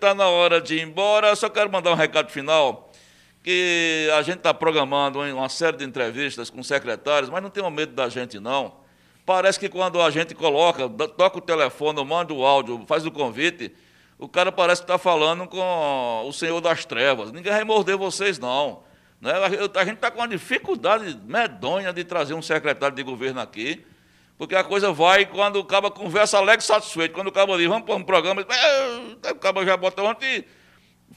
tá 0.00 0.12
na 0.16 0.26
hora 0.26 0.60
de 0.60 0.74
ir 0.74 0.82
embora. 0.82 1.36
Só 1.36 1.48
quero 1.48 1.70
mandar 1.70 1.92
um 1.92 1.94
recado 1.94 2.32
final, 2.32 2.90
que 3.40 4.10
a 4.18 4.20
gente 4.22 4.38
está 4.38 4.52
programando 4.52 5.20
uma 5.20 5.48
série 5.48 5.76
de 5.76 5.84
entrevistas 5.84 6.50
com 6.50 6.60
secretários, 6.60 7.30
mas 7.30 7.40
não 7.40 7.50
tenham 7.50 7.70
medo 7.70 7.92
da 7.92 8.08
gente, 8.08 8.40
não. 8.40 8.74
Parece 9.24 9.60
que 9.60 9.68
quando 9.68 10.02
a 10.02 10.10
gente 10.10 10.34
coloca, 10.34 10.88
toca 10.88 11.38
o 11.38 11.40
telefone, 11.40 12.04
manda 12.04 12.34
o 12.34 12.44
áudio, 12.44 12.84
faz 12.88 13.06
o 13.06 13.12
convite, 13.12 13.72
o 14.18 14.28
cara 14.28 14.50
parece 14.50 14.80
que 14.80 14.86
está 14.86 14.98
falando 14.98 15.46
com 15.46 16.24
o 16.26 16.32
Senhor 16.32 16.60
das 16.60 16.84
Trevas. 16.84 17.30
Ninguém 17.30 17.52
vai 17.52 17.62
morder 17.62 17.96
vocês, 17.96 18.40
não. 18.40 18.82
Né? 19.20 19.30
A 19.32 19.84
gente 19.84 19.94
está 19.94 20.10
com 20.10 20.18
uma 20.18 20.26
dificuldade 20.26 21.16
medonha 21.24 21.92
de 21.92 22.02
trazer 22.02 22.34
um 22.34 22.42
secretário 22.42 22.96
de 22.96 23.04
governo 23.04 23.40
aqui, 23.40 23.86
porque 24.38 24.54
a 24.54 24.62
coisa 24.64 24.92
vai 24.92 25.26
quando 25.26 25.56
o 25.56 25.64
cabo 25.64 25.90
conversa 25.90 26.38
alegre 26.38 26.64
satisfeito. 26.64 27.12
Quando 27.12 27.26
o 27.26 27.32
cabo 27.32 27.56
diz, 27.58 27.66
vamos 27.66 27.84
para 27.84 27.96
um 27.96 28.02
programa, 28.04 28.40
"É", 28.48 29.30
o 29.32 29.36
cabo 29.36 29.64
já 29.64 29.76
bota 29.76 30.02
ontem. 30.02 30.44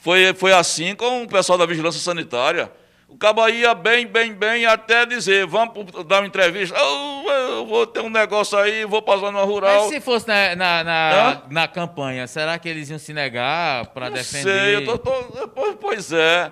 Foi, 0.00 0.34
foi 0.34 0.52
assim 0.52 0.94
com 0.96 1.22
o 1.22 1.28
pessoal 1.28 1.56
da 1.56 1.64
Vigilância 1.66 2.00
Sanitária. 2.00 2.70
O 3.08 3.16
cabo 3.16 3.46
ia 3.46 3.74
bem, 3.74 4.06
bem, 4.06 4.32
bem, 4.32 4.64
até 4.64 5.04
dizer, 5.04 5.46
vamos 5.46 5.74
dar 6.06 6.20
uma 6.20 6.26
entrevista. 6.26 6.74
"Oh, 6.82 7.30
eu 7.30 7.66
vou 7.66 7.86
ter 7.86 8.00
um 8.00 8.08
negócio 8.08 8.56
aí, 8.58 8.84
vou 8.86 9.02
para 9.02 9.14
a 9.14 9.18
zona 9.18 9.42
rural. 9.42 9.82
Mas 9.82 9.90
se 9.90 10.00
fosse 10.00 10.26
na, 10.26 10.56
na, 10.56 10.82
na, 10.84 11.42
na 11.50 11.68
campanha, 11.68 12.26
será 12.26 12.58
que 12.58 12.68
eles 12.68 12.88
iam 12.88 12.98
se 12.98 13.12
negar 13.12 13.86
para 13.88 14.08
defender? 14.08 14.42
sei, 14.42 14.76
eu 14.76 14.86
tô, 14.86 14.98
tô- 14.98 15.76
pois 15.78 16.10
é. 16.10 16.50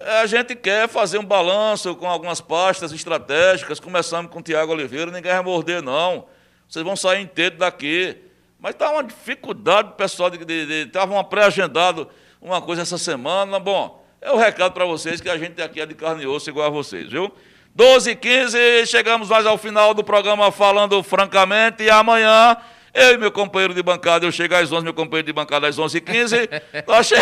A 0.00 0.26
gente 0.26 0.54
quer 0.56 0.88
fazer 0.88 1.18
um 1.18 1.24
balanço 1.24 1.94
com 1.94 2.08
algumas 2.08 2.40
pastas 2.40 2.92
estratégicas, 2.92 3.78
começando 3.78 4.28
com 4.28 4.40
o 4.40 4.42
Tiago 4.42 4.72
Oliveira, 4.72 5.10
ninguém 5.10 5.32
vai 5.32 5.42
morder, 5.42 5.82
não. 5.82 6.26
Vocês 6.68 6.84
vão 6.84 6.96
sair 6.96 7.22
inteiro 7.22 7.56
daqui. 7.56 8.16
Mas 8.58 8.72
está 8.72 8.90
uma 8.90 9.04
dificuldade, 9.04 9.92
pessoal, 9.96 10.30
de 10.30 10.82
estava 10.82 11.12
uma 11.12 11.22
pré-agendado 11.22 12.08
uma 12.40 12.60
coisa 12.60 12.82
essa 12.82 12.98
semana. 12.98 13.58
Bom, 13.58 14.04
é 14.20 14.30
o 14.32 14.36
recado 14.36 14.72
para 14.72 14.84
vocês 14.84 15.20
que 15.20 15.28
a 15.28 15.38
gente 15.38 15.60
aqui 15.62 15.80
é 15.80 15.86
de 15.86 15.94
carne 15.94 16.24
e 16.24 16.26
osso 16.26 16.50
igual 16.50 16.66
a 16.66 16.70
vocês, 16.70 17.10
viu? 17.10 17.32
12 17.74 18.10
e 18.10 18.16
15, 18.16 18.86
chegamos 18.86 19.28
mais 19.28 19.46
ao 19.46 19.58
final 19.58 19.94
do 19.94 20.04
programa 20.04 20.52
Falando 20.52 21.02
Francamente, 21.02 21.82
e 21.82 21.90
amanhã 21.90 22.56
eu 22.94 23.14
e 23.14 23.18
meu 23.18 23.32
companheiro 23.32 23.74
de 23.74 23.82
bancada, 23.82 24.24
eu 24.24 24.30
chego 24.32 24.54
às 24.54 24.70
11, 24.72 24.84
meu 24.84 24.94
companheiro 24.94 25.26
de 25.26 25.32
bancada 25.32 25.66
às 25.66 25.78
11 25.78 25.98
e 25.98 26.00
15 26.00 26.48
nós 26.86 27.06
che- 27.08 27.14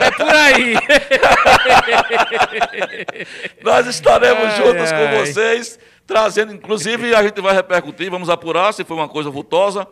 É 0.00 0.10
por 0.10 0.28
aí. 0.28 0.74
Nós 3.62 3.86
estaremos 3.86 4.44
Ai, 4.44 4.56
juntos 4.56 4.92
ai. 4.92 4.98
com 4.98 5.18
vocês, 5.24 5.78
trazendo, 6.06 6.52
inclusive, 6.52 7.14
a 7.14 7.22
gente 7.22 7.40
vai 7.40 7.54
repercutir, 7.54 8.10
vamos 8.10 8.28
apurar 8.28 8.72
se 8.72 8.84
foi 8.84 8.96
uma 8.96 9.08
coisa 9.08 9.30
vultosa, 9.30 9.86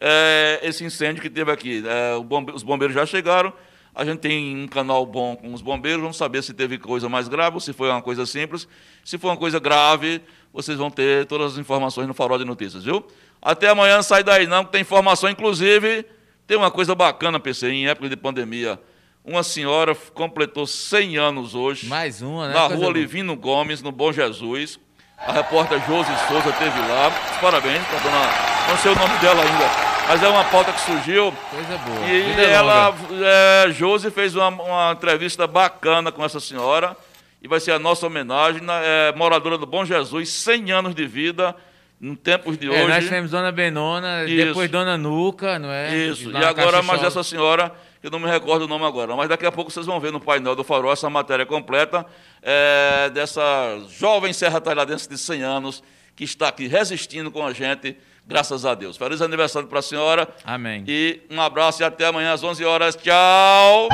é, 0.00 0.60
esse 0.62 0.84
incêndio 0.84 1.22
que 1.22 1.30
teve 1.30 1.50
aqui. 1.52 1.84
É, 1.86 2.18
bombe- 2.22 2.52
os 2.52 2.62
bombeiros 2.62 2.94
já 2.94 3.04
chegaram, 3.06 3.52
a 3.94 4.04
gente 4.04 4.18
tem 4.20 4.56
um 4.56 4.68
canal 4.68 5.04
bom 5.04 5.36
com 5.36 5.52
os 5.52 5.60
bombeiros, 5.60 6.00
vamos 6.00 6.16
saber 6.16 6.42
se 6.42 6.54
teve 6.54 6.78
coisa 6.78 7.08
mais 7.08 7.28
grave 7.28 7.54
ou 7.54 7.60
se 7.60 7.72
foi 7.72 7.90
uma 7.90 8.00
coisa 8.00 8.24
simples. 8.24 8.68
Se 9.04 9.18
for 9.18 9.28
uma 9.28 9.36
coisa 9.36 9.58
grave, 9.58 10.20
vocês 10.52 10.78
vão 10.78 10.90
ter 10.90 11.26
todas 11.26 11.52
as 11.52 11.58
informações 11.58 12.06
no 12.06 12.14
Farol 12.14 12.38
de 12.38 12.44
Notícias, 12.44 12.84
viu? 12.84 13.04
Até 13.42 13.68
amanhã, 13.68 14.02
sai 14.02 14.22
daí 14.22 14.46
não, 14.46 14.64
que 14.64 14.72
tem 14.72 14.82
informação, 14.82 15.28
inclusive, 15.28 16.04
tem 16.46 16.56
uma 16.56 16.70
coisa 16.70 16.94
bacana, 16.94 17.40
PC, 17.40 17.70
em 17.70 17.88
época 17.88 18.08
de 18.08 18.16
pandemia. 18.16 18.78
Uma 19.24 19.42
senhora 19.42 19.94
completou 20.14 20.66
100 20.66 21.18
anos 21.18 21.54
hoje 21.54 21.86
Mais 21.86 22.22
uma, 22.22 22.48
né? 22.48 22.54
na 22.54 22.66
rua 22.66 22.76
boa. 22.76 22.92
Livino 22.92 23.36
Gomes, 23.36 23.82
no 23.82 23.92
Bom 23.92 24.12
Jesus. 24.12 24.78
A 25.18 25.32
repórter 25.32 25.78
Josi 25.86 26.10
Souza 26.26 26.48
esteve 26.48 26.78
lá. 26.80 27.10
Parabéns 27.40 27.86
para 27.86 27.98
dona. 27.98 28.50
Não 28.68 28.76
sei 28.78 28.92
o 28.92 28.94
nome 28.94 29.18
dela 29.18 29.42
ainda, 29.42 29.89
mas 30.10 30.22
é 30.24 30.28
uma 30.28 30.44
pauta 30.44 30.72
que 30.72 30.80
surgiu. 30.80 31.32
Coisa 31.50 31.78
boa. 31.78 32.06
E 32.08 32.22
Vida 32.22 32.42
ela, 32.42 32.88
longa. 32.88 33.26
é, 33.26 33.70
Josi, 33.70 34.10
fez 34.10 34.34
uma, 34.34 34.48
uma 34.48 34.92
entrevista 34.92 35.46
bacana 35.46 36.10
com 36.10 36.24
essa 36.24 36.40
senhora. 36.40 36.96
E 37.40 37.46
vai 37.46 37.60
ser 37.60 37.70
a 37.72 37.78
nossa 37.78 38.06
homenagem. 38.06 38.60
na- 38.60 38.80
É, 38.82 39.12
moradora 39.14 39.56
do 39.56 39.66
Bom 39.66 39.84
Jesus, 39.84 40.28
100 40.30 40.72
anos 40.72 40.94
de 40.96 41.06
vida, 41.06 41.54
em 42.02 42.14
tempos 42.16 42.58
de 42.58 42.66
É, 42.66 42.82
nós 42.88 42.96
hoje. 42.96 43.06
tivemos 43.06 43.30
Dona 43.30 43.52
Benona, 43.52 44.24
Isso. 44.24 44.46
depois 44.46 44.68
Dona 44.70 44.98
Nuca, 44.98 45.58
não 45.60 45.70
é? 45.70 45.94
Isso, 45.94 46.28
e 46.30 46.36
agora 46.44 46.82
mais 46.82 47.02
essa 47.04 47.22
senhora, 47.22 47.72
que 48.00 48.06
eu 48.08 48.10
não 48.10 48.18
me 48.18 48.26
recordo 48.28 48.62
o 48.64 48.68
nome 48.68 48.84
agora, 48.84 49.14
mas 49.14 49.28
daqui 49.28 49.46
a 49.46 49.52
pouco 49.52 49.70
vocês 49.70 49.86
vão 49.86 50.00
ver 50.00 50.10
no 50.10 50.18
painel 50.20 50.56
do 50.56 50.64
Farol 50.64 50.92
essa 50.92 51.08
matéria 51.08 51.46
completa 51.46 52.04
é, 52.42 53.10
dessa 53.10 53.78
jovem 53.90 54.32
serra 54.32 54.60
talhadense 54.60 55.08
de 55.08 55.16
100 55.16 55.42
anos 55.42 55.82
que 56.16 56.24
está 56.24 56.48
aqui 56.48 56.66
resistindo 56.66 57.30
com 57.30 57.46
a 57.46 57.52
gente, 57.52 57.96
graças 58.30 58.64
a 58.64 58.74
Deus. 58.74 58.96
Feliz 58.96 59.20
aniversário 59.20 59.68
para 59.68 59.80
a 59.80 59.82
senhora. 59.82 60.28
Amém. 60.44 60.84
E 60.86 61.20
um 61.28 61.42
abraço 61.42 61.82
e 61.82 61.84
até 61.84 62.06
amanhã 62.06 62.32
às 62.32 62.42
11 62.42 62.64
horas. 62.64 62.96
Tchau! 62.96 63.88